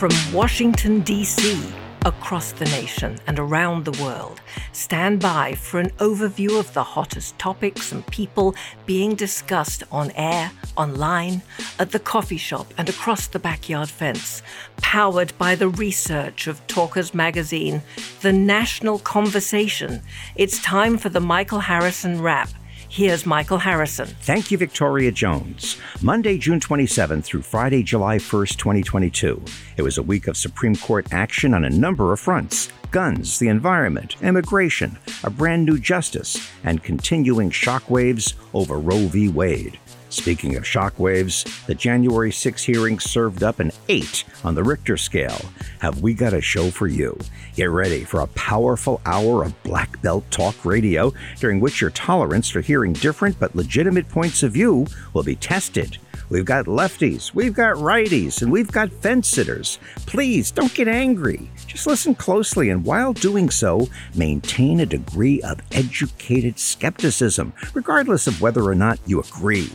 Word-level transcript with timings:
From 0.00 0.32
Washington, 0.32 1.00
D.C., 1.00 1.62
across 2.06 2.52
the 2.52 2.64
nation 2.64 3.18
and 3.26 3.38
around 3.38 3.84
the 3.84 4.02
world. 4.02 4.40
Stand 4.72 5.20
by 5.20 5.52
for 5.52 5.78
an 5.78 5.90
overview 5.98 6.58
of 6.58 6.72
the 6.72 6.82
hottest 6.82 7.38
topics 7.38 7.92
and 7.92 8.06
people 8.06 8.54
being 8.86 9.14
discussed 9.14 9.82
on 9.92 10.10
air, 10.12 10.52
online, 10.74 11.42
at 11.78 11.90
the 11.90 11.98
coffee 11.98 12.38
shop, 12.38 12.72
and 12.78 12.88
across 12.88 13.26
the 13.26 13.38
backyard 13.38 13.90
fence. 13.90 14.42
Powered 14.78 15.36
by 15.36 15.54
the 15.54 15.68
research 15.68 16.46
of 16.46 16.66
Talkers 16.66 17.12
Magazine, 17.12 17.82
the 18.22 18.32
national 18.32 19.00
conversation. 19.00 20.00
It's 20.34 20.62
time 20.62 20.96
for 20.96 21.10
the 21.10 21.20
Michael 21.20 21.60
Harrison 21.60 22.22
Wrap. 22.22 22.48
Here's 22.92 23.24
Michael 23.24 23.58
Harrison. 23.58 24.08
Thank 24.08 24.50
you, 24.50 24.58
Victoria 24.58 25.12
Jones. 25.12 25.78
Monday, 26.02 26.36
June 26.38 26.58
27th 26.58 27.22
through 27.22 27.42
Friday, 27.42 27.84
July 27.84 28.16
1st, 28.16 28.56
2022. 28.56 29.44
It 29.76 29.82
was 29.82 29.96
a 29.96 30.02
week 30.02 30.26
of 30.26 30.36
Supreme 30.36 30.74
Court 30.74 31.06
action 31.12 31.54
on 31.54 31.64
a 31.64 31.70
number 31.70 32.12
of 32.12 32.18
fronts 32.18 32.68
guns, 32.90 33.38
the 33.38 33.46
environment, 33.46 34.16
immigration, 34.20 34.98
a 35.22 35.30
brand 35.30 35.64
new 35.64 35.78
justice, 35.78 36.50
and 36.64 36.82
continuing 36.82 37.48
shockwaves 37.48 38.34
over 38.52 38.80
Roe 38.80 39.06
v. 39.06 39.28
Wade. 39.28 39.78
Speaking 40.10 40.56
of 40.56 40.64
shockwaves, 40.64 41.44
the 41.66 41.74
January 41.74 42.32
6 42.32 42.64
hearing 42.64 42.98
served 42.98 43.44
up 43.44 43.60
an 43.60 43.70
8 43.88 44.24
on 44.42 44.56
the 44.56 44.64
Richter 44.64 44.96
scale. 44.96 45.40
Have 45.78 46.02
we 46.02 46.14
got 46.14 46.32
a 46.32 46.40
show 46.40 46.68
for 46.68 46.88
you? 46.88 47.16
Get 47.54 47.70
ready 47.70 48.02
for 48.02 48.20
a 48.20 48.26
powerful 48.28 49.00
hour 49.06 49.44
of 49.44 49.62
black 49.62 50.02
belt 50.02 50.28
talk 50.32 50.64
radio 50.64 51.12
during 51.38 51.60
which 51.60 51.80
your 51.80 51.90
tolerance 51.90 52.48
for 52.48 52.60
hearing 52.60 52.92
different 52.92 53.38
but 53.38 53.54
legitimate 53.54 54.08
points 54.08 54.42
of 54.42 54.52
view 54.52 54.84
will 55.14 55.22
be 55.22 55.36
tested. 55.36 55.96
We've 56.28 56.44
got 56.44 56.66
lefties, 56.66 57.34
we've 57.34 57.54
got 57.54 57.74
righties, 57.76 58.40
and 58.40 58.52
we've 58.52 58.70
got 58.70 58.92
fence 58.92 59.28
sitters. 59.28 59.80
Please 60.06 60.52
don't 60.52 60.72
get 60.74 60.86
angry. 60.86 61.50
Just 61.66 61.88
listen 61.88 62.14
closely 62.14 62.70
and 62.70 62.84
while 62.84 63.12
doing 63.12 63.50
so, 63.50 63.88
maintain 64.14 64.80
a 64.80 64.86
degree 64.86 65.40
of 65.42 65.60
educated 65.72 66.58
skepticism, 66.58 67.52
regardless 67.74 68.28
of 68.28 68.40
whether 68.40 68.62
or 68.62 68.76
not 68.76 69.00
you 69.06 69.20
agree. 69.20 69.70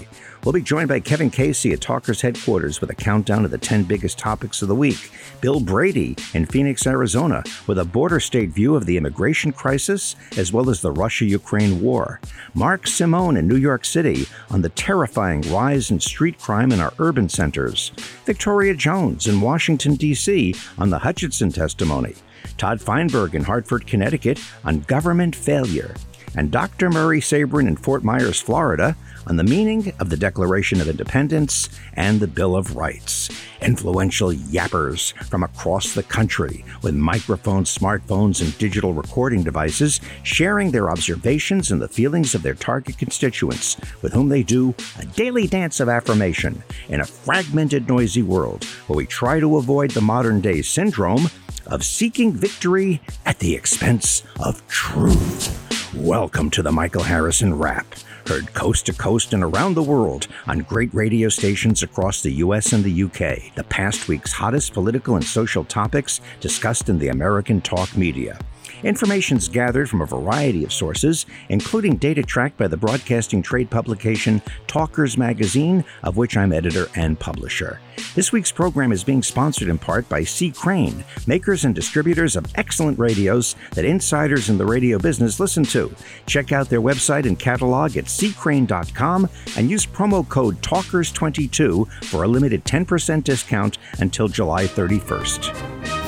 We'll 0.45 0.53
be 0.53 0.61
joined 0.61 0.89
by 0.89 0.99
Kevin 0.99 1.31
Casey 1.31 1.73
at 1.73 1.81
Talkers 1.81 2.21
headquarters 2.21 2.79
with 2.79 2.91
a 2.91 2.95
countdown 2.95 3.45
of 3.45 3.49
the 3.49 3.57
10 3.57 3.85
biggest 3.85 4.19
topics 4.19 4.61
of 4.61 4.67
the 4.67 4.75
week. 4.75 5.11
Bill 5.41 5.59
Brady 5.59 6.15
in 6.35 6.45
Phoenix, 6.45 6.85
Arizona, 6.85 7.43
with 7.65 7.79
a 7.79 7.83
border 7.83 8.19
state 8.19 8.51
view 8.51 8.75
of 8.75 8.85
the 8.85 8.95
immigration 8.95 9.51
crisis 9.51 10.15
as 10.37 10.53
well 10.53 10.69
as 10.69 10.81
the 10.81 10.91
Russia 10.91 11.25
Ukraine 11.25 11.81
war. 11.81 12.19
Mark 12.53 12.85
Simone 12.85 13.37
in 13.37 13.47
New 13.47 13.55
York 13.55 13.83
City 13.85 14.27
on 14.51 14.61
the 14.61 14.69
terrifying 14.69 15.41
rise 15.51 15.89
in 15.89 15.99
street 15.99 16.37
crime 16.37 16.71
in 16.71 16.79
our 16.79 16.93
urban 16.99 17.27
centers. 17.27 17.89
Victoria 18.25 18.75
Jones 18.75 19.25
in 19.25 19.41
Washington, 19.41 19.95
D.C. 19.95 20.53
on 20.77 20.91
the 20.91 20.99
Hutchinson 20.99 21.51
testimony. 21.51 22.13
Todd 22.59 22.79
Feinberg 22.79 23.33
in 23.33 23.43
Hartford, 23.43 23.87
Connecticut 23.87 24.39
on 24.63 24.81
government 24.81 25.35
failure. 25.35 25.95
And 26.37 26.51
Dr. 26.51 26.91
Murray 26.91 27.21
Sabrin 27.21 27.67
in 27.67 27.77
Fort 27.77 28.03
Myers, 28.03 28.39
Florida 28.39 28.95
on 29.27 29.35
the 29.35 29.43
meaning 29.43 29.91
of 29.99 30.09
the 30.09 30.17
Declaration 30.17 30.79
of 30.79 30.87
Independence 30.87 31.69
and 31.93 32.19
the 32.19 32.27
Bill 32.27 32.55
of 32.55 32.75
Rights. 32.75 33.29
Influential 33.61 34.31
yappers 34.31 35.13
from 35.25 35.43
across 35.43 35.93
the 35.93 36.03
country 36.03 36.63
with 36.83 36.93
microphones, 36.93 37.75
smartphones, 37.75 38.41
and 38.41 38.57
digital 38.57 38.93
recording 38.93 39.43
devices 39.43 39.99
sharing 40.23 40.71
their 40.71 40.89
observations 40.89 41.71
and 41.71 41.81
the 41.81 41.87
feelings 41.87 42.35
of 42.35 42.43
their 42.43 42.53
target 42.53 42.97
constituents 42.97 43.77
with 44.01 44.13
whom 44.13 44.29
they 44.29 44.43
do 44.43 44.75
a 44.99 45.05
daily 45.05 45.47
dance 45.47 45.79
of 45.79 45.89
affirmation 45.89 46.63
in 46.89 47.01
a 47.01 47.05
fragmented, 47.05 47.87
noisy 47.87 48.21
world 48.21 48.63
where 48.87 48.97
we 48.97 49.05
try 49.05 49.39
to 49.39 49.57
avoid 49.57 49.91
the 49.91 50.01
modern 50.01 50.41
day 50.41 50.61
syndrome 50.61 51.29
of 51.67 51.83
seeking 51.83 52.31
victory 52.31 53.01
at 53.25 53.39
the 53.39 53.55
expense 53.55 54.23
of 54.39 54.65
truth. 54.67 55.61
Welcome 55.95 56.49
to 56.51 56.61
the 56.61 56.71
Michael 56.71 57.03
Harrison 57.03 57.57
Wrap 57.57 57.85
heard 58.27 58.53
coast 58.53 58.85
to 58.85 58.93
coast 58.93 59.33
and 59.33 59.43
around 59.43 59.73
the 59.73 59.83
world 59.83 60.27
on 60.47 60.59
great 60.59 60.93
radio 60.93 61.29
stations 61.29 61.83
across 61.83 62.21
the 62.21 62.31
US 62.33 62.73
and 62.73 62.83
the 62.83 63.03
UK. 63.03 63.53
The 63.55 63.65
past 63.69 64.07
week's 64.07 64.31
hottest 64.31 64.73
political 64.73 65.15
and 65.15 65.23
social 65.23 65.63
topics 65.63 66.21
discussed 66.39 66.89
in 66.89 66.99
the 66.99 67.09
American 67.09 67.61
talk 67.61 67.95
media. 67.95 68.39
Information's 68.85 69.47
gathered 69.47 69.89
from 69.89 70.01
a 70.01 70.05
variety 70.05 70.63
of 70.63 70.71
sources, 70.71 71.25
including 71.49 71.97
data 71.97 72.21
tracked 72.21 72.55
by 72.55 72.67
the 72.67 72.77
broadcasting 72.77 73.41
trade 73.41 73.71
publication 73.71 74.43
Talkers 74.67 75.17
Magazine, 75.17 75.83
of 76.03 76.17
which 76.17 76.37
I'm 76.37 76.53
editor 76.53 76.87
and 76.95 77.19
publisher. 77.19 77.79
This 78.13 78.31
week's 78.31 78.51
program 78.51 78.91
is 78.91 79.03
being 79.03 79.23
sponsored 79.23 79.69
in 79.69 79.79
part 79.79 80.07
by 80.07 80.23
C. 80.23 80.51
Crane, 80.51 81.03
makers 81.25 81.65
and 81.65 81.73
distributors 81.73 82.35
of 82.35 82.45
excellent 82.53 82.99
radios 82.99 83.55
that 83.71 83.85
insiders 83.85 84.49
in 84.49 84.59
the 84.59 84.65
radio 84.67 84.99
business 84.99 85.39
listen 85.39 85.63
to. 85.63 85.93
Check 86.27 86.51
out 86.51 86.69
their 86.69 86.81
website 86.81 87.25
and 87.25 87.39
catalog 87.39 87.97
at 87.97 88.05
ccrane.com 88.05 89.27
and 89.57 89.67
use 89.67 89.87
promo 89.87 90.29
code 90.29 90.61
TALKERS22 90.61 92.03
for 92.03 92.23
a 92.23 92.27
limited 92.27 92.63
10% 92.65 93.23
discount 93.23 93.79
until 93.97 94.27
July 94.27 94.65
31st. 94.65 96.04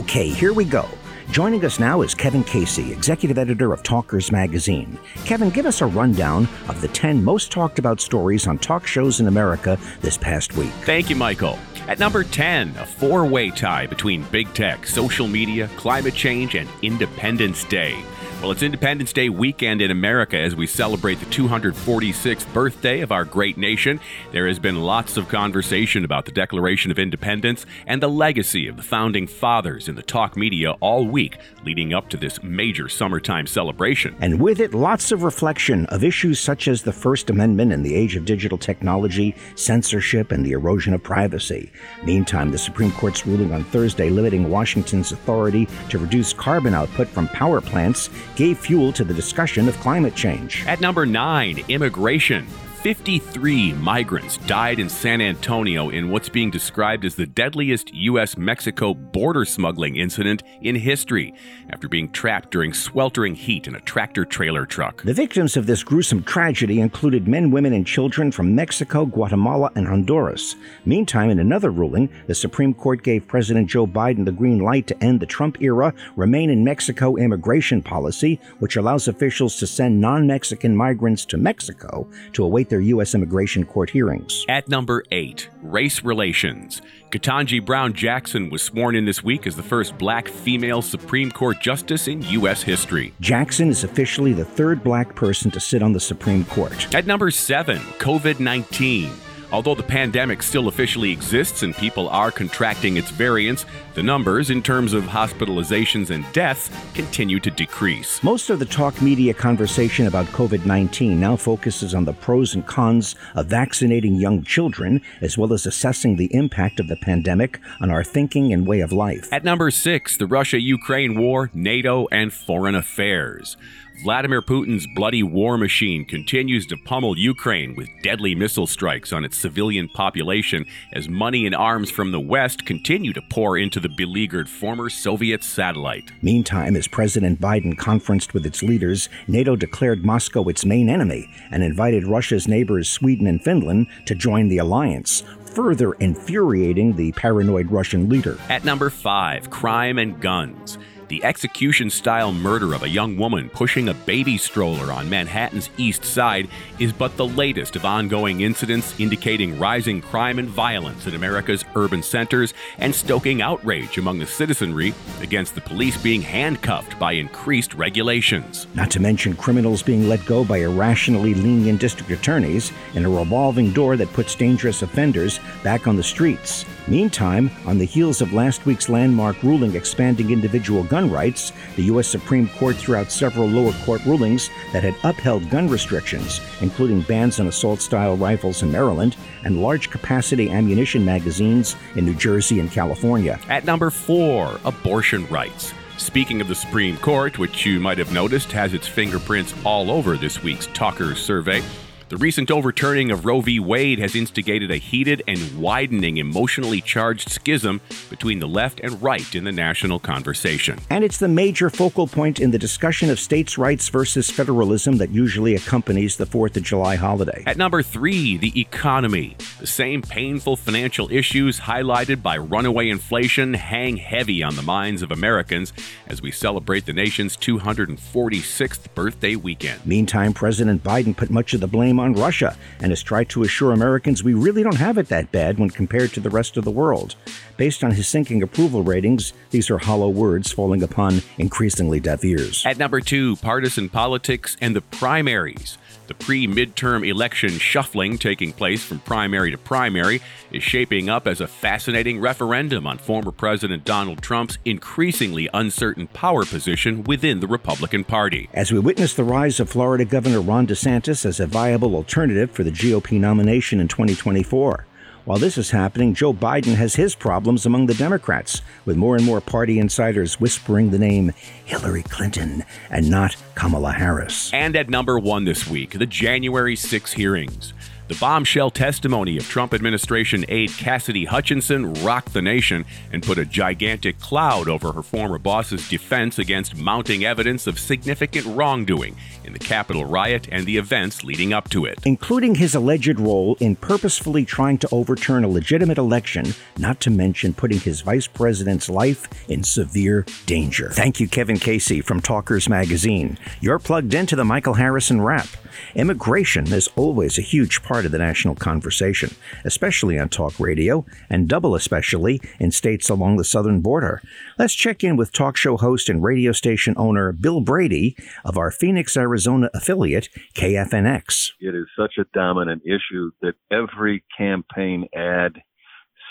Okay, 0.00 0.30
here 0.30 0.54
we 0.54 0.64
go. 0.64 0.88
Joining 1.30 1.62
us 1.62 1.78
now 1.78 2.00
is 2.00 2.14
Kevin 2.14 2.42
Casey, 2.42 2.90
executive 2.90 3.36
editor 3.36 3.74
of 3.74 3.82
Talkers 3.82 4.32
Magazine. 4.32 4.98
Kevin, 5.26 5.50
give 5.50 5.66
us 5.66 5.82
a 5.82 5.86
rundown 5.86 6.48
of 6.68 6.80
the 6.80 6.88
10 6.88 7.22
most 7.22 7.52
talked 7.52 7.78
about 7.78 8.00
stories 8.00 8.46
on 8.46 8.56
talk 8.56 8.86
shows 8.86 9.20
in 9.20 9.26
America 9.26 9.78
this 10.00 10.16
past 10.16 10.56
week. 10.56 10.70
Thank 10.86 11.10
you, 11.10 11.16
Michael. 11.16 11.58
At 11.86 11.98
number 11.98 12.24
10, 12.24 12.76
a 12.78 12.86
four 12.86 13.26
way 13.26 13.50
tie 13.50 13.86
between 13.86 14.22
big 14.32 14.50
tech, 14.54 14.86
social 14.86 15.28
media, 15.28 15.68
climate 15.76 16.14
change, 16.14 16.54
and 16.54 16.66
Independence 16.80 17.64
Day. 17.64 18.02
Well, 18.40 18.52
it's 18.52 18.62
Independence 18.62 19.12
Day 19.12 19.28
weekend 19.28 19.82
in 19.82 19.90
America 19.90 20.38
as 20.38 20.56
we 20.56 20.66
celebrate 20.66 21.16
the 21.16 21.26
246th 21.26 22.50
birthday 22.54 23.02
of 23.02 23.12
our 23.12 23.26
great 23.26 23.58
nation. 23.58 24.00
There 24.32 24.48
has 24.48 24.58
been 24.58 24.80
lots 24.80 25.18
of 25.18 25.28
conversation 25.28 26.06
about 26.06 26.24
the 26.24 26.32
Declaration 26.32 26.90
of 26.90 26.98
Independence 26.98 27.66
and 27.86 28.02
the 28.02 28.08
legacy 28.08 28.66
of 28.66 28.78
the 28.78 28.82
founding 28.82 29.26
fathers 29.26 29.90
in 29.90 29.94
the 29.94 30.02
talk 30.02 30.38
media 30.38 30.70
all 30.80 31.06
week 31.06 31.36
leading 31.66 31.92
up 31.92 32.08
to 32.08 32.16
this 32.16 32.42
major 32.42 32.88
summertime 32.88 33.46
celebration. 33.46 34.16
And 34.22 34.40
with 34.40 34.58
it, 34.58 34.72
lots 34.72 35.12
of 35.12 35.22
reflection 35.22 35.84
of 35.86 36.02
issues 36.02 36.40
such 36.40 36.66
as 36.66 36.82
the 36.82 36.94
First 36.94 37.28
Amendment 37.28 37.74
in 37.74 37.82
the 37.82 37.94
age 37.94 38.16
of 38.16 38.24
digital 38.24 38.56
technology, 38.56 39.36
censorship, 39.54 40.32
and 40.32 40.46
the 40.46 40.52
erosion 40.52 40.94
of 40.94 41.02
privacy. 41.02 41.70
Meantime, 42.06 42.50
the 42.50 42.56
Supreme 42.56 42.92
Court's 42.92 43.26
ruling 43.26 43.52
on 43.52 43.64
Thursday 43.64 44.08
limiting 44.08 44.48
Washington's 44.48 45.12
authority 45.12 45.68
to 45.90 45.98
reduce 45.98 46.32
carbon 46.32 46.72
output 46.72 47.06
from 47.06 47.28
power 47.28 47.60
plants 47.60 48.08
gave 48.40 48.58
fuel 48.58 48.90
to 48.90 49.04
the 49.04 49.12
discussion 49.12 49.68
of 49.68 49.78
climate 49.80 50.14
change. 50.14 50.64
At 50.66 50.80
number 50.80 51.04
nine, 51.04 51.62
immigration. 51.68 52.46
53 52.82 53.74
migrants 53.74 54.38
died 54.38 54.78
in 54.78 54.88
San 54.88 55.20
Antonio 55.20 55.90
in 55.90 56.10
what's 56.10 56.30
being 56.30 56.50
described 56.50 57.04
as 57.04 57.14
the 57.14 57.26
deadliest 57.26 57.92
U.S. 57.92 58.38
Mexico 58.38 58.94
border 58.94 59.44
smuggling 59.44 59.96
incident 59.96 60.42
in 60.62 60.74
history 60.74 61.34
after 61.68 61.90
being 61.90 62.10
trapped 62.10 62.50
during 62.50 62.72
sweltering 62.72 63.34
heat 63.34 63.68
in 63.68 63.74
a 63.74 63.80
tractor 63.80 64.24
trailer 64.24 64.64
truck. 64.64 65.02
The 65.02 65.12
victims 65.12 65.58
of 65.58 65.66
this 65.66 65.82
gruesome 65.82 66.22
tragedy 66.22 66.80
included 66.80 67.28
men, 67.28 67.50
women, 67.50 67.74
and 67.74 67.86
children 67.86 68.32
from 68.32 68.54
Mexico, 68.54 69.04
Guatemala, 69.04 69.70
and 69.74 69.86
Honduras. 69.86 70.56
Meantime, 70.86 71.28
in 71.28 71.38
another 71.38 71.70
ruling, 71.70 72.08
the 72.28 72.34
Supreme 72.34 72.72
Court 72.72 73.02
gave 73.02 73.28
President 73.28 73.68
Joe 73.68 73.86
Biden 73.86 74.24
the 74.24 74.32
green 74.32 74.60
light 74.60 74.86
to 74.86 75.04
end 75.04 75.20
the 75.20 75.26
Trump 75.26 75.60
era 75.60 75.92
Remain 76.16 76.48
in 76.48 76.64
Mexico 76.64 77.16
immigration 77.16 77.82
policy, 77.82 78.40
which 78.60 78.76
allows 78.76 79.06
officials 79.06 79.56
to 79.56 79.66
send 79.66 80.00
non 80.00 80.26
Mexican 80.26 80.74
migrants 80.74 81.26
to 81.26 81.36
Mexico 81.36 82.08
to 82.32 82.42
await 82.42 82.69
their 82.70 82.80
U.S. 82.80 83.14
immigration 83.14 83.66
court 83.66 83.90
hearings. 83.90 84.46
At 84.48 84.68
number 84.68 85.04
8, 85.10 85.48
race 85.62 86.02
relations. 86.02 86.80
Ketanji 87.10 87.64
Brown 87.64 87.92
Jackson 87.92 88.50
was 88.50 88.62
sworn 88.62 88.96
in 88.96 89.04
this 89.04 89.22
week 89.22 89.46
as 89.46 89.56
the 89.56 89.62
first 89.62 89.98
black 89.98 90.28
female 90.28 90.80
Supreme 90.80 91.30
Court 91.30 91.60
justice 91.60 92.08
in 92.08 92.22
U.S. 92.22 92.62
history. 92.62 93.12
Jackson 93.20 93.68
is 93.68 93.84
officially 93.84 94.32
the 94.32 94.44
third 94.44 94.82
black 94.82 95.14
person 95.14 95.50
to 95.50 95.60
sit 95.60 95.82
on 95.82 95.92
the 95.92 96.00
Supreme 96.00 96.44
Court. 96.46 96.94
At 96.94 97.06
number 97.06 97.30
7, 97.30 97.78
COVID 97.98 98.40
19. 98.40 99.10
Although 99.52 99.74
the 99.74 99.82
pandemic 99.82 100.42
still 100.42 100.68
officially 100.68 101.10
exists 101.10 101.62
and 101.62 101.74
people 101.74 102.08
are 102.08 102.30
contracting 102.30 102.96
its 102.96 103.10
variants, 103.10 103.66
the 103.94 104.02
numbers 104.02 104.50
in 104.50 104.62
terms 104.62 104.92
of 104.92 105.04
hospitalizations 105.04 106.10
and 106.10 106.24
deaths 106.32 106.70
continue 106.94 107.40
to 107.40 107.50
decrease. 107.50 108.22
Most 108.22 108.50
of 108.50 108.58
the 108.58 108.64
talk 108.64 109.02
media 109.02 109.34
conversation 109.34 110.06
about 110.06 110.26
COVID 110.26 110.64
19 110.64 111.18
now 111.18 111.36
focuses 111.36 111.94
on 111.94 112.04
the 112.04 112.12
pros 112.12 112.54
and 112.54 112.66
cons 112.66 113.16
of 113.34 113.46
vaccinating 113.46 114.14
young 114.14 114.44
children, 114.44 115.00
as 115.20 115.36
well 115.36 115.52
as 115.52 115.66
assessing 115.66 116.16
the 116.16 116.32
impact 116.34 116.78
of 116.78 116.88
the 116.88 116.96
pandemic 116.96 117.58
on 117.80 117.90
our 117.90 118.04
thinking 118.04 118.52
and 118.52 118.66
way 118.66 118.80
of 118.80 118.92
life. 118.92 119.28
At 119.32 119.44
number 119.44 119.70
six, 119.70 120.16
the 120.16 120.26
Russia 120.26 120.60
Ukraine 120.60 121.18
war, 121.18 121.50
NATO, 121.52 122.06
and 122.12 122.32
foreign 122.32 122.74
affairs. 122.74 123.56
Vladimir 124.02 124.40
Putin's 124.40 124.86
bloody 124.86 125.22
war 125.22 125.58
machine 125.58 126.06
continues 126.06 126.66
to 126.66 126.76
pummel 126.86 127.18
Ukraine 127.18 127.74
with 127.74 127.90
deadly 128.02 128.34
missile 128.34 128.66
strikes 128.66 129.12
on 129.12 129.26
its 129.26 129.36
civilian 129.36 129.90
population 129.90 130.64
as 130.94 131.06
money 131.06 131.44
and 131.44 131.54
arms 131.54 131.90
from 131.90 132.10
the 132.10 132.20
West 132.20 132.64
continue 132.64 133.12
to 133.12 133.20
pour 133.28 133.58
into 133.58 133.78
the 133.78 133.90
beleaguered 133.90 134.48
former 134.48 134.88
Soviet 134.88 135.44
satellite. 135.44 136.12
Meantime, 136.22 136.76
as 136.76 136.88
President 136.88 137.42
Biden 137.42 137.76
conferenced 137.76 138.32
with 138.32 138.46
its 138.46 138.62
leaders, 138.62 139.10
NATO 139.28 139.54
declared 139.54 140.02
Moscow 140.02 140.48
its 140.48 140.64
main 140.64 140.88
enemy 140.88 141.28
and 141.50 141.62
invited 141.62 142.06
Russia's 142.06 142.48
neighbors 142.48 142.88
Sweden 142.88 143.26
and 143.26 143.44
Finland 143.44 143.86
to 144.06 144.14
join 144.14 144.48
the 144.48 144.58
alliance, 144.58 145.24
further 145.54 145.92
infuriating 145.94 146.96
the 146.96 147.12
paranoid 147.12 147.70
Russian 147.70 148.08
leader. 148.08 148.38
At 148.48 148.64
number 148.64 148.88
five, 148.88 149.50
crime 149.50 149.98
and 149.98 150.18
guns 150.22 150.78
the 151.10 151.22
execution 151.24 151.90
style 151.90 152.32
murder 152.32 152.72
of 152.72 152.84
a 152.84 152.88
young 152.88 153.16
woman 153.16 153.50
pushing 153.50 153.88
a 153.88 153.94
baby 153.94 154.38
stroller 154.38 154.92
on 154.92 155.10
Manhattan's 155.10 155.68
East 155.76 156.04
Side 156.04 156.48
is 156.78 156.92
but 156.92 157.16
the 157.16 157.26
latest 157.26 157.74
of 157.74 157.84
ongoing 157.84 158.42
incidents 158.42 158.94
indicating 158.98 159.58
rising 159.58 160.00
crime 160.00 160.38
and 160.38 160.48
violence 160.48 161.08
in 161.08 161.16
America's 161.16 161.64
urban 161.74 162.00
centers 162.00 162.54
and 162.78 162.94
stoking 162.94 163.42
outrage 163.42 163.98
among 163.98 164.20
the 164.20 164.26
citizenry 164.26 164.94
against 165.20 165.56
the 165.56 165.60
police 165.60 166.00
being 166.00 166.22
handcuffed 166.22 166.96
by 167.00 167.12
increased 167.12 167.74
regulations. 167.74 168.68
Not 168.74 168.92
to 168.92 169.00
mention 169.00 169.34
criminals 169.34 169.82
being 169.82 170.08
let 170.08 170.24
go 170.26 170.44
by 170.44 170.58
irrationally 170.58 171.34
lenient 171.34 171.80
district 171.80 172.12
attorneys 172.12 172.70
and 172.94 173.04
a 173.04 173.08
revolving 173.08 173.72
door 173.72 173.96
that 173.96 174.12
puts 174.12 174.36
dangerous 174.36 174.82
offenders 174.82 175.40
back 175.64 175.88
on 175.88 175.96
the 175.96 176.04
streets. 176.04 176.64
Meantime, 176.90 177.52
on 177.66 177.78
the 177.78 177.84
heels 177.84 178.20
of 178.20 178.32
last 178.32 178.66
week's 178.66 178.88
landmark 178.88 179.40
ruling 179.44 179.76
expanding 179.76 180.32
individual 180.32 180.82
gun 180.82 181.08
rights, 181.08 181.52
the 181.76 181.84
U.S. 181.84 182.08
Supreme 182.08 182.48
Court 182.48 182.74
threw 182.74 182.96
out 182.96 183.12
several 183.12 183.46
lower 183.46 183.72
court 183.84 184.04
rulings 184.04 184.50
that 184.72 184.82
had 184.82 184.96
upheld 185.04 185.48
gun 185.50 185.68
restrictions, 185.68 186.40
including 186.60 187.02
bans 187.02 187.38
on 187.38 187.46
assault 187.46 187.80
style 187.80 188.16
rifles 188.16 188.64
in 188.64 188.72
Maryland 188.72 189.16
and 189.44 189.62
large 189.62 189.88
capacity 189.88 190.50
ammunition 190.50 191.04
magazines 191.04 191.76
in 191.94 192.04
New 192.04 192.14
Jersey 192.14 192.58
and 192.58 192.72
California. 192.72 193.38
At 193.48 193.64
number 193.64 193.90
four, 193.90 194.58
abortion 194.64 195.28
rights. 195.28 195.72
Speaking 195.96 196.40
of 196.40 196.48
the 196.48 196.56
Supreme 196.56 196.96
Court, 196.96 197.38
which 197.38 197.64
you 197.64 197.78
might 197.78 197.98
have 197.98 198.12
noticed 198.12 198.50
has 198.50 198.74
its 198.74 198.88
fingerprints 198.88 199.54
all 199.64 199.92
over 199.92 200.16
this 200.16 200.42
week's 200.42 200.66
Talker 200.68 201.14
survey, 201.14 201.62
the 202.10 202.16
recent 202.16 202.50
overturning 202.50 203.12
of 203.12 203.24
Roe 203.24 203.40
v. 203.40 203.60
Wade 203.60 204.00
has 204.00 204.16
instigated 204.16 204.68
a 204.72 204.78
heated 204.78 205.22
and 205.28 205.60
widening 205.60 206.16
emotionally 206.16 206.80
charged 206.80 207.28
schism 207.28 207.80
between 208.10 208.40
the 208.40 208.48
left 208.48 208.80
and 208.80 209.00
right 209.00 209.32
in 209.32 209.44
the 209.44 209.52
national 209.52 210.00
conversation. 210.00 210.80
And 210.90 211.04
it's 211.04 211.18
the 211.18 211.28
major 211.28 211.70
focal 211.70 212.08
point 212.08 212.40
in 212.40 212.50
the 212.50 212.58
discussion 212.58 213.10
of 213.10 213.20
states' 213.20 213.56
rights 213.56 213.88
versus 213.90 214.28
federalism 214.28 214.96
that 214.96 215.10
usually 215.10 215.54
accompanies 215.54 216.16
the 216.16 216.26
4th 216.26 216.56
of 216.56 216.64
July 216.64 216.96
holiday. 216.96 217.44
At 217.46 217.56
number 217.56 217.80
three, 217.80 218.36
the 218.36 218.60
economy. 218.60 219.36
The 219.60 219.68
same 219.68 220.02
painful 220.02 220.56
financial 220.56 221.08
issues 221.12 221.60
highlighted 221.60 222.24
by 222.24 222.38
runaway 222.38 222.88
inflation 222.88 223.54
hang 223.54 223.98
heavy 223.98 224.42
on 224.42 224.56
the 224.56 224.62
minds 224.62 225.02
of 225.02 225.12
Americans 225.12 225.72
as 226.08 226.20
we 226.20 226.32
celebrate 226.32 226.86
the 226.86 226.92
nation's 226.92 227.36
246th 227.36 228.92
birthday 228.96 229.36
weekend. 229.36 229.86
Meantime, 229.86 230.32
President 230.32 230.82
Biden 230.82 231.16
put 231.16 231.30
much 231.30 231.54
of 231.54 231.60
the 231.60 231.68
blame 231.68 231.99
on 232.00 232.14
Russia 232.14 232.56
and 232.80 232.90
has 232.90 233.02
tried 233.02 233.28
to 233.28 233.42
assure 233.42 233.72
Americans 233.72 234.24
we 234.24 234.34
really 234.34 234.62
don't 234.62 234.76
have 234.76 234.98
it 234.98 235.08
that 235.08 235.30
bad 235.30 235.58
when 235.58 235.70
compared 235.70 236.12
to 236.14 236.20
the 236.20 236.30
rest 236.30 236.56
of 236.56 236.64
the 236.64 236.70
world. 236.70 237.14
Based 237.56 237.84
on 237.84 237.92
his 237.92 238.08
sinking 238.08 238.42
approval 238.42 238.82
ratings, 238.82 239.32
these 239.50 239.70
are 239.70 239.78
hollow 239.78 240.08
words 240.08 240.50
falling 240.50 240.82
upon 240.82 241.22
increasingly 241.38 242.00
deaf 242.00 242.24
ears. 242.24 242.64
At 242.66 242.78
number 242.78 243.00
two, 243.00 243.36
partisan 243.36 243.88
politics 243.88 244.56
and 244.60 244.74
the 244.74 244.80
primaries. 244.80 245.78
The 246.10 246.14
pre 246.14 246.48
midterm 246.48 247.08
election 247.08 247.50
shuffling 247.50 248.18
taking 248.18 248.52
place 248.52 248.82
from 248.82 248.98
primary 248.98 249.52
to 249.52 249.58
primary 249.58 250.20
is 250.50 250.60
shaping 250.60 251.08
up 251.08 251.28
as 251.28 251.40
a 251.40 251.46
fascinating 251.46 252.18
referendum 252.20 252.84
on 252.84 252.98
former 252.98 253.30
President 253.30 253.84
Donald 253.84 254.20
Trump's 254.20 254.58
increasingly 254.64 255.48
uncertain 255.54 256.08
power 256.08 256.44
position 256.44 257.04
within 257.04 257.38
the 257.38 257.46
Republican 257.46 258.02
Party. 258.02 258.48
As 258.52 258.72
we 258.72 258.80
witness 258.80 259.14
the 259.14 259.22
rise 259.22 259.60
of 259.60 259.70
Florida 259.70 260.04
Governor 260.04 260.40
Ron 260.40 260.66
DeSantis 260.66 261.24
as 261.24 261.38
a 261.38 261.46
viable 261.46 261.94
alternative 261.94 262.50
for 262.50 262.64
the 262.64 262.72
GOP 262.72 263.20
nomination 263.20 263.78
in 263.78 263.86
2024. 263.86 264.86
While 265.26 265.38
this 265.38 265.58
is 265.58 265.70
happening, 265.70 266.14
Joe 266.14 266.32
Biden 266.32 266.74
has 266.76 266.94
his 266.94 267.14
problems 267.14 267.66
among 267.66 267.86
the 267.86 267.94
Democrats, 267.94 268.62
with 268.86 268.96
more 268.96 269.16
and 269.16 269.24
more 269.24 269.42
party 269.42 269.78
insiders 269.78 270.40
whispering 270.40 270.90
the 270.90 270.98
name 270.98 271.32
Hillary 271.66 272.02
Clinton 272.04 272.64
and 272.90 273.10
not 273.10 273.36
Kamala 273.54 273.92
Harris. 273.92 274.50
And 274.54 274.74
at 274.76 274.88
number 274.88 275.18
one 275.18 275.44
this 275.44 275.68
week, 275.68 275.98
the 275.98 276.06
January 276.06 276.74
6 276.74 277.12
hearings. 277.12 277.74
The 278.10 278.16
bombshell 278.16 278.72
testimony 278.72 279.36
of 279.36 279.44
Trump 279.48 279.72
administration 279.72 280.44
aide 280.48 280.70
Cassidy 280.70 281.26
Hutchinson 281.26 281.94
rocked 282.02 282.32
the 282.32 282.42
nation 282.42 282.84
and 283.12 283.22
put 283.22 283.38
a 283.38 283.44
gigantic 283.44 284.18
cloud 284.18 284.68
over 284.68 284.90
her 284.90 285.02
former 285.04 285.38
boss's 285.38 285.88
defense 285.88 286.36
against 286.36 286.76
mounting 286.76 287.24
evidence 287.24 287.68
of 287.68 287.78
significant 287.78 288.46
wrongdoing 288.46 289.14
in 289.44 289.52
the 289.52 289.60
Capitol 289.60 290.04
riot 290.04 290.48
and 290.50 290.66
the 290.66 290.76
events 290.76 291.22
leading 291.22 291.52
up 291.52 291.70
to 291.70 291.84
it. 291.84 292.00
Including 292.04 292.56
his 292.56 292.74
alleged 292.74 293.20
role 293.20 293.56
in 293.60 293.76
purposefully 293.76 294.44
trying 294.44 294.78
to 294.78 294.88
overturn 294.90 295.44
a 295.44 295.48
legitimate 295.48 295.96
election, 295.96 296.54
not 296.78 296.98
to 296.98 297.10
mention 297.10 297.54
putting 297.54 297.78
his 297.78 298.00
vice 298.00 298.26
president's 298.26 298.88
life 298.88 299.28
in 299.48 299.62
severe 299.62 300.26
danger. 300.46 300.90
Thank 300.90 301.20
you, 301.20 301.28
Kevin 301.28 301.60
Casey 301.60 302.00
from 302.00 302.20
Talkers 302.20 302.68
Magazine. 302.68 303.38
You're 303.60 303.78
plugged 303.78 304.14
into 304.14 304.34
the 304.34 304.44
Michael 304.44 304.74
Harrison 304.74 305.20
Wrap. 305.20 305.46
Immigration 305.94 306.72
is 306.72 306.88
always 306.96 307.38
a 307.38 307.42
huge 307.42 307.82
part 307.82 307.99
of 308.04 308.12
the 308.12 308.18
national 308.18 308.54
conversation, 308.54 309.30
especially 309.64 310.18
on 310.18 310.28
talk 310.28 310.58
radio, 310.58 311.04
and 311.28 311.48
double 311.48 311.74
especially 311.74 312.40
in 312.58 312.70
states 312.70 313.08
along 313.08 313.36
the 313.36 313.44
southern 313.44 313.80
border. 313.80 314.22
Let's 314.58 314.74
check 314.74 315.02
in 315.04 315.16
with 315.16 315.32
talk 315.32 315.56
show 315.56 315.76
host 315.76 316.08
and 316.08 316.22
radio 316.22 316.52
station 316.52 316.94
owner 316.96 317.32
Bill 317.32 317.60
Brady 317.60 318.16
of 318.44 318.56
our 318.56 318.70
Phoenix, 318.70 319.16
Arizona 319.16 319.70
affiliate, 319.74 320.28
KFNX. 320.54 321.52
It 321.60 321.74
is 321.74 321.86
such 321.98 322.14
a 322.18 322.24
dominant 322.32 322.82
issue 322.84 323.30
that 323.42 323.54
every 323.70 324.24
campaign 324.36 325.06
ad 325.14 325.60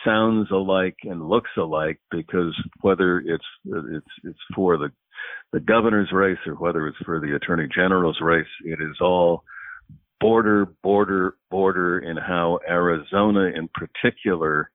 sounds 0.05 0.49
alike 0.51 0.95
and 1.03 1.27
looks 1.27 1.49
alike 1.57 1.99
because 2.11 2.55
whether 2.81 3.19
it's 3.19 3.45
it's 3.65 4.07
it's 4.23 4.39
for 4.55 4.77
the 4.77 4.89
the 5.51 5.59
governor's 5.59 6.11
race 6.11 6.37
or 6.45 6.53
whether 6.53 6.87
it's 6.87 6.97
for 7.05 7.19
the 7.19 7.35
attorney 7.35 7.67
general's 7.73 8.19
race, 8.21 8.47
it 8.63 8.79
is 8.81 8.97
all 9.01 9.43
border, 10.19 10.67
border, 10.83 11.35
border 11.49 11.99
in 11.99 12.17
how 12.17 12.59
Arizona 12.67 13.51
in 13.55 13.69
particular, 13.73 14.71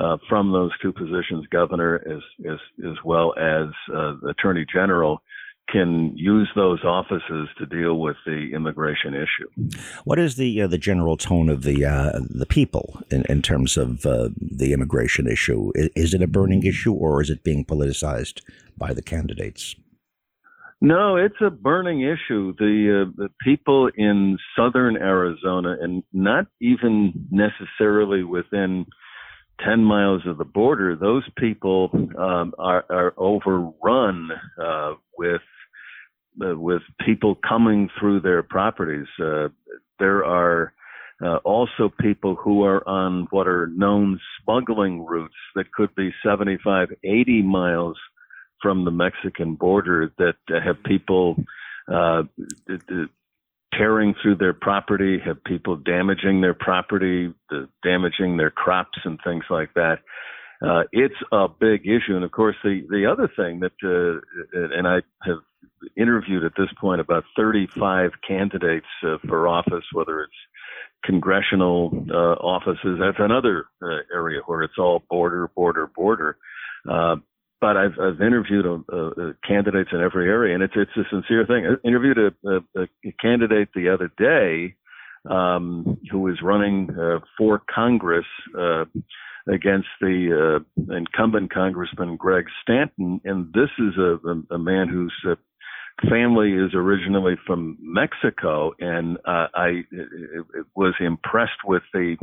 uh, 0.00 0.16
from 0.28 0.52
those 0.52 0.70
two 0.80 0.92
positions, 0.92 1.46
governor 1.50 1.96
as, 2.06 2.50
as, 2.50 2.58
as 2.84 2.96
well 3.04 3.34
as 3.38 3.68
uh, 3.94 4.14
attorney 4.28 4.66
general, 4.72 5.22
can 5.70 6.16
use 6.16 6.48
those 6.56 6.82
offices 6.82 7.48
to 7.58 7.66
deal 7.66 7.98
with 7.98 8.16
the 8.24 8.50
immigration 8.54 9.14
issue. 9.14 9.70
What 10.04 10.18
is 10.18 10.36
the 10.36 10.62
uh, 10.62 10.66
the 10.66 10.78
general 10.78 11.16
tone 11.16 11.48
of 11.48 11.62
the 11.62 11.84
uh, 11.84 12.20
the 12.28 12.46
people 12.46 13.02
in, 13.10 13.24
in 13.28 13.42
terms 13.42 13.76
of 13.76 14.06
uh, 14.06 14.30
the 14.40 14.72
immigration 14.72 15.26
issue? 15.26 15.70
Is, 15.74 15.90
is, 15.94 16.14
it 16.14 16.22
a 16.22 16.26
burning 16.26 16.62
issue 16.62 16.94
or 16.94 17.20
is 17.20 17.28
it 17.28 17.44
being 17.44 17.64
politicized 17.64 18.40
by 18.78 18.94
the 18.94 19.02
candidates? 19.02 19.74
No, 20.80 21.16
it's 21.16 21.40
a 21.44 21.50
burning 21.50 22.02
issue. 22.02 22.54
The, 22.56 23.06
uh, 23.08 23.12
the 23.16 23.28
people 23.42 23.90
in 23.96 24.38
southern 24.56 24.96
Arizona, 24.96 25.76
and 25.80 26.04
not 26.12 26.46
even 26.60 27.12
necessarily 27.30 28.22
within 28.22 28.86
10 29.64 29.82
miles 29.82 30.22
of 30.24 30.38
the 30.38 30.44
border, 30.44 30.94
those 30.94 31.24
people 31.36 31.90
um, 32.16 32.54
are, 32.58 32.84
are, 32.90 33.14
overrun 33.16 34.30
uh, 34.62 34.94
with 35.16 35.40
uh, 36.40 36.56
with 36.56 36.82
people 37.04 37.36
coming 37.48 37.88
through 37.98 38.20
their 38.20 38.44
properties. 38.44 39.08
Uh, 39.20 39.48
there 39.98 40.24
are 40.24 40.72
uh, 41.20 41.38
also 41.38 41.90
people 42.00 42.36
who 42.36 42.62
are 42.62 42.86
on 42.88 43.26
what 43.30 43.48
are 43.48 43.66
known 43.74 44.20
smuggling 44.40 45.04
routes 45.04 45.34
that 45.56 45.72
could 45.72 45.92
be 45.96 46.10
75, 46.24 46.90
80 47.02 47.42
miles 47.42 47.96
from 48.62 48.84
the 48.84 48.90
Mexican 48.90 49.54
border 49.54 50.12
that 50.18 50.34
have 50.48 50.82
people 50.84 51.36
uh, 51.92 52.22
tearing 53.74 54.14
through 54.20 54.36
their 54.36 54.52
property, 54.52 55.18
have 55.24 55.42
people 55.44 55.76
damaging 55.76 56.40
their 56.40 56.54
property, 56.54 57.32
damaging 57.82 58.36
their 58.36 58.50
crops 58.50 58.98
and 59.04 59.18
things 59.24 59.44
like 59.50 59.72
that. 59.74 59.98
Uh, 60.60 60.82
it's 60.90 61.14
a 61.30 61.46
big 61.48 61.86
issue, 61.86 62.16
and 62.16 62.24
of 62.24 62.32
course, 62.32 62.56
the 62.64 62.84
the 62.90 63.06
other 63.06 63.30
thing 63.36 63.60
that, 63.60 63.72
uh, 63.84 64.20
and 64.76 64.88
I 64.88 65.02
have 65.22 65.38
interviewed 65.96 66.44
at 66.44 66.52
this 66.56 66.70
point 66.80 67.00
about 67.00 67.24
35 67.36 68.10
candidates 68.26 68.86
uh, 69.06 69.18
for 69.28 69.46
office, 69.46 69.84
whether 69.92 70.22
it's 70.22 70.32
congressional 71.04 72.06
uh, 72.10 72.34
offices. 72.42 72.98
That's 73.00 73.18
another 73.20 73.66
uh, 73.80 74.02
area 74.12 74.40
where 74.46 74.62
it's 74.62 74.78
all 74.78 75.04
border, 75.08 75.48
border, 75.54 75.86
border. 75.86 76.36
Uh, 76.88 77.16
but 77.60 77.76
I've, 77.76 77.98
I've 78.00 78.20
interviewed 78.20 78.66
uh, 78.66 79.32
candidates 79.46 79.90
in 79.92 80.00
every 80.00 80.28
area, 80.28 80.54
and 80.54 80.62
it's 80.62 80.74
it's 80.76 80.96
a 80.96 81.04
sincere 81.10 81.44
thing. 81.46 81.66
I 81.66 81.86
interviewed 81.86 82.18
a, 82.18 82.48
a, 82.48 82.82
a 82.82 83.12
candidate 83.20 83.68
the 83.74 83.88
other 83.88 84.10
day 84.16 84.74
um, 85.28 85.98
who 86.10 86.20
was 86.20 86.40
running 86.42 86.90
uh, 86.90 87.20
for 87.36 87.62
Congress 87.72 88.26
uh, 88.58 88.84
against 89.48 89.88
the 90.00 90.62
uh, 90.66 90.94
incumbent 90.94 91.52
Congressman 91.52 92.16
Greg 92.16 92.46
Stanton, 92.62 93.20
and 93.24 93.52
this 93.52 93.70
is 93.78 93.96
a, 93.98 94.18
a, 94.28 94.54
a 94.54 94.58
man 94.58 94.88
whose 94.88 95.14
uh, 95.28 95.34
family 96.08 96.52
is 96.52 96.74
originally 96.74 97.36
from 97.46 97.76
Mexico, 97.80 98.72
and 98.78 99.16
uh, 99.24 99.48
I 99.54 99.84
was 100.76 100.94
impressed 101.00 101.64
with 101.64 101.82
the 101.92 102.16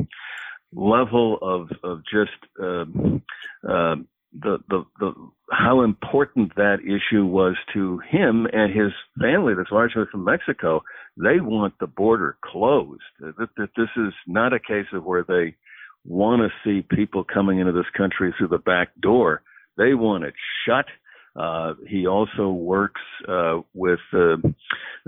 level 0.72 1.38
of 1.42 1.70
of 1.82 2.02
just 2.10 2.38
um, 2.60 3.22
uh, 3.68 3.96
the, 4.42 4.58
the 4.68 4.84
the 4.98 5.12
how 5.50 5.82
important 5.82 6.54
that 6.56 6.78
issue 6.80 7.24
was 7.24 7.54
to 7.72 8.00
him 8.10 8.46
and 8.52 8.72
his 8.72 8.92
family 9.20 9.54
that's 9.56 9.70
largely 9.70 10.02
from 10.10 10.24
Mexico. 10.24 10.82
They 11.16 11.40
want 11.40 11.74
the 11.78 11.86
border 11.86 12.36
closed. 12.44 13.02
That, 13.20 13.48
this 13.76 13.88
is 13.96 14.12
not 14.26 14.52
a 14.52 14.58
case 14.58 14.86
of 14.92 15.04
where 15.04 15.24
they 15.26 15.56
want 16.04 16.42
to 16.42 16.48
see 16.64 16.86
people 16.94 17.24
coming 17.24 17.60
into 17.60 17.72
this 17.72 17.90
country 17.96 18.34
through 18.36 18.48
the 18.48 18.58
back 18.58 18.88
door. 19.00 19.42
They 19.76 19.94
want 19.94 20.24
it 20.24 20.34
shut. 20.66 20.86
Uh, 21.34 21.74
he 21.86 22.06
also 22.06 22.48
works 22.48 23.00
uh, 23.28 23.60
with 23.74 24.00
uh, 24.12 24.36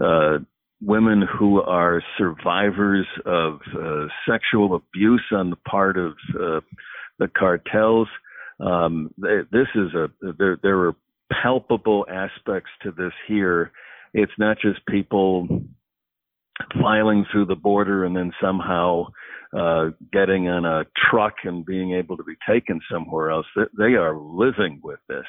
uh 0.02 0.38
women 0.80 1.23
who 1.23 1.61
are 1.61 2.02
survivors 2.16 3.06
of 3.26 3.61
uh, 3.76 4.06
sexual 4.28 4.76
abuse 4.76 5.25
on 5.32 5.50
the 5.50 5.56
part 5.56 5.99
of 5.99 6.12
uh, 6.35 6.61
the 7.18 7.28
cartels. 7.37 8.08
Um, 8.61 9.12
this 9.19 9.69
is 9.75 9.95
a 9.95 10.09
there. 10.38 10.59
There 10.62 10.79
are 10.81 10.97
palpable 11.43 12.07
aspects 12.11 12.71
to 12.83 12.91
this 12.93 13.12
here. 13.27 13.73
It's 14.15 14.33
not 14.38 14.59
just 14.61 14.85
people 14.87 15.47
filing 16.81 17.25
through 17.31 17.47
the 17.47 17.55
border 17.55 18.05
and 18.05 18.17
then 18.17 18.33
somehow 18.43 19.07
uh, 19.57 19.91
getting 20.12 20.49
on 20.49 20.65
a 20.65 20.85
truck 21.11 21.35
and 21.45 21.65
being 21.65 21.95
able 21.95 22.17
to 22.17 22.25
be 22.25 22.35
taken 22.49 22.81
somewhere 22.91 23.31
else. 23.31 23.47
They 23.79 23.95
are 23.95 24.19
living 24.19 24.81
with 24.83 24.99
this. 25.09 25.27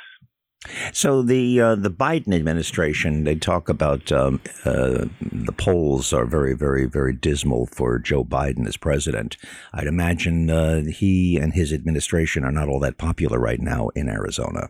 So 0.91 1.21
the 1.21 1.61
uh, 1.61 1.75
the 1.75 1.89
Biden 1.89 2.35
administration, 2.35 3.23
they 3.23 3.35
talk 3.35 3.69
about 3.69 4.11
um, 4.11 4.41
uh, 4.65 5.05
the 5.21 5.53
polls 5.55 6.11
are 6.11 6.25
very, 6.25 6.53
very, 6.53 6.85
very 6.85 7.13
dismal 7.13 7.67
for 7.67 7.97
Joe 7.97 8.25
Biden 8.25 8.67
as 8.67 8.75
president. 8.75 9.37
I'd 9.73 9.87
imagine 9.87 10.49
uh, 10.49 10.83
he 10.83 11.37
and 11.37 11.53
his 11.53 11.71
administration 11.71 12.43
are 12.43 12.51
not 12.51 12.67
all 12.67 12.79
that 12.81 12.97
popular 12.97 13.39
right 13.39 13.61
now 13.61 13.89
in 13.95 14.09
Arizona. 14.09 14.67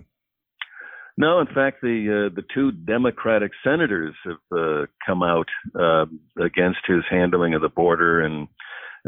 No, 1.17 1.39
in 1.39 1.48
fact, 1.48 1.81
the 1.81 2.29
uh, 2.29 2.36
the 2.36 2.46
two 2.53 2.72
Democratic 2.72 3.51
senators 3.63 4.15
have 4.25 4.58
uh, 4.58 4.86
come 5.05 5.24
out 5.24 5.48
uh, 5.77 6.05
against 6.39 6.79
his 6.88 7.01
handling 7.10 7.55
of 7.55 7.62
the 7.62 7.69
border 7.69 8.22
and 8.22 8.48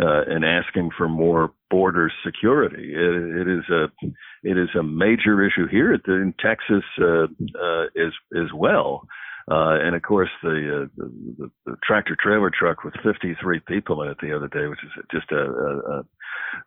uh, 0.02 0.24
and 0.28 0.44
asking 0.44 0.90
for 0.98 1.08
more 1.08 1.54
border 1.70 2.12
security. 2.26 2.94
It, 2.94 3.48
it 3.48 3.48
is 3.48 3.70
a 3.70 3.86
it 4.44 4.58
is 4.58 4.70
a 4.78 4.84
major 4.84 5.46
issue 5.46 5.68
here 5.68 5.94
in 5.94 6.34
Texas 6.40 6.84
uh, 7.00 7.24
uh, 7.24 7.84
as 7.96 8.14
as 8.36 8.52
well. 8.56 9.08
Uh, 9.50 9.76
and 9.82 9.96
of 9.96 10.02
course, 10.04 10.30
the, 10.44 10.84
uh, 10.84 11.04
the, 11.38 11.52
the 11.66 11.76
tractor 11.84 12.16
trailer 12.22 12.52
truck 12.52 12.84
with 12.84 12.94
53 13.04 13.60
people 13.68 14.02
in 14.04 14.10
it 14.10 14.18
the 14.22 14.36
other 14.36 14.48
day, 14.48 14.68
which 14.68 14.80
is 14.84 15.04
just 15.12 15.32
a, 15.32 16.04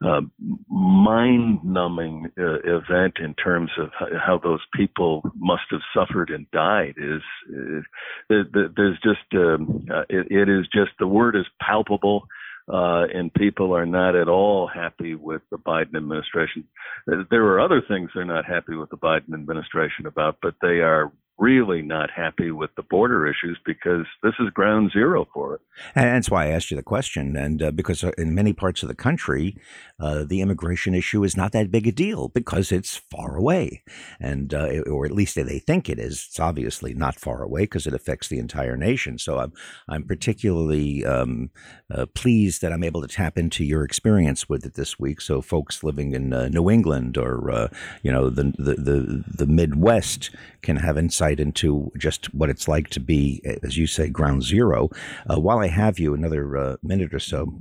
a, 0.03 0.07
a 0.07 0.21
mind-numbing 0.69 2.31
uh, 2.39 2.59
event 2.65 3.15
in 3.23 3.33
terms 3.35 3.71
of 3.79 3.91
how 4.27 4.39
those 4.43 4.61
people 4.75 5.23
must 5.37 5.63
have 5.71 5.81
suffered 5.97 6.31
and 6.31 6.51
died. 6.51 6.95
Is, 6.99 7.23
is 7.49 7.85
there's 8.29 8.99
just 9.03 9.33
um, 9.35 9.87
it, 10.09 10.27
it 10.31 10.49
is 10.49 10.67
just 10.75 10.91
the 10.99 11.07
word 11.07 11.37
is 11.37 11.47
palpable 11.63 12.27
uh, 12.69 13.05
and 13.13 13.33
people 13.35 13.77
are 13.77 13.87
not 13.87 14.17
at 14.17 14.29
all 14.29 14.67
happy 14.67 15.15
with 15.15 15.43
the 15.51 15.59
Biden 15.59 15.97
administration. 15.97 16.65
There 17.07 17.45
are 17.45 17.61
other 17.61 17.83
things 17.87 18.11
they're 18.15 18.25
not 18.25 18.47
happy 18.47 18.75
with 18.75 18.91
the 18.91 18.97
Biden 18.97 19.35
administration 19.35 20.07
about, 20.07 20.39
but 20.41 20.55
they 20.63 20.81
are 20.81 21.13
really 21.39 21.83
not 21.83 22.11
happy 22.11 22.53
with 22.53 22.71
the 22.77 22.83
border 22.83 23.27
issues 23.27 23.59
because 23.67 24.07
this 24.23 24.35
is 24.39 24.51
ground 24.51 24.93
zero 24.93 25.27
for 25.35 25.55
it. 25.55 25.61
And 25.97 26.07
that's 26.07 26.31
why 26.31 26.47
I 26.47 26.51
asked 26.51 26.71
you 26.71 26.77
the 26.77 26.83
question. 26.85 27.37
And 27.37 27.61
uh, 27.61 27.71
because 27.73 28.05
uh, 28.05 28.13
in 28.17 28.35
many 28.35 28.53
parts 28.53 28.83
of 28.83 28.89
the 28.89 28.95
country, 28.95 29.57
uh, 29.99 30.25
the 30.25 30.41
immigration 30.41 30.95
issue 30.95 31.25
is 31.25 31.37
not 31.37 31.51
that 31.53 31.73
big 31.73 31.89
a 31.89 31.93
deal 31.93 32.29
because 32.29 32.71
it's 32.71 32.97
far 33.11 33.37
away. 33.37 33.83
And, 34.21 34.55
uh, 34.55 34.83
or 34.87 35.07
at 35.07 35.13
least 35.13 35.35
they 35.35 35.59
think 35.59 35.89
it 35.89 35.99
is. 35.99 36.27
It's 36.29 36.39
obviously 36.39 36.95
not 36.95 37.17
far 37.17 37.43
away 37.43 37.63
because 37.63 37.89
it 37.89 37.95
affects 37.95 38.29
the 38.29 38.39
entire 38.39 38.77
nation. 38.77 39.19
So 39.19 39.39
I'm, 39.39 39.53
I'm 39.89 40.05
particularly 40.05 41.05
um, 41.05 41.51
uh, 41.93 42.07
pleased 42.15 42.63
that 42.63 42.73
I'm 42.73 42.85
able 42.85 43.03
to 43.03 43.09
tap 43.09 43.37
into 43.37 43.65
your 43.65 43.83
experience 43.83 44.49
with 44.49 44.65
it 44.65 44.75
this 44.75 45.01
week. 45.01 45.21
So 45.21 45.43
folks 45.43 45.83
living 45.83 46.15
in 46.15 46.33
uh, 46.33 46.49
New 46.49 46.71
England 46.71 47.19
or, 47.19 47.71
you 48.05 48.13
know, 48.13 48.31
the, 48.31 48.53
the, 48.57 48.75
the, 48.75 49.25
the 49.27 49.47
Midwest 49.47 50.31
can 50.63 50.77
have 50.77 50.97
insight 50.97 51.24
insight 51.25 51.41
into 51.41 51.91
just 51.99 52.33
what 52.35 52.51
it's 52.51 52.69
like 52.69 52.89
to 52.91 53.01
be, 53.01 53.43
as 53.63 53.77
you 53.77 53.87
say, 53.87 54.09
ground 54.09 54.43
zero. 54.43 54.89
Uh, 55.29 55.41
while 55.41 55.59
I 55.59 55.69
have 55.69 55.99
you, 55.99 56.15
another 56.15 56.57
uh, 56.57 56.77
minute 56.83 57.15
or 57.15 57.19
so, 57.19 57.61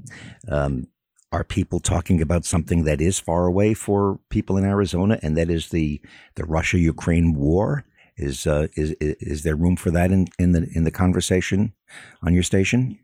um, 0.50 0.88
are 1.32 1.43
people 1.43 1.79
talking 1.79 2.22
about 2.22 2.46
something 2.46 2.84
that 2.84 3.01
is 3.01 3.20
far 3.20 3.46
away 3.46 3.74
for 3.74 4.20
people 4.29 4.58
in 4.58 4.65
Arizona, 4.65 5.20
and 5.24 5.36
that 5.36 5.50
is 5.50 5.70
the 5.70 6.00
the 6.36 6.46
Russia 6.46 6.77
Ukraine 6.77 7.34
war? 7.36 7.86
Is, 8.15 8.46
uh, 8.46 8.67
is 8.75 8.91
is 9.00 9.41
there 9.41 9.55
room 9.55 9.75
for 9.75 9.89
that 9.91 10.12
in, 10.12 10.27
in 10.38 10.51
the 10.51 10.70
in 10.75 10.84
the 10.84 10.91
conversation 10.91 11.74
on 12.22 12.34
your 12.34 12.43
station? 12.43 13.00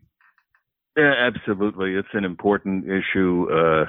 Yeah, 0.96 1.14
absolutely. 1.18 1.94
It's 1.94 2.14
an 2.14 2.24
important 2.24 2.84
issue. 2.84 3.48
Uh, 3.50 3.86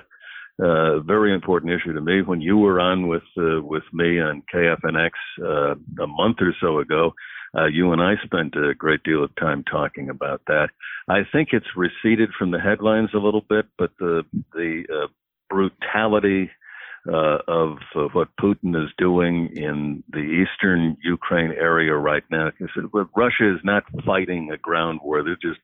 uh, 0.62 1.00
very 1.00 1.34
important 1.34 1.72
issue 1.72 1.94
to 1.94 2.02
me. 2.02 2.22
When 2.22 2.42
you 2.42 2.58
were 2.58 2.80
on 2.80 3.08
with 3.08 3.24
uh, 3.38 3.62
with 3.62 3.84
me 3.94 4.20
on 4.20 4.44
KFNX 4.54 5.12
uh, 5.42 6.04
a 6.04 6.08
month 6.08 6.38
or 6.42 6.54
so 6.62 6.80
ago, 6.80 7.14
uh, 7.58 7.66
you 7.66 7.92
and 7.92 8.02
I 8.02 8.14
spent 8.24 8.56
a 8.56 8.74
great 8.76 9.04
deal 9.04 9.24
of 9.24 9.36
time 9.36 9.64
talking 9.64 10.10
about 10.10 10.42
that. 10.48 10.70
I 11.10 11.22
think 11.32 11.50
it's 11.52 11.66
receded 11.76 12.30
from 12.38 12.52
the 12.52 12.60
headlines 12.60 13.10
a 13.14 13.18
little 13.18 13.46
bit, 13.50 13.66
but 13.78 13.92
the 14.00 14.24
the 14.54 14.84
uh, 14.94 15.08
brutality 15.50 16.50
uh, 17.12 17.40
of, 17.48 17.78
of 17.96 18.12
what 18.14 18.30
Putin 18.40 18.76
is 18.76 18.92
doing 18.98 19.50
in 19.56 20.04
the 20.12 20.20
eastern 20.20 20.96
Ukraine 21.04 21.52
area 21.52 21.96
right 21.96 22.24
now. 22.30 22.52
Russia 23.16 23.56
is 23.56 23.60
not 23.64 23.84
fighting 24.06 24.52
a 24.52 24.58
ground 24.58 25.00
war; 25.04 25.24
they're 25.24 25.36
just 25.42 25.60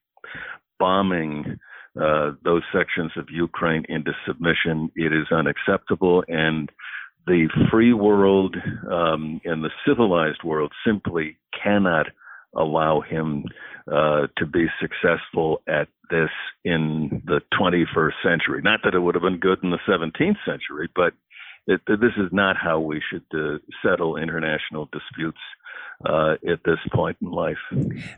bombing 0.79 1.59
uh, 2.01 2.31
those 2.43 2.63
sections 2.73 3.11
of 3.17 3.27
Ukraine 3.29 3.85
into 3.89 4.11
submission. 4.25 4.91
It 4.95 5.13
is 5.13 5.27
unacceptable, 5.31 6.23
and 6.27 6.71
the 7.25 7.49
free 7.71 7.93
world 7.93 8.55
um, 8.89 9.41
and 9.43 9.63
the 9.63 9.71
civilized 9.85 10.43
world 10.43 10.71
simply 10.85 11.37
cannot 11.61 12.07
allow 12.55 13.01
him 13.01 13.43
uh, 13.91 14.27
to 14.37 14.45
be 14.45 14.67
successful 14.81 15.61
at 15.67 15.87
this 16.09 16.29
in 16.63 17.21
the 17.25 17.41
21st 17.59 18.13
century. 18.23 18.61
Not 18.63 18.81
that 18.83 18.93
it 18.93 18.99
would 18.99 19.15
have 19.15 19.21
been 19.21 19.39
good 19.39 19.59
in 19.63 19.71
the 19.71 19.79
17th 19.87 20.37
century, 20.45 20.89
but 20.95 21.13
it, 21.67 21.81
this 21.87 22.15
is 22.17 22.29
not 22.31 22.55
how 22.57 22.79
we 22.79 23.01
should 23.09 23.25
uh, 23.33 23.57
settle 23.85 24.17
international 24.17 24.89
disputes 24.91 25.39
uh, 26.05 26.35
at 26.47 26.63
this 26.63 26.79
point 26.91 27.17
in 27.21 27.31
life. 27.31 27.57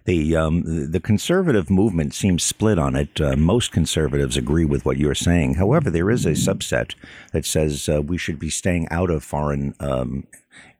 The 0.05 0.35
um, 0.35 0.91
the 0.91 0.99
conservative 0.99 1.69
movement 1.69 2.13
seems 2.13 2.43
split 2.43 2.77
on 2.77 2.95
it. 2.95 3.21
Uh, 3.21 3.35
most 3.35 3.71
conservatives 3.71 4.37
agree 4.37 4.65
with 4.65 4.85
what 4.85 4.97
you're 4.97 5.15
saying. 5.15 5.55
However, 5.55 5.89
there 5.89 6.09
is 6.09 6.25
a 6.25 6.31
subset 6.31 6.95
that 7.31 7.45
says 7.45 7.87
uh, 7.87 8.01
we 8.01 8.17
should 8.17 8.39
be 8.39 8.49
staying 8.49 8.87
out 8.89 9.09
of 9.09 9.23
foreign 9.23 9.75
um, 9.79 10.27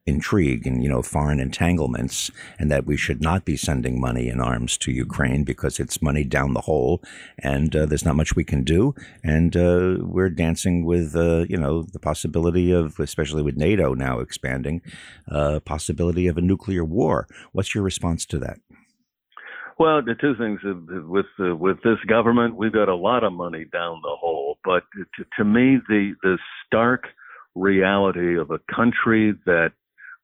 intrigue 0.10 0.68
and 0.68 0.84
you 0.84 0.89
know 0.89 1.01
foreign 1.01 1.39
entanglements, 1.39 2.32
and 2.58 2.70
that 2.72 2.86
we 2.86 2.98
should 2.98 3.22
not 3.22 3.46
be 3.46 3.56
sending 3.56 4.01
money 4.01 4.28
and 4.30 4.42
arms 4.42 4.78
to 4.80 4.92
Ukraine 4.92 5.44
because 5.44 5.80
it's 5.80 6.01
money 6.01 6.24
down 6.24 6.54
the 6.54 6.62
hole, 6.62 7.01
and 7.38 7.75
uh, 7.75 7.86
there's 7.86 8.06
not 8.06 8.16
much 8.16 8.36
we 8.36 8.44
can 8.44 8.63
do. 8.63 8.94
And 9.24 9.56
uh, 9.56 9.98
we're 10.01 10.30
dancing 10.30 10.84
with 10.86 11.16
uh, 11.16 11.46
you 11.48 11.58
know 11.58 11.84
the 11.84 12.00
possibility 12.00 12.72
of, 12.72 13.00
especially 13.00 13.44
with 13.44 13.56
NATO 13.56 13.94
now 13.94 14.20
expanding, 14.20 14.82
uh, 15.32 15.60
possibility 15.62 16.28
of 16.28 16.38
a 16.38 16.42
nuclear 16.42 16.84
war. 16.84 17.28
What's 17.54 17.74
your 17.74 17.84
response 17.84 18.25
to 18.28 18.39
that? 18.39 18.60
Well, 19.80 20.01
the 20.01 20.16
two 20.20 20.36
things 20.36 20.60
with 21.08 21.25
uh, 21.39 21.56
with 21.56 21.78
this 21.84 22.00
government, 22.06 22.58
we've 22.58 22.74
got 22.74 22.89
a 22.89 22.96
lot 22.96 23.24
of 23.24 23.32
money 23.32 23.66
down 23.72 24.01
the 24.04 24.16
hole. 24.20 24.58
But 24.66 24.84
to, 25.16 25.25
to 25.38 25.46
me, 25.46 25.78
the 25.88 26.16
the 26.22 26.38
stark 26.66 27.06
reality 27.56 28.38
of 28.38 28.51
a 28.51 28.60
country 28.74 29.34
that 29.46 29.72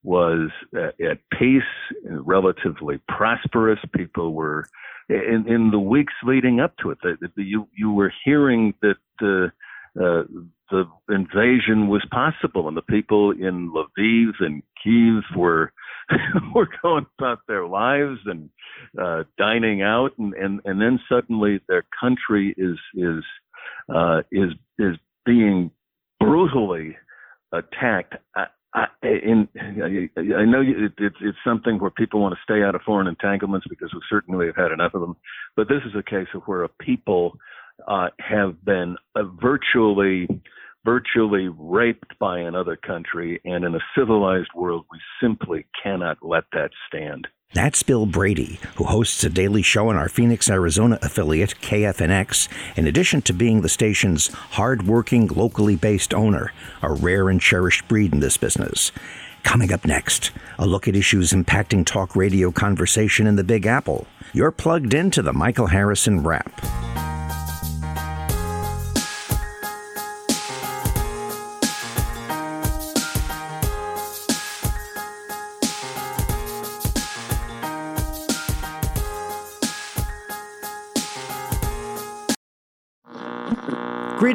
was 0.06 0.52
at, 0.74 1.18
peace, 1.38 1.64
relatively 2.06 3.00
prosperous. 3.08 3.80
People 3.94 4.34
were 4.34 4.68
in, 5.10 5.46
in 5.48 5.72
the 5.72 5.80
weeks 5.80 6.14
leading 6.24 6.60
up 6.60 6.78
to 6.78 6.92
it. 6.92 7.00
That 7.04 7.32
you 7.36 7.68
you 7.76 7.92
were 7.92 8.14
hearing 8.24 8.74
that 8.82 8.98
uh, 9.22 10.24
the 10.70 10.86
invasion 11.10 11.88
was 11.88 12.06
possible, 12.12 12.68
and 12.68 12.78
the 12.78 12.82
people 12.84 13.32
in 13.32 13.72
Lviv 13.72 14.34
and 14.40 14.62
Kiev 14.84 15.24
were 15.36 15.72
were 16.56 16.70
going 16.82 17.08
about 17.18 17.40
their 17.48 17.66
lives 17.66 18.20
and 18.26 18.50
uh, 19.02 19.24
dining 19.38 19.82
out, 19.82 20.12
and, 20.20 20.34
and 20.36 20.62
and 20.66 20.80
then 20.80 21.00
suddenly 21.10 21.62
their 21.68 21.84
country 22.00 22.54
is 22.58 22.78
is 22.94 23.24
uh, 23.94 24.22
is 24.32 24.52
is 24.78 24.98
being 25.26 25.72
brutally 26.20 26.96
attacked. 27.52 28.16
I, 28.36 28.48
I, 28.76 28.88
in, 29.04 29.48
I 29.56 30.44
know 30.44 30.62
it, 30.62 30.94
it's 30.98 31.16
it's 31.22 31.38
something 31.46 31.80
where 31.80 31.92
people 31.92 32.20
want 32.22 32.36
to 32.36 32.42
stay 32.44 32.62
out 32.62 32.76
of 32.76 32.82
foreign 32.82 33.08
entanglements 33.08 33.66
because 33.70 33.94
we 33.94 34.02
certainly 34.10 34.48
have 34.48 34.58
had 34.58 34.72
enough 34.72 34.94
of 34.94 35.02
them. 35.02 35.16
But 35.56 35.70
this 35.70 35.82
is 35.86 35.94
a 35.98 36.04
case 36.04 36.28
of 36.34 36.42
where 36.46 36.64
a 36.64 36.70
people 36.70 37.38
uh, 37.88 38.10
have 38.20 38.64
been 38.66 38.98
uh, 39.16 39.24
virtually 39.42 40.28
virtually 40.84 41.48
raped 41.58 42.20
by 42.20 42.40
another 42.40 42.76
country, 42.76 43.42
and 43.44 43.66
in 43.66 43.74
a 43.74 43.80
civilized 43.98 44.50
world, 44.54 44.86
we 44.92 45.00
simply 45.20 45.66
cannot 45.82 46.18
let 46.22 46.44
that 46.52 46.70
stand. 46.88 47.28
That's 47.56 47.84
Bill 47.84 48.06
Brady, 48.06 48.60
who 48.76 48.84
hosts 48.84 49.24
a 49.24 49.30
daily 49.30 49.62
show 49.62 49.88
on 49.88 49.96
our 49.96 50.10
Phoenix, 50.10 50.50
Arizona 50.50 51.00
affiliate, 51.02 51.56
KFNX, 51.62 52.50
in 52.76 52.86
addition 52.86 53.22
to 53.22 53.34
being 53.34 53.62
the 53.62 53.70
station's 53.70 54.28
hard-working, 54.28 55.28
locally 55.28 55.78
based 55.78 56.14
owner, 56.14 56.52
a 56.82 56.92
rare 56.92 57.30
and 57.30 57.40
cherished 57.40 57.88
breed 57.88 58.12
in 58.12 58.20
this 58.20 58.36
business. 58.36 58.92
Coming 59.44 59.72
up 59.72 59.86
next, 59.86 60.32
a 60.60 60.68
look 60.68 60.86
at 60.90 60.98
issues 60.98 61.32
impacting 61.32 61.86
talk 61.86 62.14
radio 62.14 62.52
conversation 62.52 63.26
in 63.26 63.38
the 63.38 63.44
Big 63.46 63.66
Apple. 63.66 64.06
You're 64.34 64.52
plugged 64.52 64.94
into 64.94 65.22
the 65.22 65.32
Michael 65.32 65.68
Harrison 65.68 66.24
Wrap. 66.24 66.95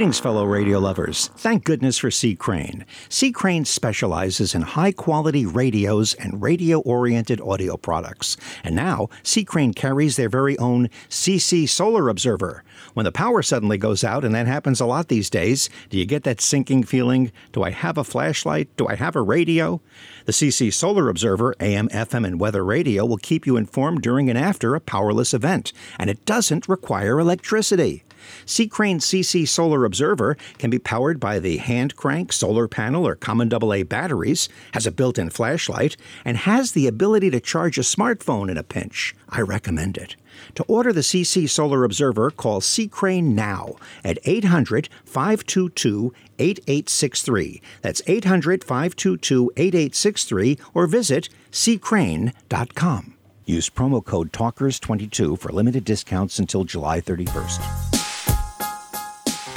Greetings, 0.01 0.19
fellow 0.19 0.47
radio 0.47 0.79
lovers. 0.79 1.29
Thank 1.37 1.65
goodness 1.65 1.99
for 1.99 2.11
C. 2.11 2.35
Crane. 2.35 2.87
C. 3.11 3.31
Crane 3.31 3.67
specializes 3.67 4.55
in 4.55 4.63
high 4.63 4.93
quality 4.93 5.45
radios 5.45 6.15
and 6.15 6.41
radio 6.41 6.79
oriented 6.79 7.39
audio 7.43 7.77
products. 7.77 8.39
And 8.65 8.75
now, 8.75 9.11
C. 9.23 9.45
Crane 9.45 9.75
carries 9.75 10.17
their 10.17 10.31
very 10.31 10.57
own 10.57 10.89
CC 11.11 11.69
Solar 11.69 12.09
Observer. 12.09 12.65
When 12.95 13.05
the 13.05 13.13
power 13.13 13.43
suddenly 13.43 13.77
goes 13.77 14.03
out, 14.03 14.25
and 14.25 14.35
that 14.35 14.47
happens 14.47 14.81
a 14.81 14.87
lot 14.87 15.09
these 15.09 15.29
days, 15.29 15.69
do 15.91 15.99
you 15.99 16.07
get 16.07 16.25
that 16.25 16.41
sinking 16.41 16.85
feeling? 16.85 17.31
Do 17.53 17.63
I 17.63 17.69
have 17.69 17.99
a 17.99 18.03
flashlight? 18.03 18.75
Do 18.79 18.89
I 18.89 18.95
have 18.95 19.17
a 19.17 19.21
radio? 19.21 19.83
The 20.25 20.33
CC 20.33 20.73
Solar 20.73 21.11
Observer, 21.11 21.55
AM, 21.61 21.91
FM, 21.91 22.27
and 22.27 22.41
weather 22.41 22.65
radio 22.65 23.05
will 23.05 23.19
keep 23.19 23.47
you 23.47 23.59
informed 23.59 24.01
during 24.01 24.31
and 24.31 24.39
after 24.39 24.75
a 24.75 24.81
powerless 24.81 25.35
event, 25.35 25.75
and 25.99 26.09
it 26.09 26.25
doesn't 26.25 26.71
require 26.71 27.21
electricity. 27.21 28.03
C. 28.47 28.67
Crane 28.67 28.99
CC 28.99 29.47
Solar 29.47 29.85
Observer 29.85 30.37
can 30.59 30.71
be 30.71 30.79
powered 30.79 31.21
by 31.21 31.39
the 31.39 31.59
hand 31.59 31.97
crank, 31.97 32.33
solar 32.33 32.69
panel, 32.69 33.07
or 33.07 33.15
common 33.15 33.53
AA 33.53 33.83
batteries, 33.85 34.49
has 34.75 34.87
a 34.87 34.93
built 34.93 35.19
in 35.19 35.31
flashlight, 35.31 35.97
and 36.25 36.37
has 36.39 36.73
the 36.73 36.87
ability 36.87 37.31
to 37.31 37.41
charge 37.41 37.79
a 37.79 37.83
smartphone 37.83 38.51
in 38.51 38.57
a 38.57 38.63
pinch. 38.63 39.15
I 39.29 39.41
recommend 39.41 39.97
it. 39.97 40.17
To 40.55 40.65
order 40.65 40.93
the 40.93 41.01
CC 41.01 41.49
Solar 41.49 41.85
Observer, 41.85 42.31
call 42.31 42.61
C. 42.61 42.89
Crane 42.89 43.35
now 43.35 43.77
at 44.05 44.19
800 44.25 44.89
522 45.05 46.13
8863. 46.39 47.63
That's 47.83 48.03
800 48.07 48.65
522 48.65 49.53
8863 49.57 50.59
or 50.75 50.87
visit 50.87 51.29
ccrane.com. 51.53 53.15
Use 53.45 53.69
promo 53.69 54.05
code 54.05 54.33
TALKERS22 54.33 55.39
for 55.39 55.51
limited 55.51 55.85
discounts 55.85 56.39
until 56.39 56.65
July 56.65 57.01
31st. 57.01 58.10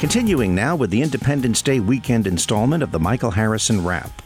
Continuing 0.04 0.54
now 0.54 0.76
with 0.76 0.90
the 0.90 1.00
Independence 1.00 1.62
Day 1.62 1.80
weekend 1.80 2.26
installment 2.26 2.82
of 2.82 2.90
the 2.90 3.00
Michael 3.00 3.30
Harrison 3.30 3.82
Wrap. 3.82 4.20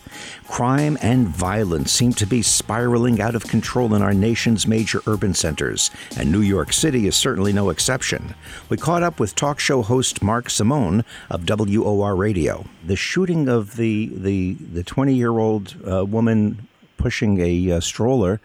Crime 0.48 0.98
and 1.00 1.28
violence 1.28 1.92
seem 1.92 2.12
to 2.14 2.26
be 2.26 2.42
spiraling 2.42 3.20
out 3.20 3.36
of 3.36 3.44
control 3.44 3.94
in 3.94 4.02
our 4.02 4.12
nation's 4.12 4.66
major 4.66 5.00
urban 5.06 5.34
centers, 5.34 5.92
and 6.16 6.32
New 6.32 6.40
York 6.40 6.72
City 6.72 7.06
is 7.06 7.14
certainly 7.14 7.52
no 7.52 7.70
exception. 7.70 8.34
We 8.68 8.76
caught 8.76 9.04
up 9.04 9.20
with 9.20 9.36
talk 9.36 9.60
show 9.60 9.82
host 9.82 10.20
Mark 10.20 10.50
Simone 10.50 11.04
of 11.30 11.48
WOR 11.48 12.16
Radio. 12.16 12.64
The 12.84 12.96
shooting 12.96 13.48
of 13.48 13.76
the 13.76 14.10
the 14.16 14.54
the 14.54 14.82
20 14.82 15.14
year 15.14 15.38
old 15.38 15.76
uh, 15.88 16.04
woman 16.04 16.66
pushing 16.96 17.40
a 17.40 17.70
uh, 17.70 17.80
stroller. 17.80 18.40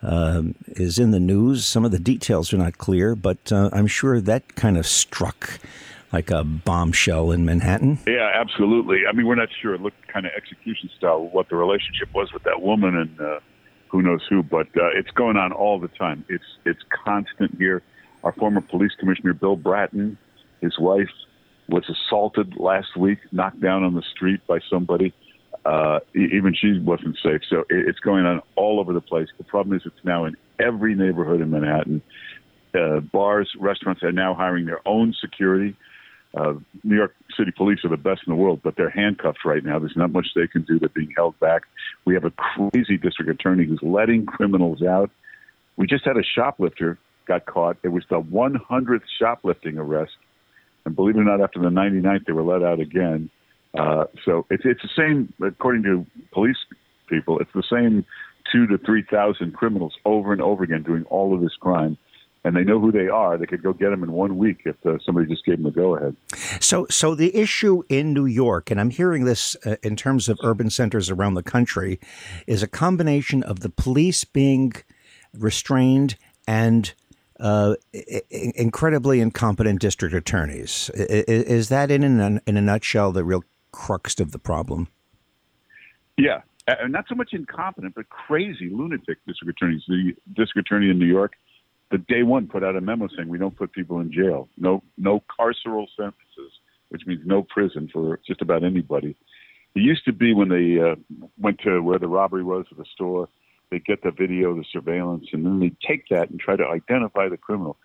Um, 0.00 0.54
is 0.66 0.98
in 0.98 1.12
the 1.12 1.20
news. 1.20 1.64
Some 1.64 1.86
of 1.86 1.90
the 1.90 1.98
details 1.98 2.52
are 2.52 2.58
not 2.58 2.76
clear, 2.76 3.14
but 3.14 3.50
uh, 3.50 3.70
I'm 3.72 3.86
sure 3.86 4.20
that 4.20 4.54
kind 4.54 4.76
of 4.76 4.86
struck 4.86 5.58
like 6.14 6.30
a 6.30 6.44
bombshell 6.44 7.32
in 7.32 7.44
Manhattan? 7.44 7.98
Yeah, 8.06 8.30
absolutely. 8.32 9.00
I 9.08 9.12
mean, 9.12 9.26
we're 9.26 9.34
not 9.34 9.48
sure. 9.60 9.74
It 9.74 9.80
looked 9.80 10.06
kind 10.06 10.26
of 10.26 10.32
execution 10.36 10.88
style 10.96 11.26
what 11.26 11.48
the 11.48 11.56
relationship 11.56 12.14
was 12.14 12.32
with 12.32 12.44
that 12.44 12.62
woman 12.62 12.96
and 12.96 13.20
uh, 13.20 13.40
who 13.88 14.00
knows 14.00 14.20
who, 14.30 14.42
but 14.44 14.68
uh, 14.76 14.94
it's 14.94 15.10
going 15.10 15.36
on 15.36 15.52
all 15.52 15.80
the 15.80 15.88
time. 15.88 16.24
It's 16.28 16.44
it's 16.64 16.80
constant 17.04 17.56
here. 17.58 17.82
Our 18.22 18.32
former 18.32 18.60
police 18.60 18.92
commissioner 18.98 19.34
Bill 19.34 19.56
Bratton, 19.56 20.16
his 20.60 20.78
wife, 20.78 21.10
was 21.68 21.84
assaulted 21.88 22.54
last 22.56 22.96
week, 22.96 23.18
knocked 23.32 23.60
down 23.60 23.82
on 23.82 23.94
the 23.94 24.02
street 24.14 24.40
by 24.46 24.60
somebody. 24.70 25.12
Uh, 25.64 25.98
even 26.14 26.54
she 26.54 26.78
wasn't 26.78 27.16
safe. 27.22 27.40
So 27.48 27.64
it's 27.70 27.98
going 27.98 28.24
on 28.24 28.40
all 28.54 28.78
over 28.78 28.92
the 28.92 29.00
place. 29.00 29.28
The 29.38 29.44
problem 29.44 29.76
is 29.76 29.82
it's 29.84 30.04
now 30.04 30.26
in 30.26 30.36
every 30.60 30.94
neighborhood 30.94 31.40
in 31.40 31.50
Manhattan. 31.50 32.02
Uh, 32.74 33.00
bars, 33.00 33.50
restaurants 33.58 34.02
are 34.02 34.12
now 34.12 34.34
hiring 34.34 34.66
their 34.66 34.86
own 34.86 35.14
security. 35.20 35.74
Uh, 36.36 36.54
New 36.82 36.96
York 36.96 37.14
City 37.36 37.52
police 37.56 37.84
are 37.84 37.90
the 37.90 37.96
best 37.96 38.22
in 38.26 38.32
the 38.32 38.36
world, 38.36 38.60
but 38.62 38.74
they're 38.76 38.90
handcuffed 38.90 39.44
right 39.44 39.64
now. 39.64 39.78
There's 39.78 39.96
not 39.96 40.10
much 40.10 40.28
they 40.34 40.48
can 40.48 40.62
do. 40.62 40.78
They're 40.78 40.88
being 40.88 41.12
held 41.16 41.38
back. 41.38 41.62
We 42.04 42.14
have 42.14 42.24
a 42.24 42.30
crazy 42.30 42.96
district 42.96 43.30
attorney 43.30 43.64
who's 43.66 43.82
letting 43.82 44.26
criminals 44.26 44.82
out. 44.82 45.10
We 45.76 45.86
just 45.86 46.04
had 46.04 46.16
a 46.16 46.24
shoplifter 46.24 46.98
got 47.26 47.46
caught. 47.46 47.76
It 47.82 47.88
was 47.88 48.04
the 48.10 48.20
100th 48.20 49.02
shoplifting 49.18 49.78
arrest, 49.78 50.12
and 50.84 50.96
believe 50.96 51.16
it 51.16 51.20
or 51.20 51.24
not, 51.24 51.40
after 51.40 51.60
the 51.60 51.68
99th, 51.68 52.26
they 52.26 52.32
were 52.32 52.42
let 52.42 52.62
out 52.62 52.80
again. 52.80 53.30
Uh, 53.76 54.04
so 54.24 54.46
it's 54.50 54.62
it's 54.64 54.82
the 54.82 54.90
same, 54.96 55.32
according 55.42 55.82
to 55.82 56.06
police 56.32 56.56
people, 57.08 57.38
it's 57.40 57.50
the 57.54 57.64
same 57.70 58.04
two 58.52 58.66
to 58.68 58.78
three 58.78 59.02
thousand 59.10 59.52
criminals 59.54 59.94
over 60.04 60.32
and 60.32 60.40
over 60.40 60.62
again 60.62 60.82
doing 60.82 61.04
all 61.04 61.34
of 61.34 61.40
this 61.40 61.56
crime 61.58 61.98
and 62.44 62.54
they 62.54 62.62
know 62.62 62.78
who 62.78 62.92
they 62.92 63.08
are, 63.08 63.38
they 63.38 63.46
could 63.46 63.62
go 63.62 63.72
get 63.72 63.90
them 63.90 64.02
in 64.02 64.12
one 64.12 64.36
week 64.36 64.62
if 64.66 64.76
uh, 64.84 64.98
somebody 65.04 65.26
just 65.26 65.44
gave 65.44 65.56
them 65.56 65.64
the 65.64 65.70
go 65.70 65.96
ahead. 65.96 66.14
So, 66.60 66.86
so 66.90 67.14
the 67.14 67.34
issue 67.34 67.82
in 67.88 68.12
New 68.12 68.26
York, 68.26 68.70
and 68.70 68.78
I'm 68.78 68.90
hearing 68.90 69.24
this 69.24 69.56
uh, 69.64 69.76
in 69.82 69.96
terms 69.96 70.28
of 70.28 70.38
urban 70.44 70.68
centers 70.68 71.10
around 71.10 71.34
the 71.34 71.42
country, 71.42 71.98
is 72.46 72.62
a 72.62 72.68
combination 72.68 73.42
of 73.42 73.60
the 73.60 73.70
police 73.70 74.24
being 74.24 74.74
restrained 75.32 76.16
and 76.46 76.92
uh, 77.40 77.74
incredibly 78.30 79.20
incompetent 79.20 79.80
district 79.80 80.14
attorneys. 80.14 80.90
Is 80.94 81.70
that 81.70 81.90
in 81.90 82.20
a, 82.20 82.40
in 82.46 82.56
a 82.56 82.60
nutshell 82.60 83.10
the 83.10 83.24
real 83.24 83.42
crux 83.72 84.20
of 84.20 84.32
the 84.32 84.38
problem? 84.38 84.88
Yeah, 86.16 86.42
and 86.68 86.92
not 86.92 87.06
so 87.08 87.14
much 87.14 87.30
incompetent, 87.32 87.94
but 87.94 88.08
crazy 88.08 88.70
lunatic 88.70 89.18
district 89.26 89.58
attorneys. 89.58 89.82
The 89.88 90.12
district 90.34 90.68
attorney 90.68 90.90
in 90.90 90.98
New 90.98 91.06
York 91.06 91.32
the 91.94 91.98
day 91.98 92.24
one 92.24 92.48
put 92.48 92.64
out 92.64 92.74
a 92.74 92.80
memo 92.80 93.06
saying 93.06 93.28
we 93.28 93.38
don't 93.38 93.56
put 93.56 93.72
people 93.72 94.00
in 94.00 94.10
jail. 94.10 94.48
No, 94.56 94.82
no 94.98 95.22
carceral 95.38 95.86
sentences, 95.96 96.50
which 96.88 97.02
means 97.06 97.20
no 97.24 97.44
prison 97.44 97.88
for 97.92 98.18
just 98.26 98.42
about 98.42 98.64
anybody. 98.64 99.16
It 99.76 99.80
used 99.80 100.04
to 100.06 100.12
be 100.12 100.34
when 100.34 100.48
they 100.48 100.80
uh, 100.80 100.96
went 101.38 101.60
to 101.60 101.80
where 101.82 102.00
the 102.00 102.08
robbery 102.08 102.42
was 102.42 102.66
at 102.72 102.78
the 102.78 102.84
store, 102.92 103.28
they 103.70 103.78
get 103.78 104.02
the 104.02 104.10
video, 104.10 104.56
the 104.56 104.64
surveillance, 104.72 105.26
and 105.32 105.46
then 105.46 105.60
they 105.60 105.70
take 105.86 106.08
that 106.08 106.30
and 106.30 106.40
try 106.40 106.56
to 106.56 106.64
identify 106.66 107.28
the 107.28 107.36
criminal. 107.36 107.76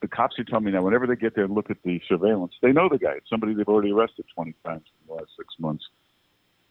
The 0.00 0.06
cops 0.06 0.38
are 0.38 0.44
telling 0.44 0.66
me 0.66 0.70
now, 0.70 0.82
whenever 0.82 1.08
they 1.08 1.16
get 1.16 1.34
there 1.34 1.42
and 1.42 1.52
look 1.52 1.70
at 1.70 1.82
the 1.82 2.00
surveillance, 2.08 2.52
they 2.62 2.70
know 2.70 2.88
the 2.88 2.98
guy. 2.98 3.14
It's 3.16 3.28
somebody 3.28 3.54
they've 3.54 3.66
already 3.66 3.90
arrested 3.90 4.26
20 4.32 4.54
times 4.64 4.84
in 4.86 5.08
the 5.08 5.14
last 5.14 5.30
six 5.36 5.54
months. 5.58 5.82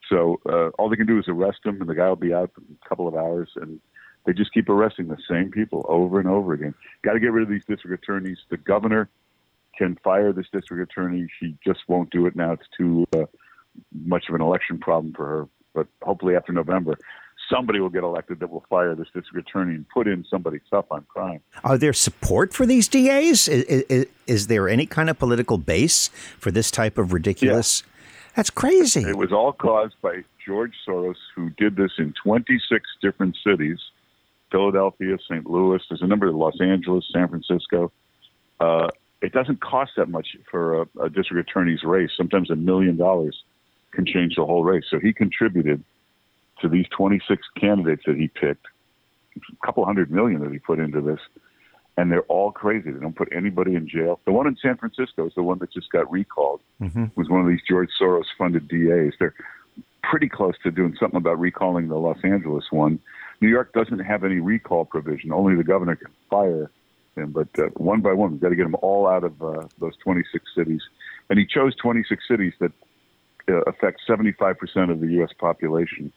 So 0.09 0.39
uh, 0.47 0.69
all 0.79 0.89
they 0.89 0.95
can 0.95 1.07
do 1.07 1.19
is 1.19 1.25
arrest 1.27 1.59
him, 1.65 1.81
and 1.81 1.89
the 1.89 1.95
guy 1.95 2.07
will 2.07 2.15
be 2.15 2.33
out 2.33 2.51
in 2.57 2.77
a 2.81 2.87
couple 2.87 3.09
of 3.09 3.15
hours, 3.15 3.49
and 3.57 3.81
they 4.29 4.33
just 4.33 4.53
keep 4.53 4.69
arresting 4.69 5.07
the 5.07 5.17
same 5.27 5.49
people 5.49 5.83
over 5.89 6.19
and 6.19 6.29
over 6.29 6.53
again. 6.53 6.75
Got 7.01 7.13
to 7.13 7.19
get 7.19 7.31
rid 7.31 7.41
of 7.41 7.49
these 7.49 7.65
district 7.67 8.03
attorneys. 8.03 8.37
The 8.51 8.57
governor 8.57 9.09
can 9.75 9.97
fire 10.03 10.31
this 10.31 10.45
district 10.53 10.91
attorney. 10.91 11.27
She 11.39 11.57
just 11.65 11.79
won't 11.87 12.11
do 12.11 12.27
it 12.27 12.35
now. 12.35 12.51
It's 12.51 12.67
too 12.77 13.07
uh, 13.15 13.25
much 13.91 14.25
of 14.29 14.35
an 14.35 14.41
election 14.41 14.77
problem 14.77 15.13
for 15.13 15.25
her. 15.25 15.47
But 15.73 15.87
hopefully 16.03 16.35
after 16.35 16.53
November. 16.53 16.95
somebody 17.51 17.79
will 17.79 17.89
get 17.89 18.03
elected 18.03 18.39
that 18.41 18.51
will 18.51 18.65
fire 18.69 18.93
this 18.93 19.07
district 19.15 19.49
attorney 19.49 19.73
and 19.73 19.89
put 19.89 20.07
in 20.07 20.23
somebody 20.29 20.59
tough 20.69 20.85
on 20.91 21.03
crime. 21.09 21.39
Are 21.63 21.79
there 21.79 21.93
support 21.93 22.53
for 22.53 22.67
these 22.67 22.87
DAs? 22.87 23.47
Is, 23.47 23.63
is, 23.63 24.05
is 24.27 24.45
there 24.45 24.69
any 24.69 24.85
kind 24.85 25.09
of 25.09 25.17
political 25.17 25.57
base 25.57 26.09
for 26.37 26.51
this 26.51 26.69
type 26.69 26.99
of 26.99 27.13
ridiculous? 27.13 27.81
Yeah. 27.81 28.33
That's 28.35 28.51
crazy. 28.51 29.01
It 29.01 29.17
was 29.17 29.31
all 29.31 29.53
caused 29.53 29.95
by 30.03 30.23
George 30.45 30.75
Soros, 30.87 31.15
who 31.35 31.49
did 31.51 31.75
this 31.75 31.93
in 31.97 32.13
26 32.23 32.87
different 33.01 33.35
cities 33.43 33.79
Philadelphia, 34.51 35.17
St. 35.29 35.49
Louis, 35.49 35.81
there's 35.89 36.01
a 36.01 36.07
number 36.07 36.27
of 36.27 36.35
Los 36.35 36.59
Angeles, 36.59 37.05
San 37.13 37.27
Francisco. 37.27 37.91
Uh, 38.59 38.87
it 39.21 39.31
doesn't 39.33 39.61
cost 39.61 39.91
that 39.97 40.09
much 40.09 40.35
for 40.49 40.81
a, 40.81 40.85
a 41.01 41.09
district 41.09 41.49
attorney's 41.49 41.83
race. 41.83 42.11
Sometimes 42.15 42.49
a 42.49 42.55
million 42.55 42.97
dollars 42.97 43.43
can 43.91 44.05
change 44.05 44.35
the 44.35 44.45
whole 44.45 44.63
race. 44.63 44.85
So 44.89 44.99
he 44.99 45.13
contributed 45.13 45.83
to 46.61 46.69
these 46.69 46.85
26 46.95 47.41
candidates 47.59 48.03
that 48.05 48.15
he 48.15 48.27
picked, 48.27 48.65
a 49.37 49.65
couple 49.65 49.85
hundred 49.85 50.11
million 50.11 50.41
that 50.41 50.51
he 50.51 50.59
put 50.59 50.79
into 50.79 51.01
this, 51.01 51.19
and 51.97 52.11
they're 52.11 52.23
all 52.23 52.51
crazy. 52.51 52.91
They 52.91 52.99
don't 52.99 53.15
put 53.15 53.29
anybody 53.35 53.75
in 53.75 53.87
jail. 53.87 54.19
The 54.25 54.31
one 54.31 54.47
in 54.47 54.57
San 54.61 54.77
Francisco 54.77 55.27
is 55.27 55.33
the 55.35 55.43
one 55.43 55.59
that 55.59 55.71
just 55.73 55.91
got 55.91 56.09
recalled. 56.09 56.61
Mm-hmm. 56.81 57.05
Was 57.15 57.29
one 57.29 57.41
of 57.41 57.47
these 57.47 57.61
George 57.67 57.89
Soros 57.99 58.25
funded 58.37 58.67
DAs. 58.67 59.13
They're 59.19 59.33
pretty 60.03 60.29
close 60.29 60.55
to 60.63 60.71
doing 60.71 60.95
something 60.99 61.17
about 61.17 61.39
recalling 61.39 61.89
the 61.89 61.97
Los 61.97 62.19
Angeles 62.23 62.65
one. 62.71 62.99
New 63.41 63.49
York 63.49 63.73
doesn't 63.73 63.99
have 63.99 64.23
any 64.23 64.39
recall 64.39 64.85
provision. 64.85 65.31
Only 65.31 65.55
the 65.55 65.63
governor 65.63 65.95
can 65.95 66.11
fire 66.29 66.69
him. 67.15 67.31
But 67.31 67.47
uh, 67.57 67.67
one 67.77 68.01
by 68.01 68.13
one, 68.13 68.31
we've 68.31 68.41
got 68.41 68.49
to 68.49 68.55
get 68.55 68.63
them 68.63 68.75
all 68.81 69.07
out 69.07 69.23
of 69.23 69.41
uh, 69.41 69.67
those 69.79 69.95
26 70.03 70.43
cities. 70.55 70.81
And 71.29 71.39
he 71.39 71.45
chose 71.45 71.75
26 71.75 72.23
cities 72.27 72.53
that 72.59 72.71
uh, 73.49 73.61
affect 73.61 74.01
75% 74.07 74.91
of 74.91 74.99
the 74.99 75.07
U.S. 75.13 75.31
population. 75.37 76.11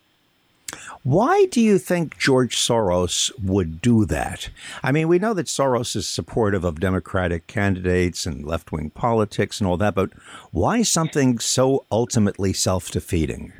Why 1.02 1.46
do 1.46 1.61
you 1.61 1.78
think 1.78 2.16
George 2.16 2.56
Soros 2.56 3.30
would 3.42 3.82
do 3.82 4.04
that? 4.06 4.48
I 4.82 4.90
mean, 4.92 5.08
we 5.08 5.18
know 5.18 5.35
that 5.35 5.46
Soros 5.46 5.94
is 5.96 6.08
supportive 6.08 6.64
of 6.64 6.80
Democratic 6.80 7.46
candidates 7.46 8.24
and 8.24 8.46
left 8.46 8.72
wing 8.72 8.90
politics 8.90 9.61
and 9.61 9.68
all 9.68 9.76
that, 9.76 9.94
but 9.94 10.11
why 10.50 10.82
something 10.82 11.38
so 11.38 11.85
ultimately 11.90 12.52
self 12.52 12.90
defeating? 12.90 13.52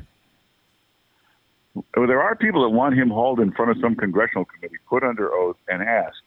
There 1.95 2.21
are 2.21 2.35
people 2.35 2.61
that 2.63 2.69
want 2.69 2.95
him 2.95 3.09
hauled 3.09 3.39
in 3.39 3.51
front 3.51 3.71
of 3.71 3.77
some 3.81 3.95
congressional 3.95 4.45
committee, 4.45 4.77
put 4.87 5.03
under 5.03 5.33
oath, 5.33 5.57
and 5.67 5.81
asked, 5.81 6.21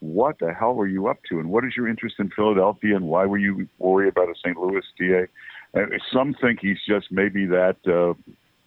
"What 0.00 0.38
the 0.38 0.52
hell 0.52 0.74
were 0.74 0.86
you 0.86 1.06
up 1.06 1.18
to? 1.30 1.38
And 1.40 1.50
what 1.50 1.64
is 1.64 1.76
your 1.76 1.88
interest 1.88 2.16
in 2.18 2.28
Philadelphia? 2.30 2.96
And 2.96 3.06
why 3.06 3.24
were 3.24 3.38
you 3.38 3.68
worried 3.78 4.08
about 4.08 4.28
a 4.28 4.34
St. 4.34 4.56
Louis 4.58 4.84
DA?" 4.98 5.26
And 5.74 6.00
some 6.12 6.34
think 6.34 6.60
he's 6.60 6.80
just 6.86 7.10
maybe 7.10 7.46
that, 7.46 7.76
uh, 7.86 8.12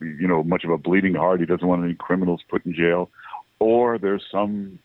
you 0.03 0.27
know, 0.27 0.43
much 0.43 0.63
of 0.63 0.71
a 0.71 0.77
bleeding 0.77 1.13
heart. 1.13 1.39
He 1.39 1.45
doesn't 1.45 1.67
want 1.67 1.83
any 1.83 1.93
criminals 1.93 2.41
put 2.49 2.65
in 2.65 2.73
jail, 2.73 3.11
or 3.59 3.99
there's 3.99 4.25
some 4.31 4.79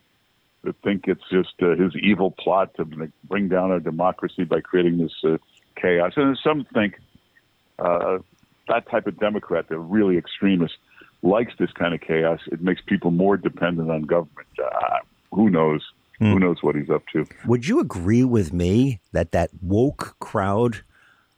that 0.62 0.76
think 0.82 1.08
it's 1.08 1.26
just 1.30 1.54
uh, 1.62 1.74
his 1.74 1.96
evil 1.96 2.30
plot 2.30 2.74
to 2.74 2.84
bring 3.24 3.48
down 3.48 3.70
our 3.70 3.80
democracy 3.80 4.44
by 4.44 4.60
creating 4.60 4.98
this 4.98 5.12
uh, 5.24 5.38
chaos. 5.76 6.12
And 6.16 6.38
some 6.42 6.66
think 6.74 7.00
uh, 7.78 8.18
that 8.68 8.88
type 8.90 9.06
of 9.06 9.18
Democrat, 9.18 9.68
the 9.68 9.78
really 9.78 10.18
extremist, 10.18 10.74
likes 11.22 11.52
this 11.58 11.70
kind 11.72 11.94
of 11.94 12.00
chaos. 12.00 12.40
It 12.50 12.60
makes 12.60 12.80
people 12.86 13.10
more 13.10 13.36
dependent 13.36 13.90
on 13.90 14.02
government. 14.02 14.48
Uh, 14.58 14.98
who 15.32 15.50
knows? 15.50 15.82
Mm. 16.20 16.32
Who 16.32 16.38
knows 16.38 16.62
what 16.62 16.74
he's 16.74 16.90
up 16.90 17.02
to? 17.12 17.26
Would 17.46 17.66
you 17.66 17.80
agree 17.80 18.24
with 18.24 18.52
me 18.52 19.00
that 19.12 19.32
that 19.32 19.50
woke 19.62 20.16
crowd 20.18 20.82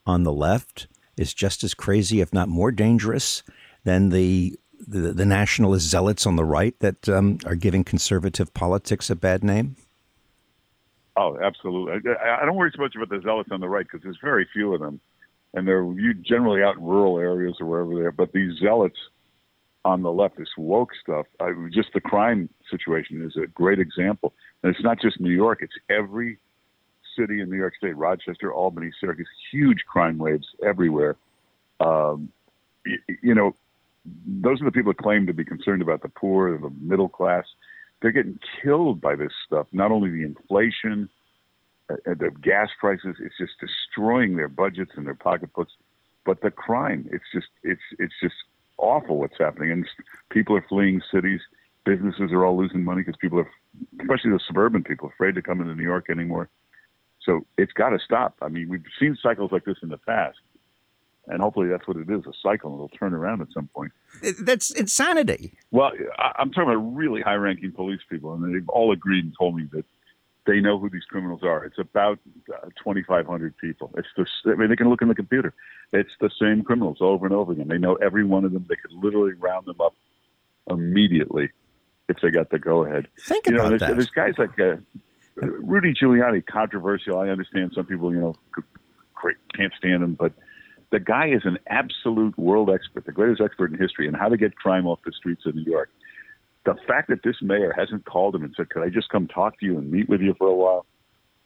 on 0.07 0.25
the 0.25 0.33
left 0.33 0.89
is 1.17 1.33
just 1.35 1.63
as 1.63 1.75
crazy, 1.75 2.21
if 2.21 2.33
not 2.33 2.49
more 2.49 2.73
dangerous, 2.73 3.43
than 3.85 4.11
the 4.11 4.59
the, 4.85 5.13
the 5.13 5.25
nationalist 5.25 5.89
zealots 5.89 6.27
on 6.27 6.35
the 6.35 6.45
right 6.45 6.77
that 6.81 7.09
um, 7.09 7.39
are 7.47 7.55
giving 7.55 7.85
conservative 7.85 8.53
politics 8.53 9.11
a 9.11 9.15
bad 9.15 9.45
name? 9.45 9.77
Oh, 11.17 11.39
absolutely. 11.41 12.11
I, 12.21 12.43
I 12.43 12.45
don't 12.45 12.57
worry 12.57 12.73
so 12.75 12.83
much 12.83 12.97
about 12.97 13.09
the 13.09 13.21
zealots 13.23 13.51
on 13.53 13.61
the 13.61 13.69
right 13.69 13.87
because 13.87 14.03
there's 14.03 14.19
very 14.21 14.49
few 14.53 14.75
of 14.75 14.81
them, 14.81 15.01
and 15.55 15.69
they're 15.69 15.87
generally 16.23 16.65
out 16.65 16.77
in 16.79 16.83
rural 16.83 17.19
areas 17.19 17.57
or 17.61 17.67
wherever 17.67 17.95
they 17.95 18.01
are. 18.01 18.11
But 18.11 18.33
these 18.33 18.59
zealots 18.59 18.97
on 19.85 20.03
the 20.03 20.13
left, 20.13 20.39
this 20.39 20.49
woke 20.57 20.91
stuff, 21.01 21.27
I, 21.41 21.53
just 21.73 21.89
the 21.93 22.01
crime 22.01 22.49
situation 22.71 23.23
is 23.25 23.37
a 23.37 23.47
great 23.49 23.79
example. 23.79 24.33
And 24.63 24.75
it's 24.75 24.85
not 24.85 25.01
just 25.01 25.21
New 25.21 25.31
York; 25.31 25.59
it's 25.63 25.75
every 25.91 26.39
city 27.19 27.41
in 27.41 27.51
New 27.51 27.57
York 27.57 27.75
State, 27.77 27.97
Rochester, 27.97 28.53
Albany, 28.53 28.91
Syracuse, 29.01 29.29
huge 29.51 29.85
crime 29.87 30.19
waves 30.19 30.47
everywhere. 30.65 31.17
Um, 31.81 32.31
you, 32.87 32.99
you 33.23 33.35
know, 33.35 33.55
those 34.27 34.61
are 34.61 34.65
the 34.65 34.73
people 34.73 34.93
that 34.93 35.03
claim 35.03 35.27
to 35.27 35.33
be 35.33 35.45
concerned 35.45 35.83
about 35.83 36.03
the 36.03 36.09
poor, 36.09 36.57
the 36.59 36.71
middle 36.81 37.09
class. 37.09 37.45
They're 38.01 38.13
getting 38.13 38.39
killed 38.63 39.01
by 39.01 39.15
this 39.15 39.33
stuff. 39.47 39.67
Not 39.73 39.93
only 39.93 40.11
the 40.11 40.25
inflation, 40.25 41.09
uh, 41.91 41.97
the 42.07 42.31
gas 42.43 42.69
prices, 42.81 43.17
it's 43.21 43.37
just 43.39 43.53
destroying 43.61 44.37
their 44.37 44.49
budgets 44.49 44.93
and 44.97 45.07
their 45.07 45.15
pocketbooks. 45.15 45.73
But 46.25 46.41
the 46.41 46.51
crime, 46.51 47.09
it's 47.13 47.25
just, 47.33 47.49
it's, 47.63 47.83
it's 47.99 48.15
just 48.21 48.35
awful 48.83 49.19
what's 49.19 49.39
happening, 49.39 49.71
and 49.71 49.87
people 50.31 50.55
are 50.57 50.65
fleeing 50.69 51.01
cities. 51.11 51.41
Businesses 51.85 52.31
are 52.33 52.45
all 52.45 52.57
losing 52.57 52.85
money 52.85 53.03
because 53.03 53.17
people 53.19 53.39
are, 53.39 53.51
especially 54.01 54.31
the 54.31 54.41
suburban 54.47 54.85
people, 54.85 55.09
afraid 55.09 55.35
to 55.37 55.43
come 55.43 55.61
into 55.61 55.75
New 55.75 55.83
York 55.83 56.11
anymore. 56.11 56.49
So 57.23 57.47
it's 57.57 57.73
got 57.73 57.91
to 57.91 57.99
stop. 57.99 58.37
I 58.43 58.49
mean, 58.49 58.69
we've 58.69 58.85
seen 59.01 59.17
cycles 59.23 59.51
like 59.53 59.65
this 59.65 59.79
in 59.83 59.89
the 59.89 59.99
past, 59.99 60.39
and 61.29 61.41
hopefully 61.41 61.69
that's 61.69 61.87
what 61.89 61.97
it 61.97 62.11
is 62.11 62.27
a 62.27 62.33
cycle, 62.43 62.71
and 62.71 62.79
it'll 62.79 62.99
turn 62.99 63.15
around 63.15 63.41
at 63.41 63.49
some 63.55 63.69
point. 63.75 63.93
That's 64.41 64.71
insanity. 64.71 65.55
Well, 65.71 65.93
I'm 66.19 66.51
talking 66.51 66.71
about 66.71 66.97
really 66.97 67.23
high 67.23 67.35
ranking 67.35 67.73
police 67.73 68.01
people, 68.11 68.35
and 68.35 68.55
they've 68.55 68.69
all 68.69 68.93
agreed 68.93 69.25
and 69.25 69.35
told 69.39 69.57
me 69.57 69.69
that 69.73 69.85
they 70.47 70.61
know 70.61 70.79
who 70.79 70.91
these 70.91 71.05
criminals 71.05 71.43
are. 71.43 71.65
It's 71.65 71.79
about 71.79 72.19
uh, 72.53 72.67
2,500 72.79 73.57
people. 73.59 73.93
It's 73.97 74.09
the, 74.17 74.27
I 74.51 74.57
mean, 74.57 74.71
they 74.71 74.77
can 74.77 74.89
look 74.89 75.03
in 75.03 75.09
the 75.09 75.15
computer. 75.15 75.55
It's 75.93 76.11
the 76.21 76.31
same 76.41 76.63
criminals 76.65 76.99
over 77.01 77.27
and 77.27 77.35
over 77.35 77.53
again. 77.53 77.69
They 77.69 77.79
know 77.79 77.95
every 77.97 78.25
one 78.25 78.45
of 78.45 78.53
them. 78.53 78.67
They 78.69 78.77
could 78.77 78.93
literally 78.93 79.35
round 79.35 79.67
them 79.67 79.81
up 79.81 79.95
immediately 80.69 81.51
if 82.09 82.17
they 82.21 82.31
got 82.31 82.51
the 82.51 82.59
go 82.59 82.85
ahead. 82.85 83.09
Think 83.21 83.47
you 83.47 83.53
know, 83.53 83.61
about 83.61 83.69
there's, 83.69 83.81
that. 83.81 83.95
There's 83.95 84.11
guys 84.11 84.35
like 84.39 84.59
uh, 84.59 84.77
Rudy 85.37 85.95
Giuliani, 85.95 86.45
controversial. 86.45 87.19
I 87.19 87.29
understand 87.29 87.73
some 87.75 87.87
people, 87.87 88.13
you 88.13 88.21
know, 88.21 88.35
can't 89.55 89.73
stand 89.79 90.03
him, 90.03 90.15
but 90.15 90.33
the 90.91 90.99
guy 91.01 91.29
is 91.29 91.43
an 91.45 91.59
absolute 91.69 92.37
world 92.37 92.69
expert, 92.69 93.07
the 93.07 93.13
greatest 93.13 93.41
expert 93.41 93.73
in 93.73 93.79
history, 93.79 94.09
and 94.09 94.17
how 94.17 94.29
to 94.29 94.37
get 94.37 94.57
crime 94.57 94.87
off 94.87 94.99
the 95.05 95.13
streets 95.13 95.47
of 95.47 95.55
New 95.55 95.63
York 95.63 95.89
the 96.65 96.75
fact 96.87 97.09
that 97.09 97.23
this 97.25 97.37
mayor 97.43 97.73
hasn't 97.77 98.05
called 98.05 98.35
him 98.35 98.45
and 98.45 98.55
said, 98.57 98.71
"Could 98.71 98.83
I 98.83 98.89
just 98.89 99.09
come 99.09 99.29
talk 99.29 99.59
to 99.61 99.67
you 99.67 99.79
and 99.79 99.91
meet 99.91 100.09
with 100.09 100.21
you 100.21 100.35
for 100.39 100.49
a 100.49 100.55
while?" 100.55 100.87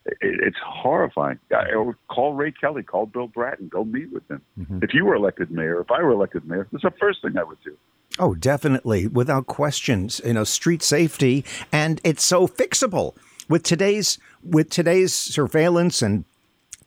It, 0.05 0.16
it's 0.20 0.59
horrifying. 0.64 1.38
Or 1.50 1.96
call 2.09 2.35
Ray 2.35 2.52
Kelly, 2.52 2.83
call 2.83 3.07
Bill 3.07 3.26
Bratton, 3.26 3.68
go 3.68 3.85
meet 3.85 4.12
with 4.12 4.29
him. 4.31 4.40
Mm-hmm. 4.59 4.79
If 4.83 4.94
you 4.94 5.05
were 5.05 5.14
elected 5.14 5.50
mayor, 5.50 5.81
if 5.81 5.90
I 5.90 6.02
were 6.02 6.12
elected 6.12 6.46
mayor, 6.46 6.68
this 6.70 6.79
is 6.79 6.83
the 6.83 6.98
first 7.00 7.22
thing 7.22 7.37
I 7.37 7.44
would 7.44 7.59
do. 7.64 7.76
Oh, 8.18 8.35
definitely, 8.35 9.09
without 9.09 9.46
questions. 9.46 10.20
You 10.24 10.35
know, 10.35 10.44
street 10.44 10.83
safety, 10.83 11.44
and 11.72 12.00
it's 12.05 12.24
so 12.24 12.46
fixable 12.46 13.16
with 13.48 13.62
today's 13.62 14.18
with 14.42 14.70
today's 14.70 15.12
surveillance 15.12 16.02
and 16.02 16.24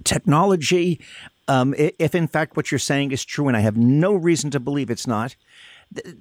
technology. 0.04 1.00
Um, 1.48 1.74
if 1.78 2.13
in 2.13 2.28
fact 2.28 2.56
what 2.56 2.72
you're 2.72 2.80
saying 2.80 3.12
is 3.12 3.26
true, 3.26 3.48
and 3.48 3.58
I 3.58 3.62
have 3.62 3.76
no 3.76 4.13
reason 4.13 4.52
to 4.52 4.60
believe 4.60 4.89
it's 4.89 5.08
not, 5.08 5.36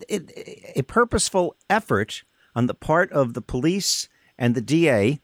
a 0.09 0.83
purposeful 0.83 1.57
effort 1.69 2.23
on 2.55 2.67
the 2.67 2.75
part 2.75 3.13
of 3.13 3.35
the 3.35 3.43
police 3.43 4.09
and 4.39 4.55
the 4.55 4.61
DA 4.61 5.21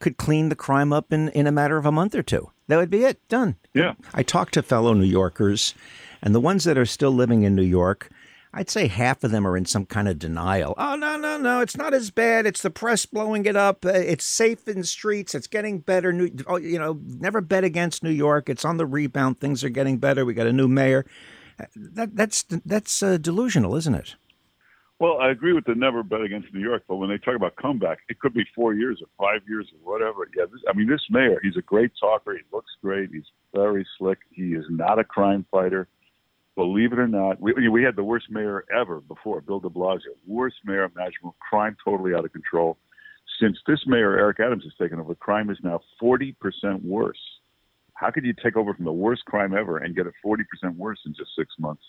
could 0.00 0.16
clean 0.16 0.48
the 0.48 0.56
crime 0.56 0.92
up 0.92 1.12
in, 1.12 1.28
in 1.30 1.46
a 1.46 1.52
matter 1.52 1.76
of 1.76 1.86
a 1.86 1.92
month 1.92 2.14
or 2.14 2.22
two. 2.22 2.50
That 2.68 2.76
would 2.76 2.90
be 2.90 3.04
it. 3.04 3.26
Done. 3.28 3.56
Yeah. 3.74 3.94
I 4.14 4.22
talked 4.22 4.54
to 4.54 4.62
fellow 4.62 4.92
New 4.92 5.06
Yorkers, 5.06 5.74
and 6.22 6.34
the 6.34 6.40
ones 6.40 6.64
that 6.64 6.78
are 6.78 6.86
still 6.86 7.10
living 7.10 7.42
in 7.42 7.56
New 7.56 7.62
York, 7.62 8.10
I'd 8.52 8.70
say 8.70 8.86
half 8.86 9.24
of 9.24 9.30
them 9.30 9.46
are 9.46 9.56
in 9.56 9.64
some 9.64 9.86
kind 9.86 10.08
of 10.08 10.18
denial. 10.18 10.74
Oh, 10.76 10.94
no, 10.96 11.16
no, 11.16 11.38
no. 11.38 11.60
It's 11.60 11.76
not 11.76 11.94
as 11.94 12.10
bad. 12.10 12.46
It's 12.46 12.62
the 12.62 12.70
press 12.70 13.06
blowing 13.06 13.46
it 13.46 13.56
up. 13.56 13.84
Uh, 13.84 13.90
it's 13.90 14.26
safe 14.26 14.68
in 14.68 14.78
the 14.78 14.86
streets. 14.86 15.34
It's 15.34 15.46
getting 15.46 15.80
better. 15.80 16.12
New, 16.12 16.30
oh, 16.46 16.56
you 16.56 16.78
know, 16.78 17.00
never 17.04 17.40
bet 17.40 17.64
against 17.64 18.02
New 18.02 18.10
York. 18.10 18.48
It's 18.48 18.64
on 18.64 18.76
the 18.76 18.86
rebound. 18.86 19.40
Things 19.40 19.64
are 19.64 19.68
getting 19.68 19.98
better. 19.98 20.24
We 20.24 20.34
got 20.34 20.46
a 20.46 20.52
new 20.52 20.68
mayor. 20.68 21.04
That, 21.74 22.16
that's 22.16 22.42
that's 22.42 23.02
uh, 23.02 23.16
delusional, 23.18 23.74
isn't 23.76 23.94
it? 23.94 24.14
Well, 25.00 25.18
I 25.20 25.30
agree 25.30 25.52
with 25.52 25.64
the 25.64 25.76
never 25.76 26.02
bet 26.02 26.22
against 26.22 26.52
New 26.52 26.60
York, 26.60 26.82
but 26.88 26.96
when 26.96 27.08
they 27.08 27.18
talk 27.18 27.36
about 27.36 27.54
comeback, 27.54 27.98
it 28.08 28.18
could 28.18 28.34
be 28.34 28.44
four 28.52 28.74
years 28.74 29.00
or 29.00 29.06
five 29.16 29.42
years 29.48 29.68
or 29.72 29.92
whatever. 29.92 30.28
Yeah, 30.36 30.46
this, 30.50 30.60
I 30.68 30.72
mean, 30.72 30.88
this 30.88 31.02
mayor, 31.08 31.38
he's 31.40 31.56
a 31.56 31.62
great 31.62 31.92
talker. 32.00 32.34
He 32.34 32.42
looks 32.52 32.72
great. 32.82 33.10
He's 33.12 33.30
very 33.54 33.86
slick. 33.96 34.18
He 34.30 34.54
is 34.54 34.64
not 34.68 34.98
a 34.98 35.04
crime 35.04 35.46
fighter. 35.52 35.86
Believe 36.56 36.92
it 36.92 36.98
or 36.98 37.06
not, 37.06 37.40
we, 37.40 37.68
we 37.68 37.84
had 37.84 37.94
the 37.94 38.02
worst 38.02 38.28
mayor 38.28 38.64
ever 38.76 39.00
before, 39.00 39.40
Bill 39.40 39.60
de 39.60 39.68
Blasio. 39.68 40.16
Worst 40.26 40.56
mayor 40.64 40.90
imaginable. 40.92 41.36
Crime 41.48 41.76
totally 41.84 42.12
out 42.14 42.24
of 42.24 42.32
control. 42.32 42.76
Since 43.40 43.58
this 43.68 43.78
mayor, 43.86 44.18
Eric 44.18 44.40
Adams, 44.40 44.64
has 44.64 44.72
taken 44.80 44.98
over, 44.98 45.14
crime 45.14 45.50
is 45.50 45.58
now 45.62 45.78
40% 46.02 46.34
worse. 46.82 47.37
How 47.98 48.12
could 48.12 48.24
you 48.24 48.32
take 48.32 48.56
over 48.56 48.72
from 48.74 48.84
the 48.84 48.92
worst 48.92 49.24
crime 49.24 49.52
ever 49.56 49.78
and 49.78 49.94
get 49.94 50.06
it 50.06 50.14
40% 50.24 50.44
worse 50.76 51.00
in 51.04 51.14
just 51.14 51.30
six 51.36 51.52
months? 51.58 51.82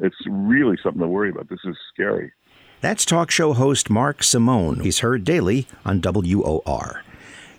It's 0.00 0.16
really 0.26 0.76
something 0.82 1.00
to 1.00 1.06
worry 1.06 1.30
about. 1.30 1.48
This 1.48 1.60
is 1.64 1.76
scary. 1.92 2.32
That's 2.80 3.04
talk 3.04 3.30
show 3.30 3.52
host 3.52 3.88
Mark 3.88 4.24
Simone. 4.24 4.80
He's 4.80 4.98
heard 4.98 5.22
daily 5.22 5.68
on 5.84 6.00
WOR. 6.00 7.04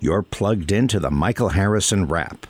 You're 0.02 0.24
plugged 0.24 0.74
into 0.74 1.00
the 1.00 1.10
Michael 1.10 1.50
Harrison 1.50 2.06
Wrap. 2.06 2.46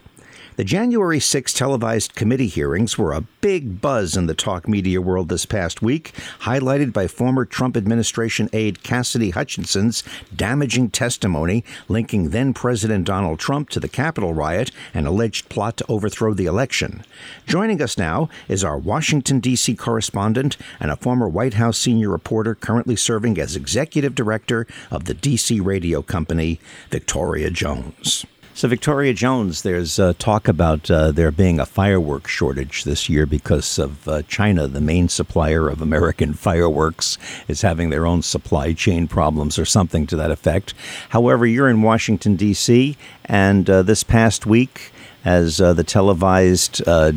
The 0.55 0.63
January 0.63 1.19
6 1.19 1.51
televised 1.51 2.13
committee 2.13 2.47
hearings 2.47 2.95
were 2.95 3.11
a 3.11 3.21
big 3.41 3.81
buzz 3.81 4.15
in 4.15 4.27
the 4.27 4.35
talk 4.35 4.67
media 4.67 5.01
world 5.01 5.29
this 5.29 5.47
past 5.47 5.81
week, 5.81 6.11
highlighted 6.41 6.93
by 6.93 7.07
former 7.07 7.43
Trump 7.43 7.75
administration 7.75 8.51
aide 8.53 8.83
Cassidy 8.83 9.31
Hutchinson's 9.31 10.03
damaging 10.35 10.91
testimony 10.91 11.63
linking 11.89 12.29
then 12.29 12.53
President 12.53 13.03
Donald 13.03 13.39
Trump 13.39 13.69
to 13.69 13.79
the 13.79 13.89
Capitol 13.89 14.35
riot 14.35 14.69
and 14.93 15.07
alleged 15.07 15.49
plot 15.49 15.77
to 15.77 15.85
overthrow 15.89 16.35
the 16.35 16.45
election. 16.45 17.03
Joining 17.47 17.81
us 17.81 17.97
now 17.97 18.29
is 18.47 18.63
our 18.63 18.77
Washington, 18.77 19.39
D.C. 19.39 19.75
correspondent 19.75 20.55
and 20.79 20.91
a 20.91 20.97
former 20.97 21.27
White 21.27 21.55
House 21.55 21.79
senior 21.79 22.09
reporter 22.09 22.53
currently 22.53 22.95
serving 22.95 23.39
as 23.39 23.55
executive 23.55 24.13
director 24.13 24.67
of 24.91 25.05
the 25.05 25.15
D.C. 25.15 25.59
radio 25.59 26.03
company, 26.03 26.59
Victoria 26.91 27.49
Jones. 27.49 28.27
So, 28.55 28.67
Victoria 28.67 29.15
Jones, 29.15 29.63
there's 29.63 29.97
uh, 29.97 30.13
talk 30.19 30.47
about 30.47 30.89
uh, 30.91 31.11
there 31.11 31.31
being 31.31 31.59
a 31.59 31.65
fireworks 31.65 32.29
shortage 32.29 32.83
this 32.83 33.09
year 33.09 33.25
because 33.25 33.79
of 33.79 34.07
uh, 34.07 34.21
China, 34.27 34.67
the 34.67 34.79
main 34.79 35.09
supplier 35.09 35.67
of 35.67 35.81
American 35.81 36.33
fireworks, 36.35 37.17
is 37.47 37.63
having 37.63 37.89
their 37.89 38.05
own 38.05 38.21
supply 38.21 38.73
chain 38.73 39.07
problems 39.07 39.57
or 39.57 39.65
something 39.65 40.05
to 40.05 40.15
that 40.17 40.29
effect. 40.29 40.75
However, 41.09 41.47
you're 41.47 41.67
in 41.67 41.81
Washington, 41.81 42.35
D.C., 42.35 42.95
and 43.25 43.67
uh, 43.67 43.81
this 43.81 44.03
past 44.03 44.45
week, 44.45 44.91
as 45.25 45.61
uh, 45.61 45.73
the 45.73 45.83
televised 45.83 46.81
uh, 46.87 47.13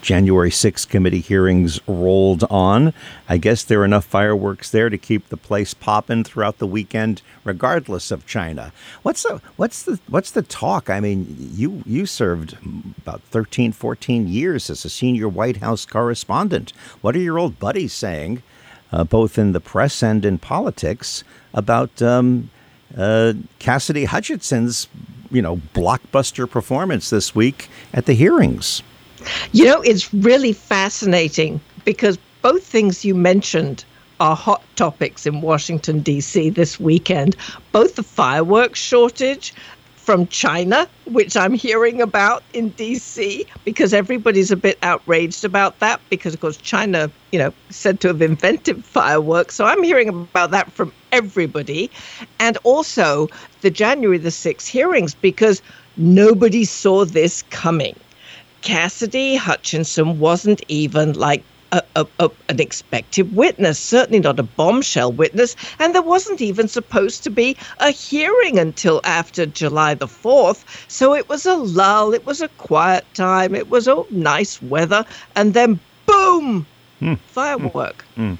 January 0.00 0.50
6th 0.50 0.88
committee 0.88 1.20
hearings 1.20 1.80
rolled 1.86 2.44
on. 2.44 2.94
I 3.28 3.36
guess 3.36 3.62
there 3.62 3.82
are 3.82 3.84
enough 3.84 4.04
fireworks 4.04 4.70
there 4.70 4.88
to 4.88 4.96
keep 4.96 5.28
the 5.28 5.36
place 5.36 5.74
popping 5.74 6.24
throughout 6.24 6.58
the 6.58 6.66
weekend, 6.66 7.22
regardless 7.44 8.10
of 8.10 8.26
China. 8.26 8.72
What's 9.02 9.22
the 9.22 9.42
what's 9.56 9.82
the 9.82 10.00
what's 10.08 10.30
the 10.30 10.42
talk? 10.42 10.88
I 10.88 11.00
mean, 11.00 11.36
you 11.38 11.82
you 11.86 12.06
served 12.06 12.56
about 12.98 13.20
13, 13.22 13.72
14 13.72 14.28
years 14.28 14.70
as 14.70 14.84
a 14.84 14.90
senior 14.90 15.28
White 15.28 15.58
House 15.58 15.84
correspondent. 15.84 16.72
What 17.02 17.14
are 17.14 17.20
your 17.20 17.38
old 17.38 17.58
buddies 17.58 17.92
saying, 17.92 18.42
uh, 18.92 19.04
both 19.04 19.38
in 19.38 19.52
the 19.52 19.60
press 19.60 20.02
and 20.02 20.24
in 20.24 20.38
politics, 20.38 21.24
about 21.52 22.00
um, 22.00 22.50
uh, 22.96 23.34
Cassidy 23.58 24.04
Hutchinson's 24.04 24.88
you 25.30 25.40
know, 25.40 25.56
blockbuster 25.74 26.50
performance 26.50 27.10
this 27.10 27.34
week 27.34 27.68
at 27.94 28.06
the 28.06 28.12
hearings. 28.12 28.82
You 29.52 29.66
know, 29.66 29.80
it's 29.82 30.12
really 30.12 30.52
fascinating 30.52 31.60
because 31.84 32.18
both 32.42 32.64
things 32.64 33.04
you 33.04 33.14
mentioned 33.14 33.84
are 34.18 34.36
hot 34.36 34.62
topics 34.76 35.26
in 35.26 35.40
Washington, 35.40 36.00
D.C. 36.00 36.50
this 36.50 36.78
weekend. 36.78 37.36
Both 37.72 37.94
the 37.94 38.02
fireworks 38.02 38.78
shortage 38.78 39.54
from 40.00 40.26
China, 40.28 40.88
which 41.04 41.36
I'm 41.36 41.52
hearing 41.52 42.00
about 42.00 42.42
in 42.54 42.72
DC, 42.72 43.46
because 43.64 43.92
everybody's 43.92 44.50
a 44.50 44.56
bit 44.56 44.78
outraged 44.82 45.44
about 45.44 45.78
that, 45.80 46.00
because 46.08 46.34
of 46.34 46.40
course 46.40 46.56
China, 46.56 47.10
you 47.32 47.38
know, 47.38 47.52
said 47.68 48.00
to 48.00 48.08
have 48.08 48.22
invented 48.22 48.84
fireworks. 48.84 49.54
So 49.54 49.66
I'm 49.66 49.82
hearing 49.82 50.08
about 50.08 50.50
that 50.52 50.72
from 50.72 50.92
everybody. 51.12 51.90
And 52.38 52.56
also 52.64 53.28
the 53.60 53.70
January 53.70 54.18
the 54.18 54.30
6th 54.30 54.66
hearings, 54.66 55.14
because 55.14 55.62
nobody 55.96 56.64
saw 56.64 57.04
this 57.04 57.42
coming. 57.50 57.94
Cassidy 58.62 59.36
Hutchinson 59.36 60.18
wasn't 60.18 60.62
even 60.68 61.12
like 61.12 61.44
a, 61.72 61.82
a, 61.96 62.06
a, 62.18 62.30
an 62.48 62.60
expected 62.60 63.34
witness, 63.34 63.78
certainly 63.78 64.20
not 64.20 64.38
a 64.38 64.42
bombshell 64.42 65.12
witness, 65.12 65.56
and 65.78 65.94
there 65.94 66.02
wasn't 66.02 66.40
even 66.40 66.68
supposed 66.68 67.22
to 67.24 67.30
be 67.30 67.56
a 67.78 67.90
hearing 67.90 68.58
until 68.58 69.00
after 69.04 69.46
July 69.46 69.94
the 69.94 70.06
4th. 70.06 70.64
So 70.88 71.14
it 71.14 71.28
was 71.28 71.46
a 71.46 71.56
lull, 71.56 72.14
it 72.14 72.26
was 72.26 72.40
a 72.40 72.48
quiet 72.48 73.04
time, 73.14 73.54
it 73.54 73.70
was 73.70 73.88
a 73.88 74.04
nice 74.10 74.60
weather, 74.62 75.04
and 75.36 75.54
then 75.54 75.80
boom, 76.06 76.66
mm. 77.00 77.18
firework. 77.20 78.04
Mm. 78.16 78.38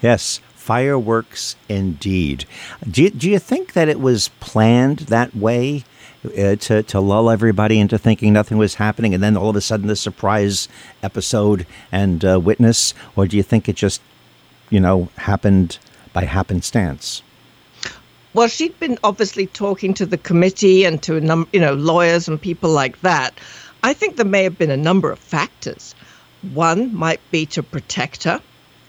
Yes, 0.00 0.40
fireworks 0.54 1.56
indeed. 1.68 2.44
Do 2.88 3.02
you, 3.02 3.10
do 3.10 3.30
you 3.30 3.38
think 3.38 3.72
that 3.72 3.88
it 3.88 4.00
was 4.00 4.28
planned 4.40 5.00
that 5.00 5.34
way? 5.34 5.84
Uh, 6.24 6.56
to, 6.56 6.82
to 6.82 7.00
lull 7.00 7.30
everybody 7.30 7.78
into 7.78 7.98
thinking 7.98 8.32
nothing 8.32 8.58
was 8.58 8.76
happening 8.76 9.14
and 9.14 9.22
then 9.22 9.36
all 9.36 9.50
of 9.50 9.56
a 9.56 9.60
sudden 9.60 9.88
the 9.88 9.96
surprise 9.96 10.68
episode 11.02 11.66
and 11.90 12.24
uh, 12.24 12.40
witness? 12.40 12.94
Or 13.16 13.26
do 13.26 13.36
you 13.36 13.42
think 13.42 13.68
it 13.68 13.76
just, 13.76 14.00
you 14.70 14.80
know, 14.80 15.08
happened 15.16 15.78
by 16.12 16.24
happenstance? 16.24 17.22
Well, 18.34 18.48
she'd 18.48 18.78
been 18.80 18.98
obviously 19.04 19.46
talking 19.46 19.92
to 19.94 20.06
the 20.06 20.16
committee 20.16 20.84
and 20.84 21.02
to 21.02 21.16
a 21.16 21.20
number, 21.20 21.50
you 21.52 21.60
know, 21.60 21.74
lawyers 21.74 22.28
and 22.28 22.40
people 22.40 22.70
like 22.70 23.00
that. 23.02 23.38
I 23.82 23.92
think 23.92 24.16
there 24.16 24.24
may 24.24 24.44
have 24.44 24.56
been 24.56 24.70
a 24.70 24.76
number 24.76 25.10
of 25.10 25.18
factors. 25.18 25.94
One 26.54 26.94
might 26.94 27.20
be 27.30 27.44
to 27.46 27.62
protect 27.62 28.24
her. 28.24 28.40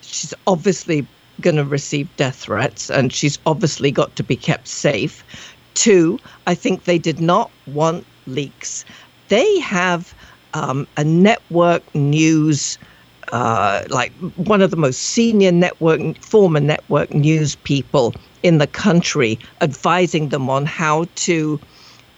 She's 0.02 0.34
obviously 0.48 1.08
going 1.42 1.56
to 1.56 1.66
receive 1.66 2.16
death 2.16 2.36
threats 2.36 2.90
and 2.90 3.12
she's 3.12 3.40
obviously 3.46 3.92
got 3.92 4.16
to 4.16 4.24
be 4.24 4.36
kept 4.36 4.68
safe. 4.68 5.24
Two, 5.74 6.20
I 6.48 6.56
think 6.56 6.84
they 6.84 6.98
did 6.98 7.20
not 7.20 7.52
want 7.68 8.06
leaks. 8.28 8.86
They 9.30 9.60
have 9.60 10.14
um, 10.54 10.88
a 10.98 11.04
network 11.04 11.84
news, 11.96 12.78
uh, 13.32 13.84
like 13.90 14.12
one 14.36 14.62
of 14.62 14.72
the 14.72 14.78
most 14.78 15.00
senior 15.02 15.52
network, 15.52 16.18
former 16.24 16.60
network 16.60 17.14
news 17.14 17.56
people 17.56 18.14
in 18.44 18.58
the 18.58 18.68
country, 18.68 19.40
advising 19.62 20.30
them 20.30 20.50
on 20.50 20.66
how 20.66 21.06
to 21.16 21.60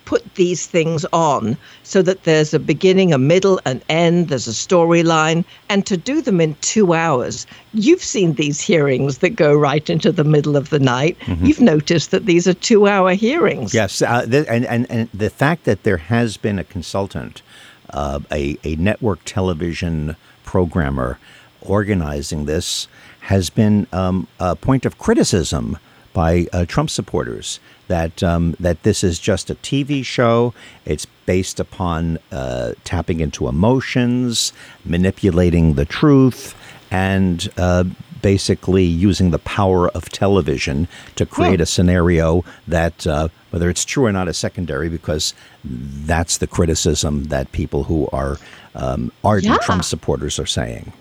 put 0.06 0.36
these 0.36 0.66
things 0.66 1.06
on 1.12 1.58
so 1.84 2.02
that 2.02 2.24
there's 2.24 2.54
a 2.54 2.60
beginning, 2.60 3.14
a 3.14 3.18
middle, 3.18 3.60
an 3.66 3.82
end, 3.90 4.30
there's 4.30 4.48
a 4.48 4.52
storyline, 4.52 5.44
and 5.70 5.86
to 5.86 5.98
do 5.98 6.22
them 6.22 6.40
in 6.40 6.56
two 6.62 6.94
hours. 6.94 7.46
You've 7.74 8.04
seen 8.04 8.34
these 8.34 8.62
hearings 8.62 9.18
that 9.20 9.32
go 9.32 9.54
right 9.54 9.90
into 9.90 10.12
the 10.12 10.24
middle 10.24 10.56
of 10.56 10.70
the 10.70 10.80
night. 10.80 11.18
Mm-hmm. 11.22 11.46
You've 11.46 11.62
noticed 11.62 12.12
that 12.12 12.26
these 12.26 12.48
are 12.48 12.54
two 12.54 12.88
hour 12.88 13.14
hearings. 13.14 13.74
Yes, 13.74 14.02
uh, 14.02 14.26
th- 14.26 14.48
and, 14.50 14.66
and, 14.66 14.90
and 14.90 15.10
the 15.14 15.30
fact 15.30 15.66
that 15.66 15.84
there 15.84 15.98
has 15.98 16.38
been 16.38 16.60
a 16.60 16.64
consultant, 16.64 17.42
uh, 17.90 18.20
a, 18.32 18.58
a 18.64 18.76
network 18.76 19.20
television 19.26 20.16
programmer 20.44 21.18
organizing 21.62 22.46
this 22.46 22.88
has 23.22 23.50
been 23.50 23.88
um, 23.92 24.28
a 24.40 24.56
point 24.56 24.86
of 24.86 25.00
criticism 25.00 25.78
by 26.16 26.48
uh, 26.54 26.66
Trump 26.66 26.90
supporters 26.90 27.60
that 27.88 28.24
um, 28.24 28.56
that 28.60 28.82
this 28.82 29.04
is 29.04 29.20
just 29.20 29.52
a 29.52 29.56
TV 29.56 30.04
show. 30.04 30.54
It's 30.86 31.06
based 31.28 31.60
upon 31.60 32.18
uh, 32.32 32.72
tapping 32.84 33.20
into 33.20 33.48
emotions, 33.48 34.54
manipulating 34.86 35.74
the 35.74 35.86
truth, 35.86 36.56
and 36.90 37.48
uh, 37.58 37.84
basically 38.22 38.86
using 38.86 39.30
the 39.30 39.40
power 39.40 39.90
of 39.90 40.10
television 40.10 40.88
to 41.16 41.26
create 41.26 41.62
a 41.62 41.66
scenario 41.66 42.44
that, 42.68 43.06
uh, 43.06 43.28
whether 43.52 43.70
it's 43.70 43.86
true 43.86 44.06
or 44.06 44.12
not, 44.12 44.28
is 44.28 44.38
secondary 44.38 44.90
because 44.90 45.34
that's 45.64 46.40
the 46.40 46.48
criticism 46.48 47.26
that 47.26 47.52
people 47.52 47.84
who 47.84 48.08
are 48.12 48.38
um, 48.74 49.12
ardent 49.24 49.54
yeah. 49.54 49.58
Trump 49.62 49.84
supporters 49.84 50.40
are 50.40 50.46
saying. 50.46 50.92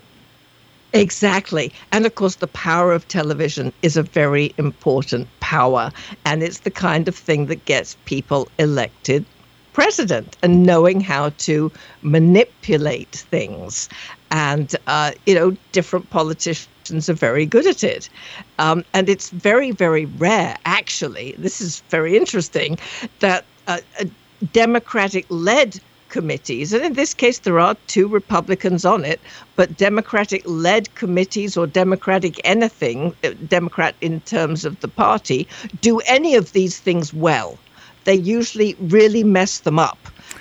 Exactly. 0.95 1.71
And 1.91 2.05
of 2.05 2.15
course, 2.15 2.37
the 2.37 2.47
power 2.47 2.93
of 2.93 3.07
television 3.07 3.73
is 3.81 3.97
a 3.97 4.03
very 4.03 4.53
important 4.57 5.27
power. 5.41 5.91
And 6.25 6.41
it's 6.41 6.59
the 6.61 6.71
kind 6.71 7.07
of 7.09 7.15
thing 7.15 7.47
that 7.47 7.65
gets 7.65 7.97
people 8.05 8.47
elected 8.59 9.25
president 9.73 10.37
and 10.41 10.63
knowing 10.63 11.01
how 11.01 11.29
to 11.37 11.69
manipulate 12.01 13.11
things. 13.29 13.89
And, 14.31 14.73
uh, 14.87 15.11
you 15.25 15.35
know, 15.35 15.57
different 15.73 16.09
politicians 16.11 17.09
are 17.09 17.13
very 17.13 17.45
good 17.45 17.67
at 17.67 17.83
it. 17.83 18.09
Um, 18.57 18.85
and 18.93 19.09
it's 19.09 19.29
very, 19.31 19.71
very 19.71 20.05
rare, 20.05 20.57
actually. 20.65 21.35
This 21.37 21.59
is 21.59 21.81
very 21.89 22.15
interesting 22.15 22.77
that 23.19 23.43
uh, 23.67 23.81
a 23.99 24.09
Democratic 24.53 25.25
led 25.29 25.77
committees, 26.15 26.71
and 26.71 26.81
in 26.85 26.93
this 26.93 27.13
case, 27.13 27.39
there 27.39 27.59
are 27.59 27.75
two 27.87 28.07
Republicans 28.07 28.85
on 28.85 29.03
it, 29.03 29.19
but 29.57 29.75
Democratic 29.75 30.41
led 30.45 30.83
committees 30.95 31.57
or 31.57 31.67
Democratic 31.67 32.39
anything, 32.45 33.13
uh, 33.25 33.31
Democrat 33.49 33.95
in 33.99 34.21
terms 34.21 34.63
of 34.63 34.79
the 34.79 34.87
party, 34.87 35.45
do 35.81 35.99
any 36.17 36.33
of 36.35 36.53
these 36.53 36.79
things 36.79 37.13
well. 37.13 37.57
They 38.05 38.15
usually 38.15 38.77
really 38.79 39.25
mess 39.25 39.59
them 39.59 39.77
up. 39.77 39.97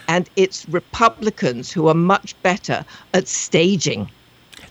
And 0.07 0.31
it's 0.37 0.69
Republicans 0.69 1.73
who 1.73 1.89
are 1.89 2.01
much 2.15 2.41
better 2.43 2.85
at 3.13 3.27
staging. 3.27 4.09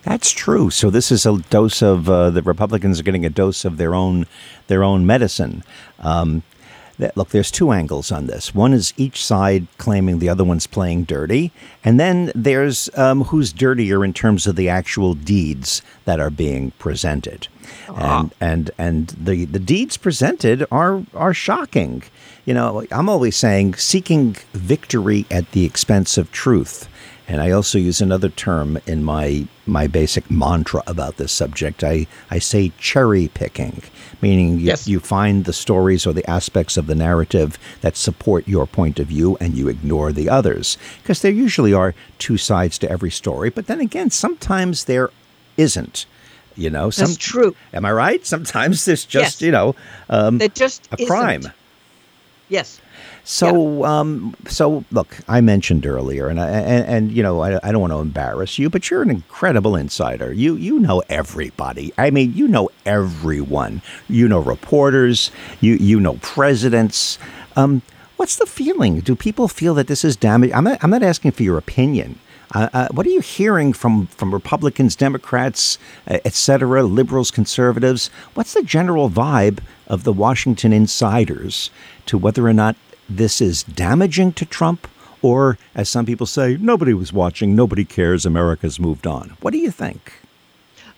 That's 0.03 0.31
true. 0.31 0.69
So 0.69 0.89
this 0.89 1.11
is 1.11 1.25
a 1.25 1.37
dose 1.49 1.81
of 1.81 2.09
uh, 2.09 2.29
the 2.29 2.41
Republicans 2.41 2.99
are 2.99 3.03
getting 3.03 3.25
a 3.25 3.29
dose 3.29 3.65
of 3.65 3.75
their 3.75 3.93
own 3.93 4.25
their 4.67 4.83
own 4.83 5.05
medicine. 5.05 5.63
Um, 5.99 6.43
that, 6.99 7.17
look, 7.17 7.29
there's 7.29 7.51
two 7.51 7.71
angles 7.71 8.11
on 8.11 8.27
this. 8.27 8.53
One 8.53 8.73
is 8.73 8.93
each 8.97 9.25
side 9.25 9.67
claiming 9.77 10.19
the 10.19 10.29
other 10.29 10.43
one's 10.43 10.67
playing 10.67 11.05
dirty, 11.05 11.51
and 11.83 11.99
then 11.99 12.31
there's 12.35 12.89
um, 12.97 13.25
who's 13.25 13.51
dirtier 13.51 14.05
in 14.05 14.13
terms 14.13 14.45
of 14.47 14.55
the 14.55 14.69
actual 14.69 15.13
deeds 15.13 15.81
that 16.05 16.19
are 16.19 16.29
being 16.29 16.71
presented. 16.79 17.47
and 18.21 18.33
and 18.39 18.71
and 18.77 19.07
the 19.09 19.45
the 19.45 19.59
deeds 19.59 19.97
presented 19.97 20.65
are 20.71 21.03
are 21.13 21.33
shocking. 21.33 22.03
You 22.45 22.53
know, 22.53 22.85
I'm 22.91 23.09
always 23.09 23.35
saying 23.35 23.75
seeking 23.75 24.35
victory 24.53 25.25
at 25.31 25.51
the 25.51 25.65
expense 25.65 26.17
of 26.17 26.31
truth. 26.31 26.89
And 27.27 27.39
I 27.41 27.51
also 27.51 27.77
use 27.77 28.01
another 28.01 28.29
term 28.29 28.77
in 28.85 29.03
my 29.03 29.47
my 29.65 29.87
basic 29.87 30.29
mantra 30.29 30.83
about 30.87 31.15
this 31.15 31.31
subject. 31.31 31.83
I, 31.85 32.05
I 32.29 32.39
say 32.39 32.73
cherry 32.77 33.29
picking, 33.33 33.81
meaning 34.21 34.59
you, 34.59 34.65
Yes. 34.65 34.87
you 34.89 34.99
find 34.99 35.45
the 35.45 35.53
stories 35.53 36.05
or 36.05 36.11
the 36.11 36.29
aspects 36.29 36.75
of 36.75 36.87
the 36.87 36.95
narrative 36.95 37.57
that 37.79 37.95
support 37.95 38.45
your 38.45 38.67
point 38.67 38.99
of 38.99 39.07
view 39.07 39.37
and 39.39 39.55
you 39.55 39.69
ignore 39.69 40.11
the 40.11 40.27
others. 40.29 40.77
Because 41.01 41.21
there 41.21 41.31
usually 41.31 41.73
are 41.73 41.95
two 42.19 42.35
sides 42.35 42.77
to 42.79 42.91
every 42.91 43.09
story, 43.11 43.49
but 43.49 43.67
then 43.67 43.79
again, 43.79 44.09
sometimes 44.09 44.83
there 44.85 45.09
isn't. 45.55 46.05
You 46.55 46.69
know, 46.69 46.89
some, 46.91 47.05
That's 47.07 47.17
true. 47.17 47.55
Am 47.73 47.83
I 47.85 47.91
right? 47.93 48.23
Sometimes 48.33 48.83
there's 48.85 49.05
just, 49.05 49.39
Yes. 49.39 49.41
you 49.41 49.51
know, 49.51 49.75
um, 50.09 50.37
There 50.39 50.49
just 50.49 50.87
a 50.91 50.95
isn't. 50.95 51.07
crime. 51.07 51.43
Yes. 52.49 52.79
So, 53.25 53.85
um, 53.85 54.35
so 54.47 54.83
look, 54.91 55.17
I 55.29 55.39
mentioned 55.39 55.85
earlier, 55.85 56.27
and 56.27 56.41
I, 56.41 56.49
and, 56.49 56.85
and 56.85 57.11
you 57.11 57.23
know, 57.23 57.41
I, 57.41 57.57
I 57.67 57.71
don't 57.71 57.79
want 57.79 57.93
to 57.93 57.99
embarrass 57.99 58.59
you, 58.59 58.69
but 58.69 58.89
you're 58.89 59.01
an 59.01 59.09
incredible 59.09 59.77
insider. 59.77 60.33
You 60.33 60.55
you 60.55 60.79
know 60.79 61.01
everybody. 61.07 61.93
I 61.97 62.11
mean, 62.11 62.33
you 62.33 62.49
know 62.49 62.69
everyone. 62.85 63.81
You 64.09 64.27
know 64.27 64.39
reporters. 64.39 65.31
You 65.61 65.75
you 65.75 66.01
know 66.01 66.15
presidents. 66.15 67.17
Um, 67.55 67.81
what's 68.17 68.35
the 68.35 68.45
feeling? 68.45 68.99
Do 68.99 69.15
people 69.15 69.47
feel 69.47 69.73
that 69.75 69.87
this 69.87 70.03
is 70.03 70.17
damage? 70.17 70.51
I'm 70.53 70.65
not, 70.65 70.83
I'm 70.83 70.89
not 70.89 71.03
asking 71.03 71.31
for 71.31 71.43
your 71.43 71.57
opinion. 71.57 72.19
Uh, 72.53 72.69
uh, 72.73 72.87
what 72.91 73.07
are 73.07 73.09
you 73.09 73.21
hearing 73.21 73.73
from, 73.73 74.05
from 74.07 74.31
Republicans, 74.31 74.95
Democrats, 74.95 75.79
uh, 76.07 76.19
et 76.23 76.33
cetera, 76.33 76.83
liberals, 76.83 77.31
conservatives? 77.31 78.09
What's 78.35 78.53
the 78.53 78.61
general 78.61 79.09
vibe 79.09 79.59
of 79.87 80.03
the 80.03 80.13
Washington 80.13 80.71
insiders 80.71 81.71
to 82.05 82.17
whether 82.17 82.45
or 82.45 82.53
not 82.53 82.75
this 83.09 83.41
is 83.41 83.63
damaging 83.63 84.33
to 84.33 84.45
Trump 84.45 84.87
or, 85.21 85.57
as 85.73 85.89
some 85.89 86.05
people 86.05 86.27
say, 86.27 86.57
nobody 86.59 86.93
was 86.93 87.13
watching, 87.13 87.55
nobody 87.55 87.85
cares, 87.85 88.25
America's 88.25 88.79
moved 88.79 89.07
on? 89.07 89.35
What 89.39 89.51
do 89.51 89.57
you 89.57 89.71
think? 89.71 90.13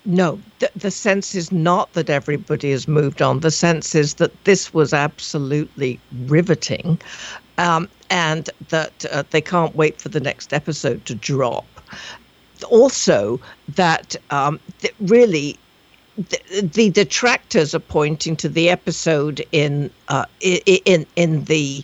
No, 0.04 0.40
the, 0.60 0.70
the 0.76 0.92
sense 0.92 1.36
is 1.36 1.52
not 1.52 1.94
that 1.94 2.10
everybody 2.10 2.72
has 2.72 2.88
moved 2.88 3.22
on. 3.22 3.40
The 3.40 3.52
sense 3.52 3.96
is 3.96 4.16
that 4.16 4.44
this 4.44 4.74
was 4.74 4.94
absolutely 4.94 6.00
riveting 6.26 7.00
um, 7.58 7.88
and 8.10 8.50
that 8.70 9.06
uh, 9.12 9.24
they 9.30 9.42
can't 9.42 9.76
wait 9.76 10.02
for 10.02 10.10
the 10.10 10.20
next 10.20 10.54
episode 10.54 11.06
to 11.06 11.16
drop. 11.16 11.66
Also, 12.70 13.40
that 13.70 14.16
um, 14.32 14.60
th- 14.80 14.94
really 15.02 15.58
the, 16.18 16.62
the 16.62 16.90
detractors 16.90 17.76
are 17.76 17.80
pointing 17.80 18.36
to 18.38 18.50
the 18.50 18.70
episode 18.70 19.46
in 19.52 19.90
uh, 20.08 20.26
in 20.40 21.06
in 21.16 21.44
the 21.46 21.84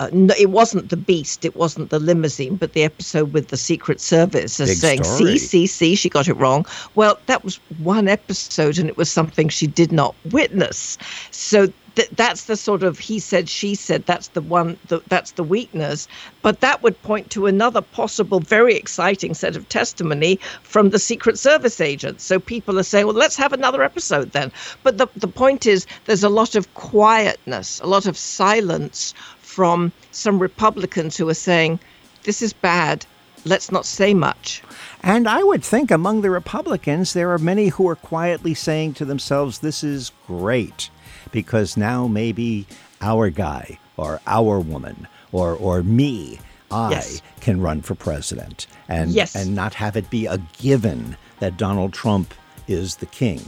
uh, 0.00 0.08
no, 0.12 0.34
it 0.38 0.48
wasn't 0.48 0.88
the 0.88 0.96
beast, 0.96 1.44
it 1.44 1.54
wasn't 1.54 1.90
the 1.90 1.98
limousine, 1.98 2.56
but 2.56 2.72
the 2.72 2.82
episode 2.82 3.34
with 3.34 3.48
the 3.48 3.56
Secret 3.58 4.00
Service 4.00 4.58
as 4.58 4.70
Big 4.70 4.78
saying, 4.78 5.04
story. 5.04 5.36
"See, 5.36 5.38
see, 5.38 5.66
see, 5.66 5.94
she 5.94 6.08
got 6.08 6.26
it 6.26 6.34
wrong." 6.34 6.64
Well, 6.94 7.18
that 7.26 7.44
was 7.44 7.56
one 7.78 8.08
episode, 8.08 8.78
and 8.78 8.88
it 8.88 8.96
was 8.96 9.10
something 9.10 9.50
she 9.50 9.66
did 9.66 9.92
not 9.92 10.14
witness. 10.30 10.96
So 11.30 11.70
th- 11.94 12.10
that's 12.10 12.44
the 12.44 12.56
sort 12.56 12.82
of 12.82 12.98
he 12.98 13.18
said, 13.18 13.48
she 13.48 13.74
said. 13.74 14.06
That's 14.06 14.28
the 14.28 14.40
one. 14.40 14.78
The, 14.88 15.00
that's 15.08 15.32
the 15.32 15.44
weakness. 15.44 16.08
But 16.42 16.60
that 16.60 16.82
would 16.82 17.00
point 17.02 17.30
to 17.30 17.46
another 17.46 17.80
possible, 17.80 18.40
very 18.40 18.74
exciting 18.74 19.34
set 19.34 19.56
of 19.56 19.68
testimony 19.68 20.38
from 20.62 20.90
the 20.90 20.98
Secret 20.98 21.38
Service 21.38 21.80
agents. 21.80 22.24
So 22.24 22.38
people 22.38 22.78
are 22.78 22.84
saying, 22.84 23.06
"Well, 23.06 23.16
let's 23.16 23.36
have 23.36 23.52
another 23.52 23.82
episode 23.82 24.32
then." 24.32 24.52
But 24.82 24.98
the 24.98 25.06
the 25.16 25.28
point 25.28 25.66
is, 25.66 25.86
there's 26.06 26.24
a 26.24 26.28
lot 26.28 26.54
of 26.54 26.72
quietness, 26.74 27.80
a 27.80 27.86
lot 27.86 28.06
of 28.06 28.16
silence 28.16 29.14
from 29.40 29.92
some 30.12 30.38
Republicans 30.38 31.16
who 31.16 31.28
are 31.28 31.34
saying, 31.34 31.80
"This 32.24 32.42
is 32.42 32.52
bad. 32.52 33.06
Let's 33.44 33.72
not 33.72 33.86
say 33.86 34.14
much." 34.14 34.62
And 35.02 35.26
I 35.26 35.42
would 35.42 35.64
think 35.64 35.90
among 35.90 36.20
the 36.20 36.30
Republicans, 36.30 37.14
there 37.14 37.32
are 37.32 37.38
many 37.38 37.68
who 37.68 37.88
are 37.88 37.96
quietly 37.96 38.52
saying 38.52 38.94
to 38.94 39.04
themselves, 39.06 39.60
this 39.60 39.82
is 39.82 40.12
great, 40.26 40.90
because 41.32 41.76
now 41.76 42.06
maybe 42.06 42.66
our 43.00 43.30
guy 43.30 43.78
or 43.96 44.20
our 44.26 44.58
woman 44.60 45.06
or, 45.32 45.54
or 45.54 45.82
me, 45.82 46.38
I 46.70 46.90
Yes. 46.90 47.22
can 47.40 47.60
run 47.60 47.82
for 47.82 47.94
president 47.94 48.66
and, 48.88 49.10
Yes. 49.10 49.34
and 49.34 49.54
not 49.54 49.74
have 49.74 49.96
it 49.96 50.08
be 50.10 50.26
a 50.26 50.38
given 50.58 51.16
that 51.40 51.56
Donald 51.56 51.92
Trump 51.92 52.32
is 52.68 52.96
the 52.96 53.06
king. 53.06 53.42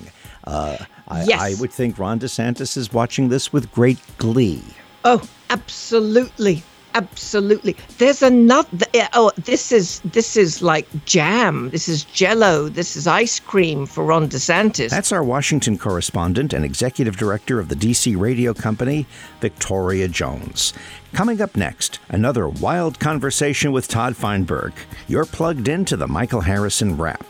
Uh, 0.45 0.77
I, 1.09 1.25
Yes. 1.25 1.41
I 1.41 1.61
would 1.61 1.73
think 1.73 1.99
Ron 1.99 2.19
DeSantis 2.19 2.77
is 2.77 2.93
watching 2.93 3.29
this 3.29 3.53
with 3.53 3.71
great 3.73 3.99
glee. 4.19 4.63
Oh, 5.05 5.23
absolutely. 5.51 6.63
Absolutely. 6.95 7.77
There's 7.99 8.23
another 8.23 8.87
eh, 8.95 9.09
oh 9.15 9.33
this 9.37 9.73
is 9.73 10.01
this 10.01 10.37
is 10.37 10.63
like 10.63 10.87
jam. 11.05 11.71
This 11.71 11.89
is 11.89 12.05
jello. 12.05 12.69
This 12.69 12.97
is 12.97 13.07
ice 13.07 13.41
cream 13.41 13.87
for 13.87 14.05
Ron 14.05 14.29
DeSantis. 14.29 14.91
That's 14.91 15.13
our 15.13 15.25
Washington 15.25 15.79
correspondent 15.79 16.53
and 16.53 16.65
executive 16.65 17.17
director 17.17 17.59
of 17.59 17.69
the 17.69 17.75
DC 17.77 18.19
radio 18.19 18.53
company, 18.53 19.07
Victoria 19.41 20.09
Jones. 20.09 20.73
Coming 21.13 21.41
up 21.41 21.57
next, 21.57 21.99
another 22.09 22.49
wild 22.49 22.99
conversation 22.99 23.73
with 23.73 23.89
Todd 23.89 24.17
Feinberg. 24.17 24.73
You're 25.09 25.27
plugged 25.27 25.69
into 25.69 25.97
the 25.97 26.09
Michael 26.09 26.41
Harrison 26.41 26.97
Wrap. 26.97 27.25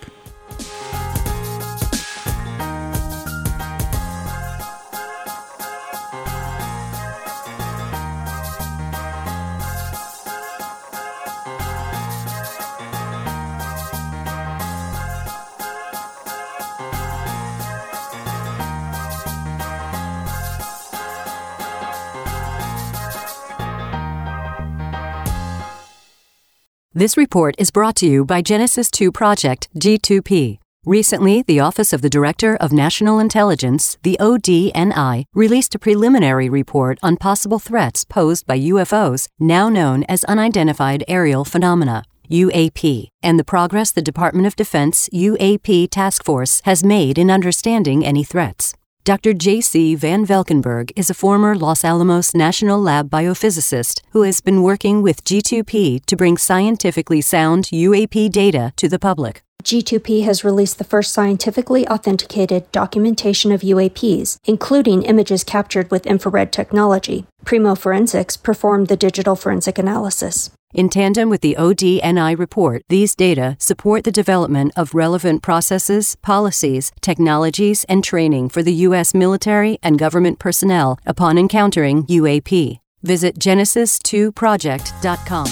This 26.95 27.17
report 27.17 27.55
is 27.57 27.71
brought 27.71 27.97
to 27.97 28.07
you 28.07 28.23
by 28.23 28.43
Genesis 28.43 28.91
2 28.91 29.11
Project 29.13 29.71
G2P. 29.79 30.59
Recently, 30.85 31.41
the 31.41 31.59
Office 31.59 31.95
of 31.95 32.03
the 32.03 32.11
Director 32.11 32.55
of 32.57 32.71
National 32.71 33.19
Intelligence, 33.19 33.97
the 34.03 34.19
ODNI, 34.21 35.25
released 35.33 35.75
a 35.75 35.79
preliminary 35.79 36.51
report 36.51 36.99
on 37.03 37.17
possible 37.17 37.59
threats 37.59 38.05
posed 38.05 38.47
by 38.47 38.59
UFOs, 38.59 39.27
now 39.41 39.71
known 39.71 40.05
as 40.05 40.23
Unidentified 40.25 41.03
Aerial 41.09 41.47
Phenomena. 41.47 42.05
UAP, 42.31 43.09
and 43.23 43.39
the 43.39 43.45
progress 43.45 43.91
the 43.91 44.03
Department 44.03 44.47
of 44.47 44.55
Defense 44.55 45.09
UAP 45.15 45.89
Task 45.91 46.23
Force 46.23 46.61
has 46.67 46.85
made 46.85 47.17
in 47.17 47.31
understanding 47.31 48.05
any 48.05 48.23
threats. 48.23 48.75
Dr. 49.05 49.33
J.C. 49.33 49.97
Van 49.97 50.25
Velkenberg 50.25 50.93
is 50.95 51.11
a 51.11 51.15
former 51.15 51.57
Los 51.57 51.85
Alamos 51.85 52.37
National 52.37 52.81
Lab 52.81 53.11
biophysicist 53.11 54.01
who 54.11 54.23
has 54.23 54.41
been 54.41 54.63
working 54.63 55.03
with 55.03 55.25
G2P 55.25 56.07
to 56.07 56.17
bring 56.17 56.37
scientifically 56.37 57.21
sound 57.21 57.65
UAP 57.65 58.31
data 58.31 58.73
to 58.77 58.89
the 58.89 59.01
public. 59.01 59.43
G2P 59.65 60.23
has 60.23 60.45
released 60.45 60.79
the 60.79 60.85
first 60.85 61.13
scientifically 61.13 61.85
authenticated 61.89 62.71
documentation 62.71 63.51
of 63.51 63.63
UAPs, 63.63 64.37
including 64.45 65.03
images 65.03 65.43
captured 65.43 65.91
with 65.91 66.07
infrared 66.07 66.53
technology. 66.53 67.27
Primeau 67.45 67.75
Forensics 67.75 68.37
performed 68.37 68.87
the 68.87 68.97
digital 68.97 69.35
forensic 69.35 69.79
analysis. 69.79 70.53
In 70.75 70.89
tandem 70.89 71.29
with 71.29 71.43
the 71.43 71.55
ODNI 71.59 72.39
report, 72.39 72.83
these 72.89 73.15
data 73.15 73.57
support 73.59 74.05
the 74.05 74.11
development 74.11 74.73
of 74.75 74.95
relevant 74.95 75.43
processes, 75.43 76.17
policies, 76.23 76.93
technologies, 77.03 77.85
and 77.91 78.03
training 78.03 78.49
for 78.49 78.63
the 78.63 78.73
U.S. 78.89 79.13
military 79.13 79.79
and 79.83 79.99
government 79.99 80.39
personnel 80.39 80.99
upon 81.05 81.37
encountering 81.37 82.05
UAP. 82.05 82.79
Visit 83.03 83.39
genesis2project.com. 83.39 85.47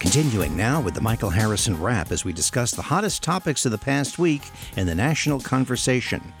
Continuing 0.00 0.56
now 0.56 0.80
with 0.80 0.94
the 0.94 1.00
Michael 1.00 1.30
Harrison 1.30 1.80
Wrap 1.80 2.10
as 2.10 2.24
we 2.24 2.32
discuss 2.32 2.72
the 2.72 2.82
hottest 2.82 3.22
topics 3.22 3.64
of 3.64 3.70
the 3.70 3.78
past 3.78 4.18
week 4.18 4.42
in 4.76 4.88
the 4.88 4.94
national 4.96 5.38
conversation. 5.38 6.32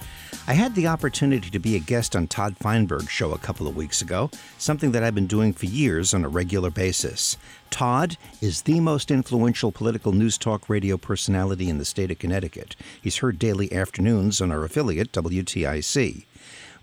I 0.48 0.54
had 0.54 0.76
the 0.76 0.86
opportunity 0.86 1.50
to 1.50 1.58
be 1.58 1.74
a 1.74 1.80
guest 1.80 2.14
on 2.14 2.28
Todd 2.28 2.56
Feinberg's 2.60 3.10
show 3.10 3.32
a 3.32 3.38
couple 3.38 3.66
of 3.66 3.74
weeks 3.74 4.00
ago, 4.00 4.30
something 4.58 4.92
that 4.92 5.02
I've 5.02 5.14
been 5.14 5.26
doing 5.26 5.52
for 5.52 5.66
years 5.66 6.14
on 6.14 6.24
a 6.24 6.28
regular 6.28 6.70
basis. 6.70 7.36
Todd 7.68 8.16
is 8.40 8.62
the 8.62 8.78
most 8.78 9.10
influential 9.10 9.72
political 9.72 10.12
news 10.12 10.38
talk 10.38 10.68
radio 10.68 10.96
personality 10.96 11.68
in 11.68 11.78
the 11.78 11.84
state 11.84 12.12
of 12.12 12.20
Connecticut. 12.20 12.76
He's 13.02 13.16
heard 13.16 13.40
daily 13.40 13.72
afternoons 13.72 14.40
on 14.40 14.52
our 14.52 14.62
affiliate, 14.62 15.10
WTIC. 15.10 16.26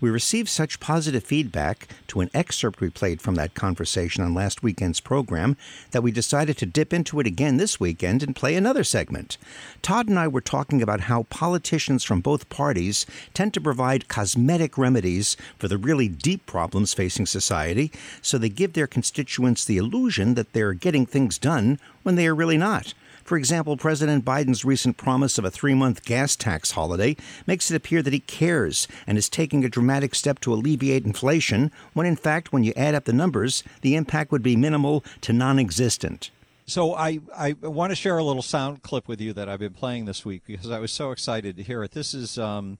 We 0.00 0.10
received 0.10 0.48
such 0.48 0.80
positive 0.80 1.24
feedback 1.24 1.88
to 2.08 2.20
an 2.20 2.30
excerpt 2.34 2.80
we 2.80 2.90
played 2.90 3.20
from 3.20 3.36
that 3.36 3.54
conversation 3.54 4.22
on 4.22 4.34
last 4.34 4.62
weekend's 4.62 5.00
program 5.00 5.56
that 5.92 6.02
we 6.02 6.12
decided 6.12 6.58
to 6.58 6.66
dip 6.66 6.92
into 6.92 7.20
it 7.20 7.26
again 7.26 7.56
this 7.56 7.80
weekend 7.80 8.22
and 8.22 8.36
play 8.36 8.54
another 8.54 8.84
segment. 8.84 9.38
Todd 9.82 10.08
and 10.08 10.18
I 10.18 10.28
were 10.28 10.40
talking 10.40 10.82
about 10.82 11.02
how 11.02 11.24
politicians 11.24 12.04
from 12.04 12.20
both 12.20 12.48
parties 12.48 13.06
tend 13.32 13.54
to 13.54 13.60
provide 13.60 14.08
cosmetic 14.08 14.76
remedies 14.76 15.36
for 15.58 15.68
the 15.68 15.78
really 15.78 16.08
deep 16.08 16.46
problems 16.46 16.94
facing 16.94 17.26
society, 17.26 17.90
so 18.20 18.38
they 18.38 18.48
give 18.48 18.72
their 18.72 18.86
constituents 18.86 19.64
the 19.64 19.78
illusion 19.78 20.34
that 20.34 20.52
they're 20.52 20.74
getting 20.74 21.06
things 21.06 21.38
done 21.38 21.78
when 22.02 22.16
they 22.16 22.26
are 22.26 22.34
really 22.34 22.58
not. 22.58 22.94
For 23.24 23.38
example, 23.38 23.78
President 23.78 24.22
Biden's 24.22 24.66
recent 24.66 24.98
promise 24.98 25.38
of 25.38 25.46
a 25.46 25.50
three 25.50 25.72
month 25.72 26.04
gas 26.04 26.36
tax 26.36 26.72
holiday 26.72 27.16
makes 27.46 27.70
it 27.70 27.74
appear 27.74 28.02
that 28.02 28.12
he 28.12 28.20
cares 28.20 28.86
and 29.06 29.16
is 29.16 29.30
taking 29.30 29.64
a 29.64 29.70
dramatic 29.70 30.14
step 30.14 30.40
to 30.40 30.52
alleviate 30.52 31.06
inflation, 31.06 31.72
when 31.94 32.06
in 32.06 32.16
fact, 32.16 32.52
when 32.52 32.64
you 32.64 32.74
add 32.76 32.94
up 32.94 33.06
the 33.06 33.14
numbers, 33.14 33.64
the 33.80 33.96
impact 33.96 34.30
would 34.30 34.42
be 34.42 34.56
minimal 34.56 35.02
to 35.22 35.32
non 35.32 35.58
existent. 35.58 36.30
So 36.66 36.94
I, 36.94 37.20
I 37.34 37.52
want 37.62 37.92
to 37.92 37.96
share 37.96 38.18
a 38.18 38.24
little 38.24 38.42
sound 38.42 38.82
clip 38.82 39.08
with 39.08 39.20
you 39.20 39.32
that 39.32 39.48
I've 39.48 39.58
been 39.58 39.74
playing 39.74 40.04
this 40.04 40.24
week 40.24 40.42
because 40.46 40.70
I 40.70 40.78
was 40.78 40.92
so 40.92 41.10
excited 41.10 41.56
to 41.56 41.62
hear 41.62 41.82
it. 41.82 41.92
This 41.92 42.12
is 42.14 42.38
um, 42.38 42.78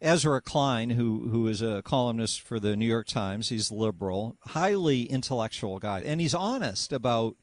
Ezra 0.00 0.40
Klein, 0.40 0.90
who 0.90 1.28
who 1.28 1.46
is 1.46 1.62
a 1.62 1.82
columnist 1.82 2.40
for 2.40 2.58
the 2.58 2.74
New 2.74 2.86
York 2.86 3.06
Times. 3.06 3.48
He's 3.48 3.70
liberal, 3.70 4.36
highly 4.40 5.04
intellectual 5.04 5.78
guy, 5.78 6.00
and 6.00 6.20
he's 6.20 6.34
honest 6.34 6.92
about 6.92 7.36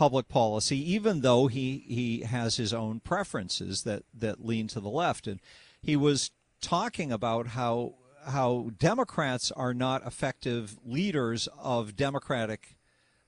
public 0.00 0.28
policy, 0.28 0.78
even 0.94 1.20
though 1.20 1.46
he, 1.46 1.84
he 1.86 2.20
has 2.20 2.56
his 2.56 2.72
own 2.72 3.00
preferences 3.00 3.82
that, 3.82 4.02
that 4.14 4.42
lean 4.42 4.66
to 4.66 4.80
the 4.80 4.88
left. 4.88 5.26
And 5.26 5.38
he 5.82 5.94
was 5.94 6.30
talking 6.62 7.12
about 7.12 7.48
how 7.48 7.96
how 8.24 8.70
Democrats 8.78 9.52
are 9.52 9.74
not 9.74 10.06
effective 10.06 10.78
leaders 10.82 11.50
of 11.58 11.96
democratic 11.96 12.78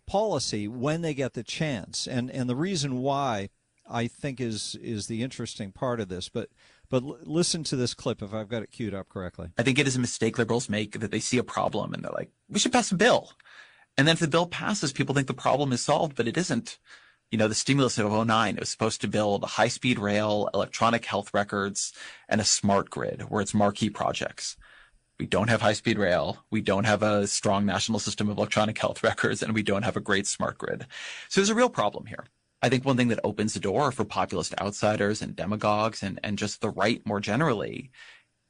policy 0.06 0.66
when 0.66 1.02
they 1.02 1.12
get 1.12 1.34
the 1.34 1.42
chance. 1.42 2.06
And 2.06 2.30
and 2.30 2.48
the 2.48 2.56
reason 2.56 3.02
why 3.02 3.50
I 3.86 4.06
think 4.06 4.40
is 4.40 4.74
is 4.80 5.08
the 5.08 5.22
interesting 5.22 5.72
part 5.72 6.00
of 6.00 6.08
this. 6.08 6.30
But 6.30 6.48
but 6.88 7.04
listen 7.28 7.64
to 7.64 7.76
this 7.76 7.92
clip 7.92 8.22
if 8.22 8.32
I've 8.32 8.48
got 8.48 8.62
it 8.62 8.70
queued 8.70 8.94
up 8.94 9.10
correctly. 9.10 9.48
I 9.58 9.62
think 9.62 9.78
it 9.78 9.86
is 9.86 9.96
a 9.96 10.00
mistake 10.00 10.38
liberals 10.38 10.70
make 10.70 11.00
that 11.00 11.10
they 11.10 11.20
see 11.20 11.36
a 11.36 11.44
problem 11.44 11.92
and 11.92 12.02
they're 12.02 12.12
like, 12.12 12.30
we 12.48 12.58
should 12.58 12.72
pass 12.72 12.92
a 12.92 12.94
bill. 12.94 13.32
And 13.96 14.06
then 14.06 14.14
if 14.14 14.20
the 14.20 14.28
bill 14.28 14.46
passes, 14.46 14.92
people 14.92 15.14
think 15.14 15.26
the 15.26 15.34
problem 15.34 15.72
is 15.72 15.82
solved, 15.82 16.16
but 16.16 16.28
it 16.28 16.36
isn't. 16.36 16.78
You 17.30 17.38
know, 17.38 17.48
the 17.48 17.54
stimulus 17.54 17.98
of 17.98 18.26
09, 18.26 18.54
it 18.54 18.60
was 18.60 18.68
supposed 18.68 19.00
to 19.00 19.08
build 19.08 19.44
high 19.44 19.68
speed 19.68 19.98
rail, 19.98 20.50
electronic 20.52 21.04
health 21.04 21.32
records, 21.32 21.92
and 22.28 22.40
a 22.40 22.44
smart 22.44 22.90
grid 22.90 23.22
where 23.28 23.40
it's 23.40 23.54
marquee 23.54 23.90
projects. 23.90 24.56
We 25.18 25.26
don't 25.26 25.48
have 25.48 25.62
high 25.62 25.72
speed 25.74 25.98
rail. 25.98 26.44
We 26.50 26.60
don't 26.60 26.84
have 26.84 27.02
a 27.02 27.26
strong 27.26 27.64
national 27.64 28.00
system 28.00 28.28
of 28.28 28.36
electronic 28.36 28.76
health 28.76 29.02
records, 29.02 29.42
and 29.42 29.54
we 29.54 29.62
don't 29.62 29.84
have 29.84 29.96
a 29.96 30.00
great 30.00 30.26
smart 30.26 30.58
grid. 30.58 30.86
So 31.28 31.40
there's 31.40 31.50
a 31.50 31.54
real 31.54 31.70
problem 31.70 32.06
here. 32.06 32.26
I 32.60 32.68
think 32.68 32.84
one 32.84 32.96
thing 32.96 33.08
that 33.08 33.20
opens 33.24 33.54
the 33.54 33.60
door 33.60 33.90
for 33.92 34.04
populist 34.04 34.54
outsiders 34.60 35.20
and 35.20 35.34
demagogues 35.34 36.02
and, 36.02 36.20
and 36.22 36.38
just 36.38 36.60
the 36.60 36.70
right 36.70 37.04
more 37.04 37.18
generally 37.18 37.90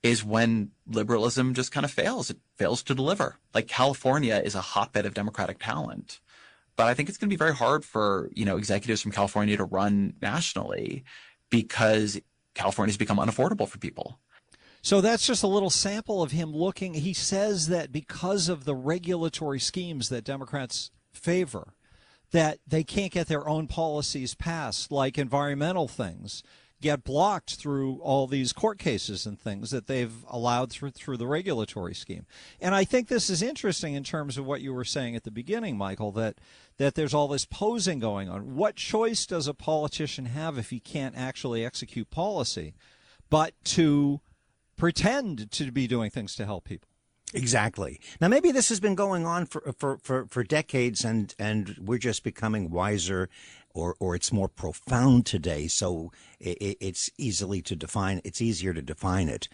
is 0.03 0.24
when 0.24 0.70
liberalism 0.86 1.55
just 1.55 1.72
kind 1.72 1.84
of 1.84 1.90
fails. 1.90 2.30
It 2.30 2.38
fails 2.57 2.82
to 2.84 2.94
deliver. 2.94 3.36
Like 3.55 3.68
California 3.68 4.40
is 4.44 4.55
a 4.55 4.61
hotbed 4.61 5.07
of 5.07 5.14
democratic 5.14 5.59
talent. 5.61 6.20
But 6.74 6.86
I 6.86 6.94
think 6.94 7.09
it's 7.09 7.18
going 7.18 7.28
to 7.28 7.32
be 7.32 7.38
very 7.38 7.55
hard 7.55 7.84
for, 7.84 8.30
you 8.34 8.44
know, 8.44 8.57
executives 8.57 9.03
from 9.03 9.12
California 9.12 9.57
to 9.57 9.64
run 9.64 10.14
nationally 10.20 11.05
because 11.50 12.20
California's 12.55 12.96
become 12.96 13.18
unaffordable 13.18 13.68
for 13.68 13.78
people. 13.78 14.18
So 14.80 15.00
that's 15.00 15.26
just 15.26 15.44
a 15.44 15.48
little 15.48 15.70
sample 15.70 16.22
of 16.22 16.32
him 16.32 16.53
looking. 16.53 16.94
He 16.94 17.12
says 17.12 17.68
that 17.68 17.92
because 17.92 18.48
of 18.48 18.64
the 18.64 18.74
regulatory 18.74 19.61
schemes 19.61 20.09
that 20.09 20.24
Democrats 20.24 20.90
favor, 21.12 21.74
that 22.32 22.59
they 22.66 22.82
can't 22.82 23.12
get 23.12 23.28
their 23.28 23.46
own 23.46 23.68
policies 23.68 24.34
passed, 24.34 24.90
like 24.90 25.18
environmental 25.18 25.86
things 25.86 26.42
get 26.83 27.05
blocked 27.05 27.55
through 27.55 27.99
all 28.03 28.26
these 28.26 28.53
court 28.53 28.78
cases 28.78 29.24
and 29.24 29.41
things 29.41 29.70
that 29.70 29.87
they've 29.87 30.24
allowed 30.28 30.70
through 30.70 30.91
through 30.91 31.16
the 31.16 31.26
regulatory 31.26 31.95
scheme. 31.95 32.26
And 32.61 32.74
I 32.74 32.85
think 32.85 33.09
this 33.09 33.30
is 33.30 33.41
interesting 33.41 33.95
in 33.95 34.05
terms 34.05 34.37
of 34.37 34.45
what 34.45 34.61
you 34.61 34.74
were 34.74 34.85
saying 34.85 35.16
at 35.16 35.24
the 35.24 35.30
beginning, 35.30 35.78
Michael, 35.78 36.12
that 36.12 36.39
that 36.76 36.95
there's 36.95 37.14
all 37.14 37.28
this 37.28 37.47
posing 37.47 37.99
going 37.99 38.28
on. 38.28 38.55
What 38.55 38.76
choice 38.76 39.24
does 39.24 39.47
a 39.47 39.55
politician 39.55 40.26
have 40.26 40.59
if 40.59 40.70
he 40.70 40.80
can't 40.80 41.16
actually 41.16 41.64
execute 41.64 42.11
policy, 42.11 42.74
but 43.30 43.55
to 43.64 44.20
pretend 44.76 45.51
to 45.53 45.70
be 45.70 45.87
doing 45.87 46.11
things 46.11 46.35
to 46.37 46.45
help 46.45 46.64
people? 46.64 46.89
Exactly. 47.35 47.99
Now, 48.20 48.28
maybe 48.28 48.53
this 48.53 48.68
has 48.68 48.80
been 48.80 48.95
going 48.95 49.24
on 49.24 49.47
for, 49.47 49.72
for, 49.78 49.99
for, 49.99 50.26
for 50.26 50.45
decades 50.45 51.05
and, 51.05 51.35
and 51.39 51.76
we're 51.80 51.99
just 51.99 52.24
becoming 52.24 52.70
wiser 52.70 53.28
or, 53.75 53.97
or 54.01 54.14
it's 54.14 54.33
more 54.33 54.49
profound 54.49 55.27
today. 55.27 55.66
So 55.68 56.12
it, 56.41 56.77
it's 56.81 57.11
easily 57.18 57.62
to 57.62 57.77
define. 57.77 58.20
It's 58.25 58.43
easier 58.43 58.75
to 58.75 58.83
define 58.83 59.29
it, 59.29 59.49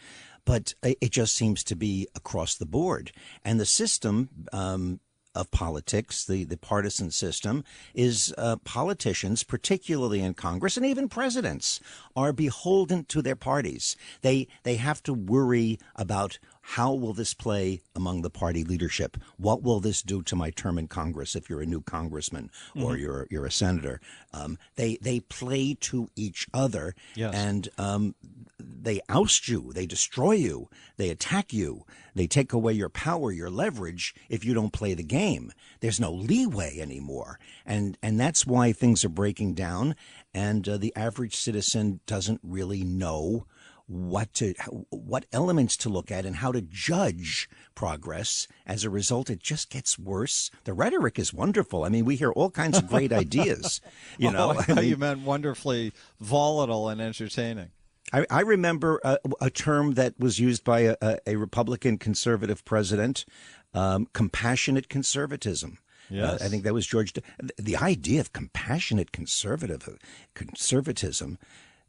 but 0.44 0.74
it 0.82 1.10
just 1.10 1.34
seems 1.34 1.62
to 1.64 1.76
be 1.76 2.08
across 2.14 2.54
the 2.54 2.66
board. 2.66 3.12
And 3.44 3.60
the 3.60 3.66
system, 3.66 4.28
um, 4.52 5.00
of 5.38 5.50
politics, 5.52 6.24
the, 6.24 6.42
the 6.44 6.56
partisan 6.56 7.12
system, 7.12 7.62
is 7.94 8.34
uh, 8.36 8.56
politicians, 8.64 9.44
particularly 9.44 10.20
in 10.20 10.34
Congress 10.34 10.76
and 10.76 10.84
even 10.84 11.08
presidents, 11.08 11.80
are 12.16 12.32
beholden 12.32 13.04
to 13.04 13.22
their 13.22 13.36
parties. 13.36 13.96
They 14.22 14.48
they 14.64 14.76
have 14.76 15.00
to 15.04 15.14
worry 15.14 15.78
about 15.94 16.40
how 16.72 16.92
will 16.92 17.14
this 17.14 17.32
play 17.32 17.80
among 17.96 18.20
the 18.20 18.28
party 18.28 18.62
leadership? 18.62 19.16
What 19.38 19.62
will 19.62 19.80
this 19.80 20.02
do 20.02 20.20
to 20.24 20.36
my 20.36 20.50
term 20.50 20.76
in 20.76 20.86
Congress 20.86 21.34
if 21.34 21.48
you're 21.48 21.62
a 21.62 21.66
new 21.66 21.80
congressman 21.80 22.50
or 22.76 22.92
mm-hmm. 22.92 23.00
you're 23.00 23.26
you're 23.30 23.46
a 23.46 23.50
senator? 23.50 24.02
Um, 24.34 24.58
they 24.76 24.98
they 25.00 25.20
play 25.20 25.78
to 25.80 26.10
each 26.14 26.46
other, 26.52 26.94
yes. 27.14 27.34
and 27.34 27.70
um, 27.78 28.14
they 28.60 29.00
oust 29.08 29.48
you, 29.48 29.72
they 29.72 29.86
destroy 29.86 30.32
you, 30.32 30.68
they 30.98 31.08
attack 31.08 31.54
you, 31.54 31.86
they 32.14 32.26
take 32.26 32.52
away 32.52 32.74
your 32.74 32.90
power, 32.90 33.32
your 33.32 33.48
leverage 33.48 34.14
if 34.28 34.44
you 34.44 34.52
don't 34.52 34.72
play 34.72 34.92
the 34.92 35.02
game. 35.02 35.52
There's 35.80 35.98
no 35.98 36.12
leeway 36.12 36.80
anymore, 36.80 37.38
and 37.64 37.96
and 38.02 38.20
that's 38.20 38.46
why 38.46 38.72
things 38.72 39.06
are 39.06 39.08
breaking 39.08 39.54
down, 39.54 39.96
and 40.34 40.68
uh, 40.68 40.76
the 40.76 40.94
average 40.94 41.34
citizen 41.34 42.00
doesn't 42.06 42.40
really 42.42 42.84
know 42.84 43.46
what 43.88 44.34
to 44.34 44.52
what 44.90 45.24
elements 45.32 45.76
to 45.76 45.88
look 45.88 46.10
at 46.10 46.26
and 46.26 46.36
how 46.36 46.52
to 46.52 46.60
judge 46.60 47.48
progress 47.74 48.46
as 48.66 48.84
a 48.84 48.90
result 48.90 49.30
it 49.30 49.42
just 49.42 49.70
gets 49.70 49.98
worse 49.98 50.50
the 50.64 50.74
rhetoric 50.74 51.18
is 51.18 51.32
wonderful 51.32 51.84
i 51.84 51.88
mean 51.88 52.04
we 52.04 52.14
hear 52.14 52.30
all 52.32 52.50
kinds 52.50 52.76
of 52.76 52.86
great 52.86 53.12
ideas 53.24 53.80
you 54.18 54.30
know 54.30 54.54
oh, 54.54 54.64
I 54.68 54.74
mean, 54.74 54.84
you 54.84 54.96
meant 54.98 55.20
wonderfully 55.20 55.92
volatile 56.20 56.88
and 56.88 57.00
entertaining 57.00 57.70
I, 58.12 58.26
I 58.30 58.40
remember 58.40 59.00
a, 59.04 59.18
a, 59.40 59.50
term 59.50 59.94
that 59.94 60.18
was 60.18 60.38
used 60.38 60.64
by 60.64 60.80
a, 60.80 61.18
a 61.26 61.36
Republican 61.36 61.98
conservative 61.98 62.64
president, 62.64 63.26
um, 63.74 64.08
compassionate 64.14 64.88
conservatism. 64.88 65.76
Yes. 66.08 66.40
Uh, 66.40 66.44
I 66.44 66.48
think 66.48 66.64
that 66.64 66.72
was 66.72 66.86
George. 66.86 67.12
The 67.58 67.76
idea 67.76 68.20
of 68.20 68.32
compassionate 68.32 69.12
conservative 69.12 69.98
conservatism, 70.32 71.38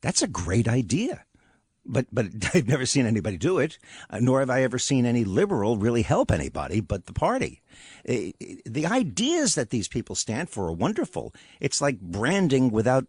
that's 0.02 0.22
a 0.22 0.28
great 0.28 0.68
idea 0.68 1.24
but 1.86 2.06
but 2.12 2.28
I've 2.54 2.68
never 2.68 2.86
seen 2.86 3.06
anybody 3.06 3.38
do 3.38 3.60
it, 3.60 3.78
uh, 4.10 4.20
nor 4.20 4.40
have 4.40 4.50
I 4.50 4.64
ever 4.64 4.80
seen 4.80 5.06
any 5.06 5.24
liberal 5.24 5.78
really 5.78 6.04
help 6.04 6.32
anybody 6.32 6.82
but 6.82 7.06
the 7.06 7.14
party. 7.14 7.62
The 8.06 8.86
ideas 8.86 9.56
that 9.56 9.70
these 9.70 9.88
people 9.88 10.16
stand 10.16 10.50
for 10.50 10.68
are 10.68 10.74
wonderful. 10.74 11.34
It's 11.60 11.82
like 11.82 12.00
branding 12.00 12.72
without 12.72 13.06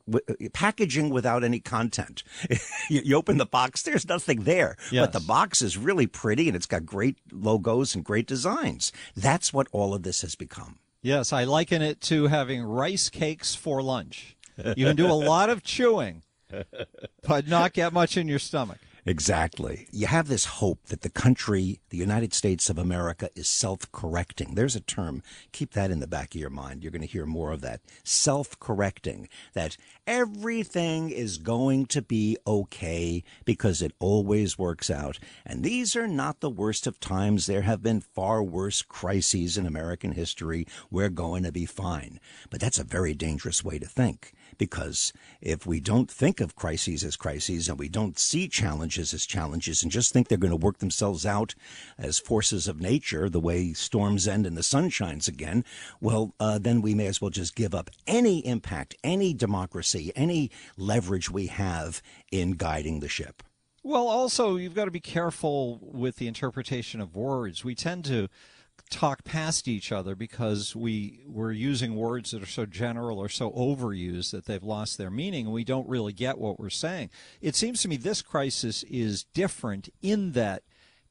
packaging 0.53 1.11
without 1.11 1.43
any 1.43 1.61
content. 1.61 2.23
you, 2.91 3.01
you, 3.05 3.17
open 3.17 3.39
the 3.39 3.47
box, 3.47 3.83
there's 3.83 4.07
nothing 4.09 4.45
there, 4.45 4.77
yes. 4.93 5.07
but 5.07 5.13
the 5.13 5.27
box 5.27 5.63
is 5.63 5.77
really 5.77 6.07
pretty 6.07 6.49
and 6.49 6.57
it's 6.57 6.67
got 6.67 6.85
great 6.85 7.17
logos 7.33 7.95
and 7.95 8.05
great 8.05 8.27
designs. 8.27 8.93
That's 9.17 9.53
what 9.53 9.69
all 9.73 9.95
of 9.95 10.03
this 10.03 10.23
has 10.23 10.35
become. 10.35 10.79
Yes, 11.03 11.33
I 11.33 11.45
liken 11.45 11.83
it 11.83 12.01
to 12.03 12.27
having 12.27 12.63
rice 12.63 13.09
cakes 13.09 13.55
for 13.55 13.83
lunch. 13.83 14.37
You 14.77 14.87
can 14.87 14.97
do 14.97 15.07
a 15.07 15.15
lot 15.15 15.49
of 15.49 15.63
chewing 15.63 16.23
but 17.23 17.47
not 17.49 17.73
get 17.73 17.93
much 17.93 18.17
in 18.17 18.29
your 18.29 18.39
stomach. 18.39 18.79
Exactly. 19.07 19.87
You 19.91 20.07
have 20.07 20.29
this 20.29 20.45
hope 20.45 20.87
that 20.87 21.01
the 21.01 21.11
country, 21.11 21.81
the 21.89 21.97
United 21.97 22.35
States 22.35 22.69
of 22.69 22.79
America, 22.79 23.31
is 23.35 23.49
self-correcting. 23.49 24.55
There's 24.55 24.77
a 24.77 24.81
term. 24.81 25.23
Keep 25.53 25.73
that 25.73 25.91
in 25.91 26.01
the 26.01 26.07
back 26.07 26.35
of 26.35 26.41
your 26.41 26.51
mind. 26.51 26.83
You're 26.83 26.93
going 26.93 27.01
to 27.01 27.09
hear 27.09 27.27
more 27.27 27.51
of 27.53 27.63
that. 27.63 27.81
Self-correcting. 28.05 29.29
That 29.55 29.77
everything 30.07 31.11
is 31.11 31.39
going 31.39 31.87
to 31.87 32.03
be 32.03 32.37
okay 32.47 33.25
because 33.45 33.81
it 33.81 33.95
always 33.99 34.59
works 34.59 34.91
out. 34.91 35.19
And 35.47 35.65
these 35.65 35.97
are 35.97 36.09
not 36.09 36.41
the 36.41 36.51
worst 36.51 36.87
of 36.87 37.01
times. 37.01 37.47
There 37.47 37.63
have 37.63 37.83
been 37.83 38.01
far 38.01 38.43
worse 38.43 38.83
crises 38.83 39.57
in 39.57 39.67
American 39.67 40.13
history. 40.13 40.67
We're 40.91 41.09
going 41.09 41.45
to 41.45 41.53
be 41.53 41.67
fine. 41.67 42.21
But 42.51 42.61
that's 42.61 42.79
a 42.79 42.85
very 42.85 43.15
dangerous 43.15 43.65
way 43.65 43.79
to 43.79 43.87
think 43.87 44.35
Because 44.61 45.15
if 45.41 45.67
we 45.67 45.81
don't 45.81 46.11
think 46.11 46.39
of 46.39 46.55
crises 46.55 47.03
as 47.03 47.17
crises 47.17 47.67
and 47.67 47.79
we 47.79 47.89
don't 47.89 48.19
see 48.19 48.47
challenges 48.47 49.15
as 49.15 49.25
challenges 49.25 49.83
and 49.83 49.91
just 49.91 50.13
think 50.13 50.29
they're 50.29 50.37
going 50.37 50.51
to 50.51 50.57
work 50.57 50.81
themselves 50.81 51.25
out 51.25 51.55
as 51.97 52.19
forces 52.19 52.69
of 52.69 52.79
nature, 52.79 53.31
the 53.31 53.41
way 53.41 53.73
storms 53.73 54.29
end 54.29 54.45
and 54.45 54.59
the 54.59 54.63
sun 54.63 54.91
shines 54.91 55.27
again, 55.27 55.65
well, 55.99 56.35
uh, 56.39 56.59
then 56.59 56.83
we 56.83 56.95
may 56.95 57.07
as 57.07 57.23
well 57.23 57.31
just 57.31 57.57
give 57.57 57.75
up 57.75 57.89
any 58.07 58.47
impact, 58.47 58.95
any 59.03 59.33
democracy, 59.33 60.13
any 60.15 60.51
leverage 60.77 61.31
we 61.31 61.47
have 61.47 62.03
in 62.31 62.51
guiding 62.51 63.01
the 63.01 63.09
ship. 63.09 63.43
Well, 63.83 64.09
also, 64.09 64.57
you've 64.57 64.75
got 64.75 64.85
to 64.85 64.91
be 64.91 65.01
careful 65.01 65.79
with 65.81 66.17
the 66.17 66.27
interpretation 66.27 67.01
of 67.01 67.17
words. 67.17 67.65
We 67.65 67.75
tend 67.75 68.05
to 68.05 68.29
talk 68.89 69.25
past 69.25 69.69
each 69.69 69.93
other 69.93 70.15
because 70.15 70.75
we 70.75 71.21
we're 71.27 71.53
using 71.53 71.97
words 71.97 72.31
that 72.31 72.43
are 72.43 72.47
so 72.47 72.67
general 72.67 73.19
or 73.19 73.29
so 73.29 73.51
overused 73.51 74.31
that 74.31 74.47
they've 74.47 74.63
lost 74.63 74.99
their 74.99 75.11
meaning 75.11 75.47
and 75.47 75.55
we 75.55 75.65
don't 75.65 75.89
really 75.89 76.13
get 76.13 76.39
what 76.39 76.59
we're 76.59 76.71
saying. 76.71 77.11
It 77.41 77.55
seems 77.55 77.83
to 77.83 77.89
me 77.89 77.97
this 77.97 78.23
crisis 78.23 78.83
is 78.85 79.25
different 79.25 79.89
in 80.03 80.33
that 80.33 80.63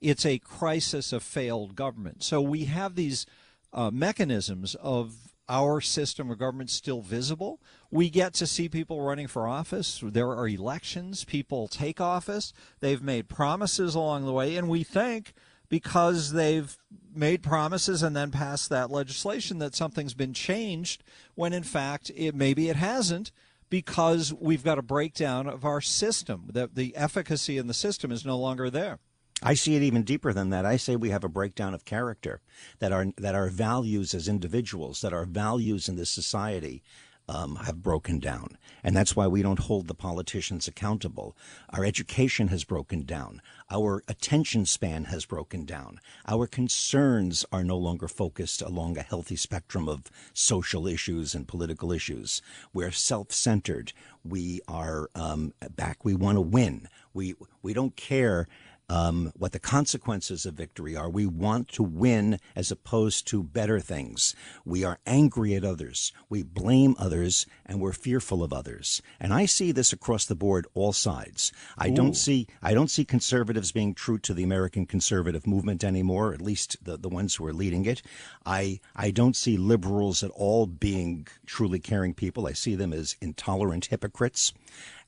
it's 0.01 0.25
a 0.25 0.39
crisis 0.39 1.11
of 1.11 1.23
failed 1.23 1.75
government. 1.75 2.23
So 2.23 2.41
we 2.41 2.65
have 2.65 2.95
these 2.95 3.25
uh, 3.73 3.91
mechanisms 3.91 4.75
of 4.75 5.29
our 5.49 5.81
system 5.81 6.29
of 6.29 6.37
government 6.37 6.69
still 6.69 7.01
visible. 7.01 7.59
We 7.89 8.09
get 8.09 8.33
to 8.35 8.47
see 8.47 8.69
people 8.69 9.01
running 9.01 9.27
for 9.27 9.47
office. 9.47 9.99
There 10.03 10.29
are 10.29 10.47
elections. 10.47 11.25
People 11.25 11.67
take 11.67 11.99
office. 11.99 12.53
They've 12.79 13.01
made 13.01 13.27
promises 13.27 13.95
along 13.95 14.25
the 14.25 14.31
way, 14.31 14.55
and 14.55 14.69
we 14.69 14.83
think 14.83 15.33
because 15.69 16.33
they've 16.33 16.77
made 17.13 17.41
promises 17.43 18.03
and 18.03 18.15
then 18.15 18.31
passed 18.31 18.69
that 18.69 18.91
legislation 18.91 19.59
that 19.59 19.75
something's 19.75 20.13
been 20.13 20.33
changed 20.33 21.03
when 21.35 21.53
in 21.53 21.63
fact 21.63 22.11
it 22.15 22.35
maybe 22.35 22.69
it 22.69 22.75
hasn't 22.75 23.31
because 23.69 24.33
we've 24.33 24.63
got 24.63 24.79
a 24.79 24.83
breakdown 24.83 25.47
of 25.47 25.63
our 25.63 25.81
system 25.81 26.49
that 26.53 26.75
the 26.75 26.95
efficacy 26.95 27.57
in 27.57 27.67
the 27.67 27.73
system 27.73 28.11
is 28.11 28.25
no 28.25 28.37
longer 28.37 28.69
there 28.69 28.99
I 29.41 29.53
see 29.53 29.75
it 29.75 29.81
even 29.83 30.03
deeper 30.03 30.33
than 30.33 30.49
that. 30.49 30.65
I 30.65 30.75
say 30.75 30.95
we 30.95 31.11
have 31.11 31.23
a 31.23 31.29
breakdown 31.29 31.73
of 31.73 31.85
character, 31.85 32.41
that 32.79 32.91
our 32.91 33.05
that 33.17 33.35
our 33.35 33.47
values 33.47 34.13
as 34.13 34.27
individuals, 34.27 34.99
that 34.99 35.13
our 35.13 35.23
values 35.23 35.87
in 35.87 35.95
this 35.95 36.09
society 36.09 36.83
um, 37.29 37.57
have 37.57 37.83
broken 37.83 38.19
down. 38.19 38.57
And 38.83 38.95
that's 38.97 39.15
why 39.15 39.27
we 39.27 39.41
don't 39.43 39.59
hold 39.59 39.87
the 39.87 39.93
politicians 39.93 40.67
accountable. 40.67 41.37
Our 41.69 41.85
education 41.85 42.47
has 42.47 42.63
broken 42.63 43.03
down. 43.03 43.41
Our 43.69 44.03
attention 44.07 44.65
span 44.65 45.05
has 45.05 45.25
broken 45.25 45.63
down. 45.63 45.99
Our 46.27 46.47
concerns 46.47 47.45
are 47.51 47.63
no 47.63 47.77
longer 47.77 48.07
focused 48.07 48.61
along 48.61 48.97
a 48.97 49.03
healthy 49.03 49.35
spectrum 49.35 49.87
of 49.87 50.03
social 50.33 50.87
issues 50.87 51.35
and 51.35 51.47
political 51.47 51.91
issues. 51.91 52.41
We're 52.73 52.91
self 52.91 53.31
centered. 53.31 53.93
We 54.23 54.61
are 54.67 55.09
um, 55.13 55.53
back. 55.75 56.03
We 56.03 56.15
want 56.15 56.37
to 56.37 56.41
win. 56.41 56.89
We, 57.13 57.35
we 57.61 57.73
don't 57.73 57.95
care 57.95 58.47
um, 58.89 59.31
what 59.37 59.51
the 59.51 59.59
consequences 59.59 60.45
of 60.45 60.55
victory 60.55 60.95
are. 60.95 61.09
We 61.09 61.25
want 61.25 61.67
to 61.69 61.83
win 61.83 62.39
as 62.55 62.71
opposed 62.71 63.27
to 63.27 63.43
better 63.43 63.79
things. 63.79 64.35
We 64.65 64.83
are 64.83 64.99
angry 65.05 65.53
at 65.55 65.63
others. 65.63 66.11
We 66.27 66.43
blame 66.43 66.95
others 66.97 67.45
and 67.65 67.79
we're 67.79 67.93
fearful 67.93 68.43
of 68.43 68.51
others. 68.51 69.01
And 69.19 69.33
I 69.33 69.45
see 69.45 69.71
this 69.71 69.93
across 69.93 70.25
the 70.25 70.35
board, 70.35 70.67
all 70.73 70.93
sides. 70.93 71.51
I 71.77 71.89
Ooh. 71.89 71.95
don't 71.95 72.17
see, 72.17 72.47
I 72.61 72.73
don't 72.73 72.89
see 72.89 73.05
conservatives 73.05 73.71
being 73.71 73.93
true 73.93 74.17
to 74.19 74.33
the 74.33 74.43
American 74.43 74.85
conservative 74.85 75.45
movement 75.45 75.83
anymore, 75.83 76.33
at 76.33 76.41
least 76.41 76.77
the, 76.83 76.97
the 76.97 77.09
ones 77.09 77.35
who 77.35 77.45
are 77.45 77.53
leading 77.53 77.85
it. 77.85 78.01
I, 78.45 78.79
I 78.95 79.11
don't 79.11 79.35
see 79.35 79.57
liberals 79.57 80.23
at 80.23 80.31
all 80.31 80.65
being 80.65 81.27
truly 81.45 81.79
caring 81.79 82.13
people. 82.13 82.47
I 82.47 82.53
see 82.53 82.75
them 82.75 82.93
as 82.93 83.15
intolerant 83.21 83.85
hypocrites. 83.85 84.53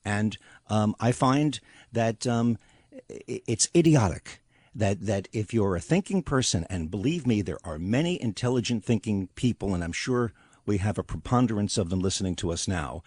And 0.04 0.36
um, 0.68 0.94
I 1.00 1.12
find 1.12 1.60
that 1.92 2.26
um, 2.26 2.58
it's 3.08 3.68
idiotic 3.74 4.40
that 4.74 5.04
that 5.06 5.28
if 5.32 5.52
you're 5.52 5.76
a 5.76 5.80
thinking 5.80 6.22
person, 6.22 6.66
and 6.70 6.90
believe 6.90 7.26
me, 7.26 7.42
there 7.42 7.58
are 7.64 7.78
many 7.78 8.20
intelligent 8.20 8.84
thinking 8.84 9.28
people, 9.34 9.74
and 9.74 9.84
I'm 9.84 9.92
sure 9.92 10.32
we 10.64 10.78
have 10.78 10.98
a 10.98 11.02
preponderance 11.02 11.76
of 11.76 11.90
them 11.90 12.00
listening 12.00 12.36
to 12.36 12.52
us 12.52 12.68
now. 12.68 13.02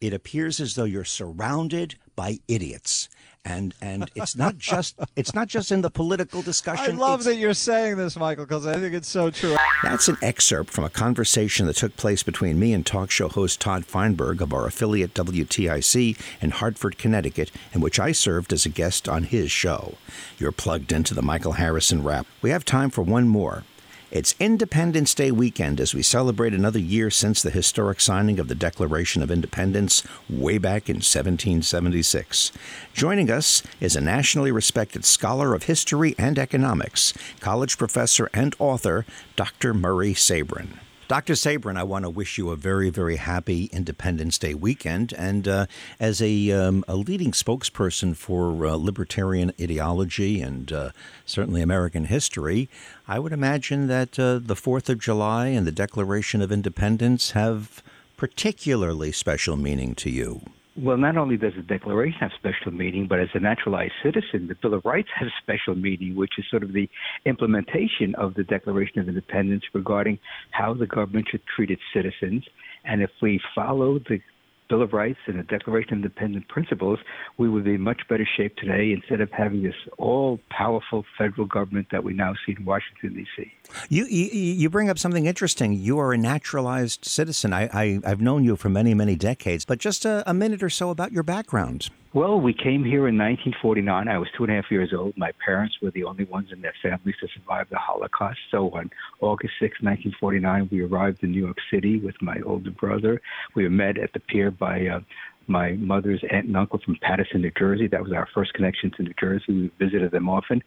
It 0.00 0.14
appears 0.14 0.60
as 0.60 0.74
though 0.74 0.84
you're 0.84 1.04
surrounded 1.04 1.96
by 2.16 2.38
idiots 2.48 3.08
and 3.44 3.74
and 3.80 4.10
it's 4.14 4.36
not 4.36 4.58
just 4.58 4.96
it's 5.16 5.34
not 5.34 5.48
just 5.48 5.72
in 5.72 5.80
the 5.80 5.90
political 5.90 6.42
discussion. 6.42 6.96
I 6.96 6.98
love 6.98 7.24
that 7.24 7.36
you're 7.36 7.54
saying 7.54 7.96
this, 7.96 8.16
Michael, 8.16 8.44
because 8.44 8.66
I 8.66 8.74
think 8.74 8.94
it's 8.94 9.08
so 9.08 9.30
true. 9.30 9.56
That's 9.82 10.08
an 10.08 10.18
excerpt 10.22 10.70
from 10.70 10.84
a 10.84 10.90
conversation 10.90 11.66
that 11.66 11.76
took 11.76 11.96
place 11.96 12.22
between 12.22 12.58
me 12.58 12.72
and 12.72 12.84
talk 12.84 13.10
show 13.10 13.28
host 13.28 13.60
Todd 13.60 13.86
Feinberg 13.86 14.40
of 14.40 14.52
our 14.52 14.66
affiliate 14.66 15.14
WTIC 15.14 16.20
in 16.40 16.50
Hartford, 16.50 16.98
Connecticut, 16.98 17.50
in 17.72 17.80
which 17.80 17.98
I 17.98 18.12
served 18.12 18.52
as 18.52 18.66
a 18.66 18.70
guest 18.70 19.08
on 19.08 19.24
his 19.24 19.50
show. 19.50 19.94
You're 20.38 20.52
plugged 20.52 20.92
into 20.92 21.14
the 21.14 21.22
Michael 21.22 21.52
Harrison 21.52 22.02
Wrap. 22.02 22.26
We 22.42 22.50
have 22.50 22.64
time 22.64 22.90
for 22.90 23.02
one 23.02 23.28
more. 23.28 23.64
It's 24.10 24.34
Independence 24.40 25.14
Day 25.14 25.30
weekend 25.30 25.80
as 25.80 25.94
we 25.94 26.02
celebrate 26.02 26.52
another 26.52 26.80
year 26.80 27.10
since 27.10 27.42
the 27.42 27.50
historic 27.50 28.00
signing 28.00 28.40
of 28.40 28.48
the 28.48 28.56
Declaration 28.56 29.22
of 29.22 29.30
Independence 29.30 30.02
way 30.28 30.58
back 30.58 30.88
in 30.88 30.96
1776. 30.96 32.50
Joining 32.92 33.30
us 33.30 33.62
is 33.78 33.94
a 33.94 34.00
nationally 34.00 34.50
respected 34.50 35.04
scholar 35.04 35.54
of 35.54 35.64
history 35.64 36.16
and 36.18 36.40
economics, 36.40 37.14
college 37.38 37.78
professor 37.78 38.28
and 38.34 38.56
author, 38.58 39.06
Dr. 39.36 39.72
Murray 39.72 40.14
Sabrin. 40.14 40.78
Dr. 41.10 41.32
Sabrin, 41.32 41.76
I 41.76 41.82
want 41.82 42.04
to 42.04 42.08
wish 42.08 42.38
you 42.38 42.50
a 42.50 42.56
very, 42.56 42.88
very 42.88 43.16
happy 43.16 43.64
Independence 43.72 44.38
Day 44.38 44.54
weekend. 44.54 45.12
And 45.14 45.48
uh, 45.48 45.66
as 45.98 46.22
a, 46.22 46.52
um, 46.52 46.84
a 46.86 46.94
leading 46.94 47.32
spokesperson 47.32 48.14
for 48.14 48.64
uh, 48.64 48.76
libertarian 48.76 49.52
ideology 49.60 50.40
and 50.40 50.72
uh, 50.72 50.90
certainly 51.26 51.62
American 51.62 52.04
history, 52.04 52.68
I 53.08 53.18
would 53.18 53.32
imagine 53.32 53.88
that 53.88 54.20
uh, 54.20 54.38
the 54.38 54.54
4th 54.54 54.88
of 54.88 55.00
July 55.00 55.48
and 55.48 55.66
the 55.66 55.72
Declaration 55.72 56.40
of 56.42 56.52
Independence 56.52 57.32
have 57.32 57.82
particularly 58.16 59.10
special 59.10 59.56
meaning 59.56 59.96
to 59.96 60.10
you. 60.10 60.42
Well, 60.82 60.96
not 60.96 61.18
only 61.18 61.36
does 61.36 61.52
the 61.56 61.62
Declaration 61.62 62.20
have 62.20 62.30
special 62.38 62.72
meaning, 62.72 63.06
but 63.06 63.20
as 63.20 63.28
a 63.34 63.38
naturalized 63.38 63.92
citizen, 64.02 64.46
the 64.48 64.54
Bill 64.54 64.72
of 64.72 64.84
Rights 64.86 65.10
has 65.14 65.28
special 65.42 65.74
meaning, 65.74 66.16
which 66.16 66.38
is 66.38 66.46
sort 66.50 66.62
of 66.62 66.72
the 66.72 66.88
implementation 67.26 68.14
of 68.14 68.32
the 68.32 68.44
Declaration 68.44 68.98
of 68.98 69.06
Independence 69.06 69.62
regarding 69.74 70.18
how 70.52 70.72
the 70.72 70.86
government 70.86 71.26
should 71.30 71.42
treat 71.54 71.70
its 71.70 71.82
citizens. 71.92 72.46
And 72.86 73.02
if 73.02 73.10
we 73.20 73.42
follow 73.54 73.98
the 73.98 74.20
Bill 74.70 74.80
of 74.80 74.94
Rights 74.94 75.18
and 75.26 75.38
the 75.38 75.42
Declaration 75.42 75.92
of 75.92 75.98
Independent 75.98 76.48
Principles, 76.48 76.98
we 77.36 77.50
would 77.50 77.64
be 77.64 77.74
in 77.74 77.82
much 77.82 78.00
better 78.08 78.26
shape 78.38 78.56
today 78.56 78.92
instead 78.92 79.20
of 79.20 79.30
having 79.32 79.62
this 79.62 79.74
all 79.98 80.40
powerful 80.48 81.04
federal 81.18 81.46
government 81.46 81.88
that 81.92 82.04
we 82.04 82.14
now 82.14 82.32
see 82.46 82.54
in 82.56 82.64
Washington, 82.64 83.16
D.C. 83.16 83.52
You, 83.88 84.04
you, 84.06 84.26
you 84.32 84.70
bring 84.70 84.90
up 84.90 84.98
something 84.98 85.26
interesting. 85.26 85.72
You 85.72 85.98
are 85.98 86.12
a 86.12 86.18
naturalized 86.18 87.04
citizen. 87.04 87.52
I, 87.52 87.68
I, 87.72 88.00
have 88.04 88.20
known 88.20 88.44
you 88.44 88.56
for 88.56 88.68
many, 88.68 88.94
many 88.94 89.16
decades, 89.16 89.64
but 89.64 89.78
just 89.78 90.04
a, 90.04 90.28
a 90.28 90.34
minute 90.34 90.62
or 90.62 90.70
so 90.70 90.90
about 90.90 91.12
your 91.12 91.22
background. 91.22 91.90
Well, 92.12 92.40
we 92.40 92.52
came 92.52 92.82
here 92.82 93.06
in 93.06 93.16
1949. 93.16 94.08
I 94.08 94.18
was 94.18 94.26
two 94.36 94.42
and 94.42 94.52
a 94.52 94.56
half 94.56 94.68
years 94.68 94.92
old. 94.92 95.16
My 95.16 95.30
parents 95.44 95.76
were 95.80 95.92
the 95.92 96.02
only 96.02 96.24
ones 96.24 96.48
in 96.50 96.60
their 96.60 96.74
families 96.82 97.14
to 97.20 97.28
survive 97.38 97.68
the 97.70 97.78
Holocaust. 97.78 98.38
So 98.50 98.68
on 98.70 98.90
August 99.20 99.54
6, 99.60 99.80
1949, 99.80 100.70
we 100.72 100.80
arrived 100.82 101.22
in 101.22 101.30
New 101.30 101.44
York 101.44 101.58
City 101.72 102.00
with 102.00 102.20
my 102.20 102.40
older 102.44 102.72
brother. 102.72 103.22
We 103.54 103.62
were 103.62 103.70
met 103.70 103.96
at 103.96 104.12
the 104.12 104.18
pier 104.18 104.50
by 104.50 104.88
uh, 104.88 105.00
my 105.50 105.72
mother's 105.72 106.22
aunt 106.30 106.46
and 106.46 106.56
uncle 106.56 106.78
from 106.84 106.96
Paterson, 107.02 107.42
New 107.42 107.50
Jersey. 107.58 107.88
That 107.88 108.02
was 108.02 108.12
our 108.12 108.28
first 108.32 108.54
connection 108.54 108.90
to 108.92 109.02
New 109.02 109.14
Jersey. 109.18 109.44
We 109.48 109.70
visited 109.78 110.12
them 110.12 110.28
often. 110.28 110.62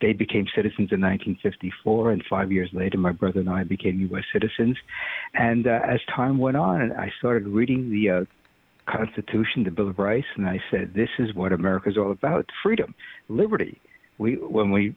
They 0.00 0.12
became 0.12 0.46
citizens 0.54 0.92
in 0.92 1.00
1954, 1.00 2.12
and 2.12 2.22
five 2.28 2.52
years 2.52 2.70
later, 2.72 2.98
my 2.98 3.12
brother 3.12 3.40
and 3.40 3.48
I 3.48 3.64
became 3.64 4.00
U.S. 4.10 4.24
citizens. 4.32 4.76
And 5.34 5.66
uh, 5.66 5.80
as 5.84 6.00
time 6.14 6.38
went 6.38 6.56
on, 6.56 6.92
I 6.92 7.10
started 7.18 7.48
reading 7.48 7.90
the 7.90 8.10
uh, 8.10 8.24
Constitution, 8.86 9.64
the 9.64 9.70
Bill 9.70 9.88
of 9.88 9.98
Rights, 9.98 10.28
and 10.36 10.46
I 10.46 10.60
said, 10.70 10.94
"This 10.94 11.10
is 11.18 11.34
what 11.34 11.52
America 11.52 11.88
is 11.88 11.96
all 11.96 12.12
about: 12.12 12.46
freedom, 12.62 12.94
liberty." 13.28 13.80
We, 14.18 14.36
when 14.36 14.70
we 14.70 14.94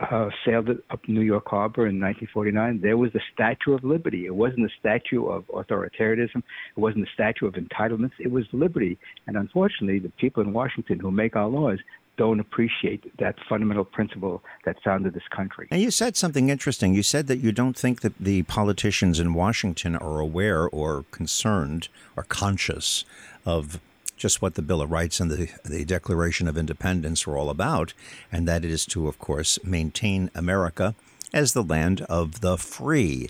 uh, 0.00 0.30
sailed 0.44 0.70
up 0.90 1.00
New 1.08 1.20
York 1.20 1.48
Harbor 1.48 1.86
in 1.86 2.00
1949, 2.00 2.80
there 2.80 2.96
was 2.96 3.12
the 3.12 3.20
Statue 3.32 3.74
of 3.74 3.84
Liberty. 3.84 4.26
It 4.26 4.34
wasn't 4.34 4.62
the 4.62 4.70
statue 4.78 5.26
of 5.26 5.44
authoritarianism. 5.48 6.36
It 6.76 6.80
wasn't 6.80 7.04
the 7.04 7.10
statue 7.14 7.46
of 7.46 7.54
entitlements. 7.54 8.12
It 8.18 8.30
was 8.30 8.44
liberty. 8.52 8.98
And 9.26 9.36
unfortunately, 9.36 9.98
the 9.98 10.10
people 10.10 10.42
in 10.42 10.52
Washington 10.52 10.98
who 10.98 11.10
make 11.10 11.36
our 11.36 11.48
laws 11.48 11.78
don't 12.16 12.40
appreciate 12.40 13.16
that 13.18 13.34
fundamental 13.48 13.84
principle 13.84 14.42
that 14.64 14.76
founded 14.84 15.14
this 15.14 15.22
country. 15.34 15.66
And 15.70 15.80
you 15.80 15.90
said 15.90 16.16
something 16.16 16.50
interesting. 16.50 16.94
You 16.94 17.02
said 17.02 17.26
that 17.28 17.38
you 17.38 17.52
don't 17.52 17.76
think 17.76 18.02
that 18.02 18.18
the 18.18 18.42
politicians 18.44 19.18
in 19.18 19.34
Washington 19.34 19.96
are 19.96 20.20
aware 20.20 20.68
or 20.68 21.04
concerned 21.10 21.88
or 22.16 22.24
conscious 22.24 23.04
of 23.46 23.80
just 24.22 24.40
what 24.40 24.54
the 24.54 24.62
Bill 24.62 24.80
of 24.80 24.90
Rights 24.90 25.18
and 25.18 25.30
the, 25.32 25.50
the 25.64 25.84
Declaration 25.84 26.46
of 26.46 26.56
Independence 26.56 27.26
were 27.26 27.36
all 27.36 27.50
about, 27.50 27.92
and 28.30 28.46
that 28.46 28.64
is 28.64 28.86
to, 28.86 29.08
of 29.08 29.18
course, 29.18 29.58
maintain 29.64 30.30
America 30.32 30.94
as 31.34 31.54
the 31.54 31.62
land 31.62 32.02
of 32.02 32.40
the 32.40 32.56
free. 32.56 33.28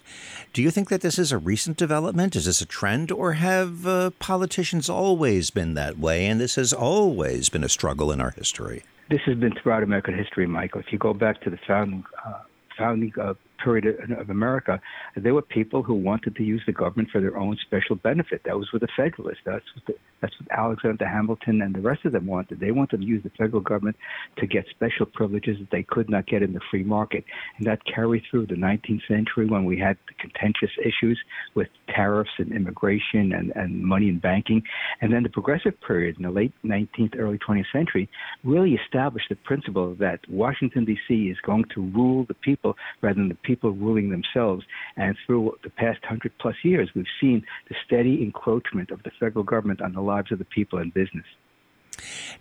Do 0.52 0.60
you 0.60 0.70
think 0.70 0.90
that 0.90 1.00
this 1.00 1.18
is 1.18 1.32
a 1.32 1.38
recent 1.38 1.78
development? 1.78 2.36
Is 2.36 2.44
this 2.44 2.60
a 2.60 2.66
trend, 2.66 3.10
or 3.10 3.32
have 3.32 3.86
uh, 3.86 4.10
politicians 4.18 4.90
always 4.90 5.48
been 5.48 5.72
that 5.74 5.98
way, 5.98 6.26
and 6.26 6.38
this 6.38 6.56
has 6.56 6.74
always 6.74 7.48
been 7.48 7.64
a 7.64 7.70
struggle 7.70 8.12
in 8.12 8.20
our 8.20 8.32
history? 8.32 8.82
This 9.08 9.22
has 9.24 9.38
been 9.38 9.54
throughout 9.54 9.82
American 9.82 10.14
history, 10.14 10.46
Michael. 10.46 10.80
If 10.80 10.92
you 10.92 10.98
go 10.98 11.14
back 11.14 11.40
to 11.40 11.48
the 11.50 11.58
founding 11.66 12.04
uh, 12.22 12.40
founding 12.76 13.12
uh, 13.18 13.32
period 13.62 14.10
of 14.18 14.30
America, 14.30 14.80
there 15.16 15.34
were 15.34 15.42
people 15.42 15.82
who 15.82 15.94
wanted 15.94 16.36
to 16.36 16.42
use 16.42 16.62
the 16.66 16.72
government 16.72 17.10
for 17.10 17.20
their 17.20 17.36
own 17.36 17.56
special 17.64 17.96
benefit. 17.96 18.42
That 18.44 18.58
was 18.58 18.68
with 18.72 18.82
the 18.82 18.88
Federalists. 18.96 19.40
That's 19.44 19.64
what, 19.74 19.86
the, 19.86 19.94
that's 20.20 20.34
what 20.40 20.50
Alexander 20.58 21.06
Hamilton 21.06 21.62
and 21.62 21.74
the 21.74 21.80
rest 21.80 22.04
of 22.04 22.12
them 22.12 22.26
wanted. 22.26 22.60
They 22.60 22.70
wanted 22.70 23.00
to 23.00 23.06
use 23.06 23.22
the 23.22 23.30
federal 23.30 23.60
government 23.60 23.96
to 24.38 24.46
get 24.46 24.66
special 24.70 25.06
privileges 25.06 25.58
that 25.58 25.70
they 25.70 25.82
could 25.82 26.08
not 26.08 26.26
get 26.26 26.42
in 26.42 26.52
the 26.52 26.60
free 26.70 26.82
market. 26.82 27.24
And 27.58 27.66
that 27.66 27.84
carried 27.84 28.24
through 28.30 28.46
the 28.46 28.54
19th 28.54 29.06
century 29.08 29.46
when 29.46 29.64
we 29.64 29.78
had 29.78 29.96
contentious 30.18 30.70
issues 30.84 31.18
with 31.54 31.68
tariffs 31.88 32.30
and 32.38 32.52
immigration 32.52 33.32
and, 33.32 33.52
and 33.54 33.82
money 33.82 34.08
and 34.08 34.20
banking. 34.20 34.62
And 35.00 35.12
then 35.12 35.22
the 35.22 35.28
progressive 35.28 35.74
period 35.80 36.16
in 36.16 36.24
the 36.24 36.30
late 36.30 36.52
19th, 36.64 37.18
early 37.18 37.38
20th 37.38 37.70
century 37.72 38.08
really 38.44 38.74
established 38.74 39.28
the 39.28 39.36
principle 39.36 39.94
that 39.96 40.20
Washington, 40.28 40.84
D.C. 40.84 41.14
is 41.28 41.38
going 41.44 41.64
to 41.74 41.82
rule 41.82 42.24
the 42.26 42.34
people 42.34 42.76
rather 43.00 43.14
than 43.14 43.28
the 43.28 43.34
people 43.34 43.51
people 43.52 43.70
ruling 43.86 44.08
themselves. 44.16 44.64
And 44.96 45.16
through 45.22 45.44
the 45.66 45.70
past 45.82 46.00
hundred 46.12 46.32
plus 46.42 46.56
years, 46.70 46.88
we've 46.94 47.14
seen 47.20 47.38
the 47.68 47.76
steady 47.84 48.22
encroachment 48.22 48.90
of 48.90 49.02
the 49.02 49.12
federal 49.20 49.44
government 49.44 49.80
on 49.86 49.92
the 49.92 50.00
lives 50.00 50.32
of 50.32 50.38
the 50.38 50.50
people 50.56 50.78
and 50.78 50.92
business. 51.02 51.28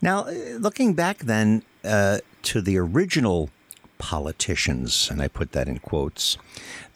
Now, 0.01 0.17
uh, 0.21 0.31
looking 0.67 0.93
back 0.93 1.17
then 1.33 1.63
uh, 1.83 2.19
to 2.43 2.61
the 2.61 2.77
original 2.77 3.49
politicians, 3.97 5.09
and 5.11 5.21
I 5.21 5.27
put 5.27 5.51
that 5.51 5.67
in 5.67 5.79
quotes, 5.79 6.37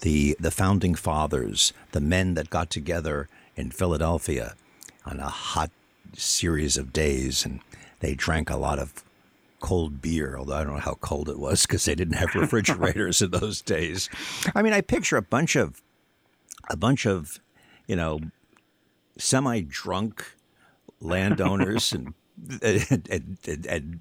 the 0.02 0.18
the 0.40 0.52
founding 0.62 0.96
fathers, 0.96 1.74
the 1.92 2.02
men 2.16 2.28
that 2.36 2.50
got 2.50 2.70
together 2.70 3.28
in 3.56 3.70
Philadelphia 3.72 4.56
on 5.06 5.20
a 5.20 5.30
hot 5.30 5.72
series 6.14 6.78
of 6.78 6.94
days, 6.94 7.46
and 7.46 7.60
they 8.00 8.16
drank 8.16 8.50
a 8.50 8.58
lot 8.68 8.80
of 8.80 9.05
cold 9.60 10.02
beer, 10.02 10.38
although 10.38 10.56
I 10.56 10.64
don't 10.64 10.74
know 10.74 10.80
how 10.80 10.96
cold 10.96 11.30
it 11.30 11.40
was 11.40 11.66
because 11.66 11.86
they 11.86 11.96
didn't 11.96 12.16
have 12.16 12.36
refrigerators 12.36 13.22
in 13.22 13.32
those 13.32 13.62
days. 13.62 14.10
I 14.54 14.62
mean, 14.62 14.74
I 14.74 14.82
picture 14.82 15.18
a 15.18 15.22
bunch 15.22 15.56
of 15.56 15.82
a 16.70 16.76
bunch 16.76 17.06
of, 17.06 17.40
you 17.88 17.96
know, 17.96 18.20
semi-drunk 19.18 20.36
landowners 21.00 21.94
and, 21.94 22.14
and, 22.62 23.08
and, 23.10 23.66
and 23.68 24.00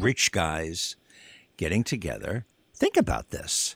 rich 0.00 0.32
guys 0.32 0.96
getting 1.56 1.82
together. 1.82 2.46
Think 2.74 2.96
about 2.96 3.30
this 3.30 3.74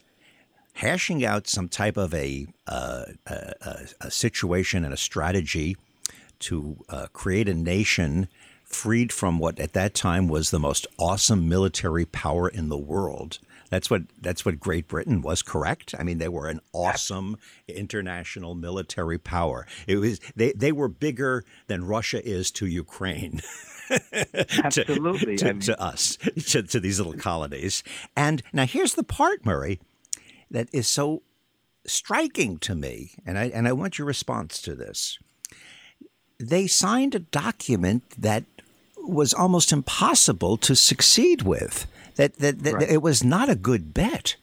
hashing 0.75 1.25
out 1.25 1.47
some 1.47 1.69
type 1.69 1.97
of 1.97 2.15
a, 2.15 2.47
uh, 2.67 3.05
a, 3.27 3.87
a, 4.01 4.11
situation 4.11 4.85
and 4.85 4.95
a 4.95 4.97
strategy 4.97 5.77
to 6.39 6.77
uh, 6.89 7.07
create 7.13 7.49
a 7.49 7.55
nation 7.55 8.27
freed 8.75 9.13
from 9.13 9.39
what 9.39 9.59
at 9.59 9.73
that 9.73 9.95
time 9.95 10.29
was 10.29 10.51
the 10.51 10.59
most 10.59 10.87
awesome 10.99 11.49
military 11.49 12.05
power 12.05 12.49
in 12.49 12.69
the 12.69 12.79
world. 12.79 13.39
That's 13.71 13.89
what 13.89 14.03
that's 14.21 14.45
what 14.45 14.61
Great 14.61 14.87
Britain 14.87 15.23
was, 15.23 15.41
correct? 15.41 15.95
I 15.99 16.03
mean, 16.03 16.19
they 16.19 16.29
were 16.29 16.47
an 16.47 16.61
awesome 16.75 17.39
international 17.69 18.55
military 18.55 19.17
power. 19.17 19.67
It 19.87 19.97
was 19.97 20.21
they, 20.37 20.53
they 20.53 20.73
were 20.73 20.89
bigger 20.89 21.43
than 21.69 21.87
Russia 21.87 22.23
is 22.23 22.51
to 22.53 22.67
Ukraine. 22.67 23.41
Absolutely. 24.63 25.37
to, 25.37 25.45
to, 25.45 25.49
I 25.49 25.53
mean, 25.53 25.61
to 25.63 25.81
us, 25.81 26.19
to, 26.49 26.63
to 26.63 26.81
these 26.81 26.99
little 26.99 27.15
colonies. 27.15 27.83
And 28.15 28.43
now 28.53 28.67
here's 28.67 28.95
the 28.95 29.05
part, 29.05 29.47
Murray, 29.47 29.81
that 30.51 30.69
is 30.73 30.87
so 30.87 31.23
striking 31.87 32.59
to 32.59 32.75
me, 32.75 33.13
and 33.25 33.39
I 33.39 33.45
and 33.47 33.67
I 33.67 33.73
want 33.73 33.99
your 33.99 34.07
response 34.07 34.61
to 34.63 34.75
this. 34.75 35.19
They 36.39 36.67
signed 36.67 37.15
a 37.15 37.21
document 37.21 38.03
that 38.19 38.45
was 39.03 39.35
almost 39.35 39.73
impossible 39.73 40.57
to 40.59 40.75
succeed 40.75 41.43
with. 41.43 41.87
That 42.17 42.37
that, 42.39 42.63
that 42.65 42.75
right. 42.75 42.91
it 42.91 43.03
was 43.03 43.25
not 43.25 43.49
a 43.49 43.55
good 43.55 43.95
bet, 43.95 44.37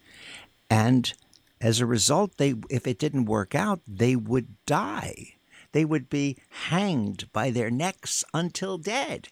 and 0.70 1.14
as 1.62 1.80
a 1.80 1.86
result, 1.86 2.38
they 2.38 2.56
if 2.70 2.88
it 2.88 3.00
didn't 3.00 3.26
work 3.26 3.54
out, 3.54 3.82
they 3.88 4.16
would 4.16 4.56
die. 4.66 5.36
They 5.72 5.86
would 5.86 6.10
be 6.10 6.38
hanged 6.50 7.32
by 7.32 7.52
their 7.52 7.70
necks 7.70 8.24
until 8.34 8.78
dead. 8.78 9.30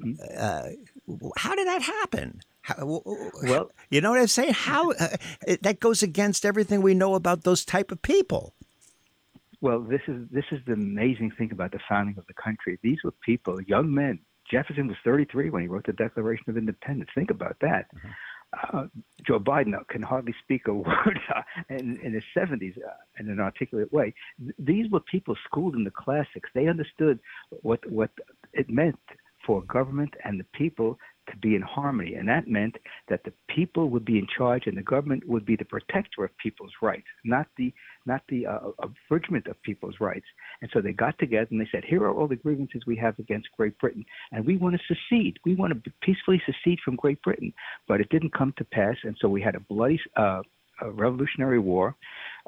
Mm. 0.00 0.16
Uh, 0.36 0.68
how 1.36 1.54
did 1.54 1.66
that 1.66 1.82
happen? 1.82 2.40
How, 2.62 3.02
well, 3.44 3.70
you 3.90 4.00
know 4.00 4.10
what 4.10 4.20
I'm 4.20 4.26
saying? 4.26 4.54
How 4.54 4.92
uh, 4.92 5.16
that 5.60 5.78
goes 5.78 6.02
against 6.02 6.44
everything 6.44 6.82
we 6.82 6.94
know 6.94 7.14
about 7.14 7.44
those 7.44 7.64
type 7.64 7.92
of 7.92 8.02
people. 8.02 8.54
Well, 9.66 9.80
this 9.80 10.02
is 10.06 10.28
this 10.30 10.44
is 10.52 10.60
the 10.64 10.74
amazing 10.74 11.32
thing 11.36 11.50
about 11.50 11.72
the 11.72 11.80
founding 11.88 12.16
of 12.18 12.26
the 12.28 12.34
country. 12.34 12.78
These 12.84 12.98
were 13.02 13.10
people, 13.10 13.60
young 13.62 13.92
men. 13.92 14.20
Jefferson 14.48 14.86
was 14.86 14.96
33 15.02 15.50
when 15.50 15.62
he 15.62 15.66
wrote 15.66 15.86
the 15.86 15.92
Declaration 15.92 16.44
of 16.48 16.56
Independence. 16.56 17.10
Think 17.16 17.32
about 17.32 17.56
that. 17.62 17.86
Mm-hmm. 17.96 18.78
Uh, 18.78 18.84
Joe 19.26 19.40
Biden 19.40 19.74
can 19.88 20.02
hardly 20.02 20.36
speak 20.40 20.68
a 20.68 20.72
word 20.88 21.18
uh, 21.34 21.42
in, 21.68 21.98
in 22.00 22.12
his 22.14 22.22
70s 22.36 22.78
uh, 22.78 22.92
in 23.18 23.28
an 23.28 23.40
articulate 23.40 23.92
way. 23.92 24.14
Th- 24.38 24.54
these 24.56 24.88
were 24.88 25.00
people 25.00 25.34
schooled 25.44 25.74
in 25.74 25.82
the 25.82 25.90
classics. 25.90 26.48
They 26.54 26.68
understood 26.68 27.18
what 27.62 27.80
what 27.90 28.10
it 28.52 28.70
meant 28.70 29.00
for 29.44 29.62
government 29.62 30.14
and 30.22 30.38
the 30.38 30.46
people 30.52 30.96
to 31.30 31.36
be 31.36 31.54
in 31.54 31.62
harmony. 31.62 32.14
And 32.14 32.28
that 32.28 32.48
meant 32.48 32.76
that 33.08 33.24
the 33.24 33.32
people 33.48 33.90
would 33.90 34.04
be 34.04 34.18
in 34.18 34.26
charge 34.36 34.66
and 34.66 34.76
the 34.76 34.82
government 34.82 35.26
would 35.26 35.44
be 35.44 35.56
the 35.56 35.64
protector 35.64 36.24
of 36.24 36.36
people's 36.38 36.72
rights, 36.82 37.06
not 37.24 37.46
the 37.56 37.72
not 38.04 38.22
the 38.28 38.46
uh, 38.46 38.70
abridgment 38.80 39.46
of 39.48 39.60
people's 39.62 39.96
rights. 40.00 40.26
And 40.62 40.70
so 40.72 40.80
they 40.80 40.92
got 40.92 41.18
together 41.18 41.48
and 41.50 41.60
they 41.60 41.68
said, 41.72 41.84
here 41.84 42.02
are 42.04 42.14
all 42.14 42.28
the 42.28 42.36
grievances 42.36 42.82
we 42.86 42.96
have 42.96 43.18
against 43.18 43.48
Great 43.56 43.76
Britain, 43.78 44.04
and 44.30 44.46
we 44.46 44.56
want 44.56 44.76
to 44.76 44.94
secede. 44.94 45.38
We 45.44 45.56
want 45.56 45.72
to 45.72 45.92
peacefully 46.02 46.40
secede 46.46 46.78
from 46.84 46.94
Great 46.96 47.20
Britain. 47.22 47.52
But 47.88 48.00
it 48.00 48.08
didn't 48.10 48.32
come 48.32 48.54
to 48.58 48.64
pass, 48.64 48.96
and 49.02 49.16
so 49.20 49.28
we 49.28 49.42
had 49.42 49.56
a 49.56 49.60
bloody 49.60 50.00
uh, 50.16 50.42
a 50.80 50.90
Revolutionary 50.90 51.58
War. 51.58 51.94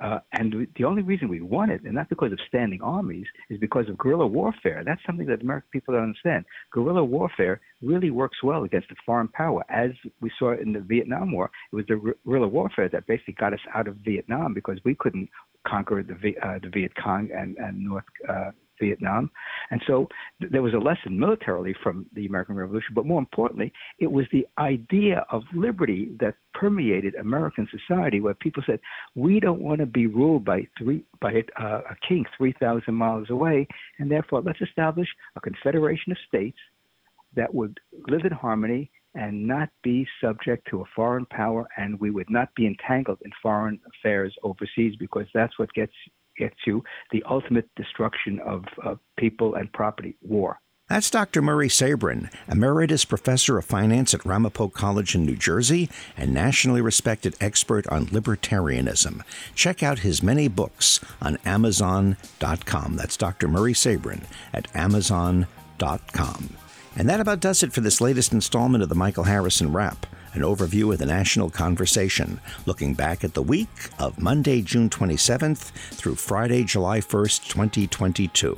Uh, 0.02 0.18
and 0.32 0.66
the 0.76 0.84
only 0.84 1.02
reason 1.02 1.28
we 1.28 1.40
won 1.40 1.70
it, 1.70 1.82
and 1.82 1.94
not 1.94 2.08
because 2.08 2.32
of 2.32 2.38
standing 2.46 2.80
armies, 2.82 3.26
is 3.50 3.58
because 3.58 3.88
of 3.88 3.98
guerrilla 3.98 4.26
warfare. 4.26 4.82
That's 4.84 5.00
something 5.06 5.26
that 5.26 5.42
American 5.42 5.68
people 5.72 5.94
don't 5.94 6.04
understand. 6.04 6.44
Guerrilla 6.72 7.04
warfare 7.04 7.60
really 7.82 8.10
works 8.10 8.38
well 8.42 8.64
against 8.64 8.90
a 8.90 8.94
foreign 9.04 9.28
power. 9.28 9.64
As 9.68 9.90
we 10.20 10.30
saw 10.38 10.52
in 10.52 10.72
the 10.72 10.80
Vietnam 10.80 11.32
War, 11.32 11.50
it 11.72 11.76
was 11.76 11.86
the 11.88 12.14
guerrilla 12.24 12.48
warfare 12.48 12.88
that 12.88 13.06
basically 13.06 13.34
got 13.34 13.52
us 13.52 13.60
out 13.74 13.88
of 13.88 13.96
Vietnam 13.96 14.54
because 14.54 14.78
we 14.84 14.94
couldn't 14.94 15.28
conquer 15.66 16.02
the, 16.02 16.14
uh, 16.46 16.58
the 16.62 16.68
Viet 16.68 16.92
Cong 17.02 17.30
and, 17.34 17.56
and 17.58 17.84
North 17.84 18.04
uh, 18.28 18.50
Vietnam. 18.80 19.30
And 19.70 19.82
so 19.86 20.08
th- 20.40 20.52
there 20.52 20.62
was 20.62 20.74
a 20.74 20.78
lesson 20.78 21.18
militarily 21.18 21.74
from 21.82 22.06
the 22.14 22.26
American 22.26 22.56
Revolution, 22.56 22.94
but 22.94 23.06
more 23.06 23.18
importantly, 23.18 23.72
it 23.98 24.10
was 24.10 24.26
the 24.32 24.46
idea 24.58 25.24
of 25.30 25.42
liberty 25.54 26.10
that 26.20 26.34
permeated 26.54 27.14
American 27.14 27.68
society, 27.70 28.20
where 28.20 28.34
people 28.34 28.62
said, 28.66 28.80
"We 29.14 29.40
don't 29.40 29.60
want 29.60 29.80
to 29.80 29.86
be 29.86 30.06
ruled 30.06 30.44
by 30.44 30.66
three 30.76 31.04
by 31.20 31.44
uh, 31.56 31.82
a 31.90 31.96
king 32.06 32.24
three 32.36 32.54
thousand 32.58 32.94
miles 32.94 33.30
away, 33.30 33.66
and 33.98 34.10
therefore 34.10 34.42
let's 34.42 34.60
establish 34.60 35.08
a 35.36 35.40
confederation 35.40 36.12
of 36.12 36.18
states 36.26 36.58
that 37.34 37.54
would 37.54 37.78
live 38.08 38.24
in 38.24 38.32
harmony." 38.32 38.90
And 39.14 39.48
not 39.48 39.70
be 39.82 40.06
subject 40.20 40.68
to 40.70 40.82
a 40.82 40.84
foreign 40.94 41.26
power, 41.26 41.66
and 41.76 41.98
we 41.98 42.10
would 42.10 42.30
not 42.30 42.54
be 42.54 42.66
entangled 42.66 43.18
in 43.24 43.32
foreign 43.42 43.80
affairs 43.88 44.32
overseas 44.44 44.94
because 44.96 45.26
that's 45.34 45.58
what 45.58 45.72
gets 45.72 45.94
get 46.04 46.27
to 46.64 46.82
the 47.12 47.22
ultimate 47.28 47.68
destruction 47.76 48.40
of 48.40 48.64
people 49.18 49.54
and 49.54 49.72
property, 49.72 50.16
war. 50.22 50.58
That's 50.88 51.10
Dr. 51.10 51.42
Murray 51.42 51.68
Sabrin, 51.68 52.32
Emeritus 52.50 53.04
Professor 53.04 53.58
of 53.58 53.66
Finance 53.66 54.14
at 54.14 54.24
Ramapo 54.24 54.68
College 54.68 55.14
in 55.14 55.26
New 55.26 55.36
Jersey 55.36 55.90
and 56.16 56.32
nationally 56.32 56.80
respected 56.80 57.36
expert 57.42 57.86
on 57.88 58.06
libertarianism. 58.06 59.20
Check 59.54 59.82
out 59.82 59.98
his 59.98 60.22
many 60.22 60.48
books 60.48 60.98
on 61.20 61.36
Amazon.com. 61.44 62.96
That's 62.96 63.18
Dr. 63.18 63.48
Murray 63.48 63.74
Sabrin 63.74 64.22
at 64.54 64.74
Amazon.com. 64.74 66.56
And 66.96 67.08
that 67.08 67.20
about 67.20 67.40
does 67.40 67.62
it 67.62 67.74
for 67.74 67.82
this 67.82 68.00
latest 68.00 68.32
installment 68.32 68.82
of 68.82 68.88
the 68.88 68.94
Michael 68.94 69.24
Harrison 69.24 69.74
Wrap 69.74 70.06
an 70.38 70.44
overview 70.44 70.92
of 70.92 71.00
the 71.00 71.06
national 71.06 71.50
conversation, 71.50 72.40
looking 72.64 72.94
back 72.94 73.24
at 73.24 73.34
the 73.34 73.42
week 73.42 73.68
of 73.98 74.20
Monday, 74.20 74.62
June 74.62 74.88
27th 74.88 75.72
through 75.90 76.14
Friday, 76.14 76.62
July 76.62 77.00
1st, 77.00 77.48
2022. 77.48 78.56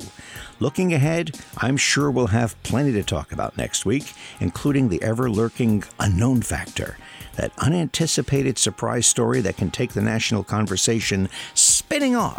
Looking 0.58 0.92
ahead, 0.92 1.38
I'm 1.56 1.78
sure 1.78 2.10
we'll 2.10 2.26
have 2.26 2.62
plenty 2.64 2.92
to 2.92 3.02
talk 3.02 3.32
about 3.32 3.56
next 3.56 3.86
week, 3.86 4.12
including 4.40 4.90
the 4.90 5.02
ever 5.02 5.30
lurking 5.30 5.84
unknown 5.98 6.42
factor 6.42 6.98
that 7.36 7.52
unanticipated 7.56 8.58
surprise 8.58 9.06
story 9.06 9.40
that 9.40 9.56
can 9.56 9.70
take 9.70 9.94
the 9.94 10.02
national 10.02 10.44
conversation 10.44 11.30
spinning 11.90 12.14
off 12.14 12.38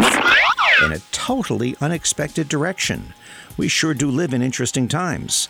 in 0.82 0.94
a 0.94 1.00
totally 1.12 1.76
unexpected 1.82 2.48
direction. 2.48 3.14
We 3.58 3.68
sure 3.68 3.94
do 3.94 4.10
live 4.10 4.34
in 4.34 4.42
interesting 4.42 4.88
times. 4.88 5.50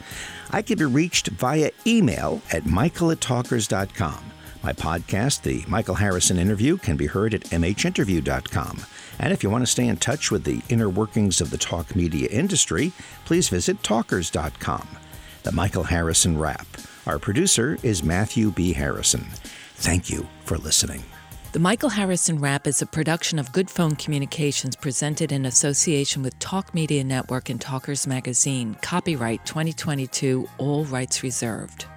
I 0.49 0.63
can 0.63 0.79
be 0.79 0.85
reached 0.85 1.27
via 1.27 1.69
email 1.85 2.41
at 2.51 2.65
michael 2.65 3.11
at 3.11 3.21
talkers.com. 3.21 4.25
My 4.63 4.73
podcast, 4.73 5.43
The 5.43 5.63
Michael 5.67 5.93
Harrison 5.93 6.39
Interview, 6.39 6.77
can 6.77 6.97
be 6.97 7.05
heard 7.05 7.35
at 7.35 7.41
mhinterview.com. 7.41 8.79
And 9.19 9.31
if 9.31 9.43
you 9.43 9.51
want 9.51 9.61
to 9.61 9.71
stay 9.71 9.87
in 9.87 9.97
touch 9.97 10.31
with 10.31 10.45
the 10.45 10.63
inner 10.69 10.89
workings 10.89 11.39
of 11.39 11.51
the 11.51 11.59
talk 11.59 11.95
media 11.95 12.27
industry, 12.29 12.93
please 13.25 13.49
visit 13.49 13.83
talkers.com. 13.83 14.87
The 15.43 15.51
Michael 15.51 15.83
Harrison 15.83 16.39
Wrap. 16.39 16.65
Our 17.05 17.19
producer 17.19 17.77
is 17.83 18.03
Matthew 18.03 18.49
B. 18.49 18.73
Harrison. 18.73 19.27
Thank 19.75 20.09
you 20.09 20.27
for 20.43 20.57
listening. 20.57 21.03
The 21.53 21.59
Michael 21.59 21.89
Harrison 21.89 22.39
Wrap 22.39 22.65
is 22.65 22.81
a 22.81 22.85
production 22.85 23.37
of 23.37 23.51
Goodphone 23.51 23.99
Communications 23.99 24.73
presented 24.73 25.33
in 25.33 25.45
association 25.45 26.23
with 26.23 26.39
Talk 26.39 26.73
Media 26.73 27.03
Network 27.03 27.49
and 27.49 27.59
Talkers 27.59 28.07
Magazine. 28.07 28.77
Copyright 28.81 29.45
2022, 29.45 30.47
all 30.57 30.85
rights 30.85 31.23
reserved. 31.23 31.87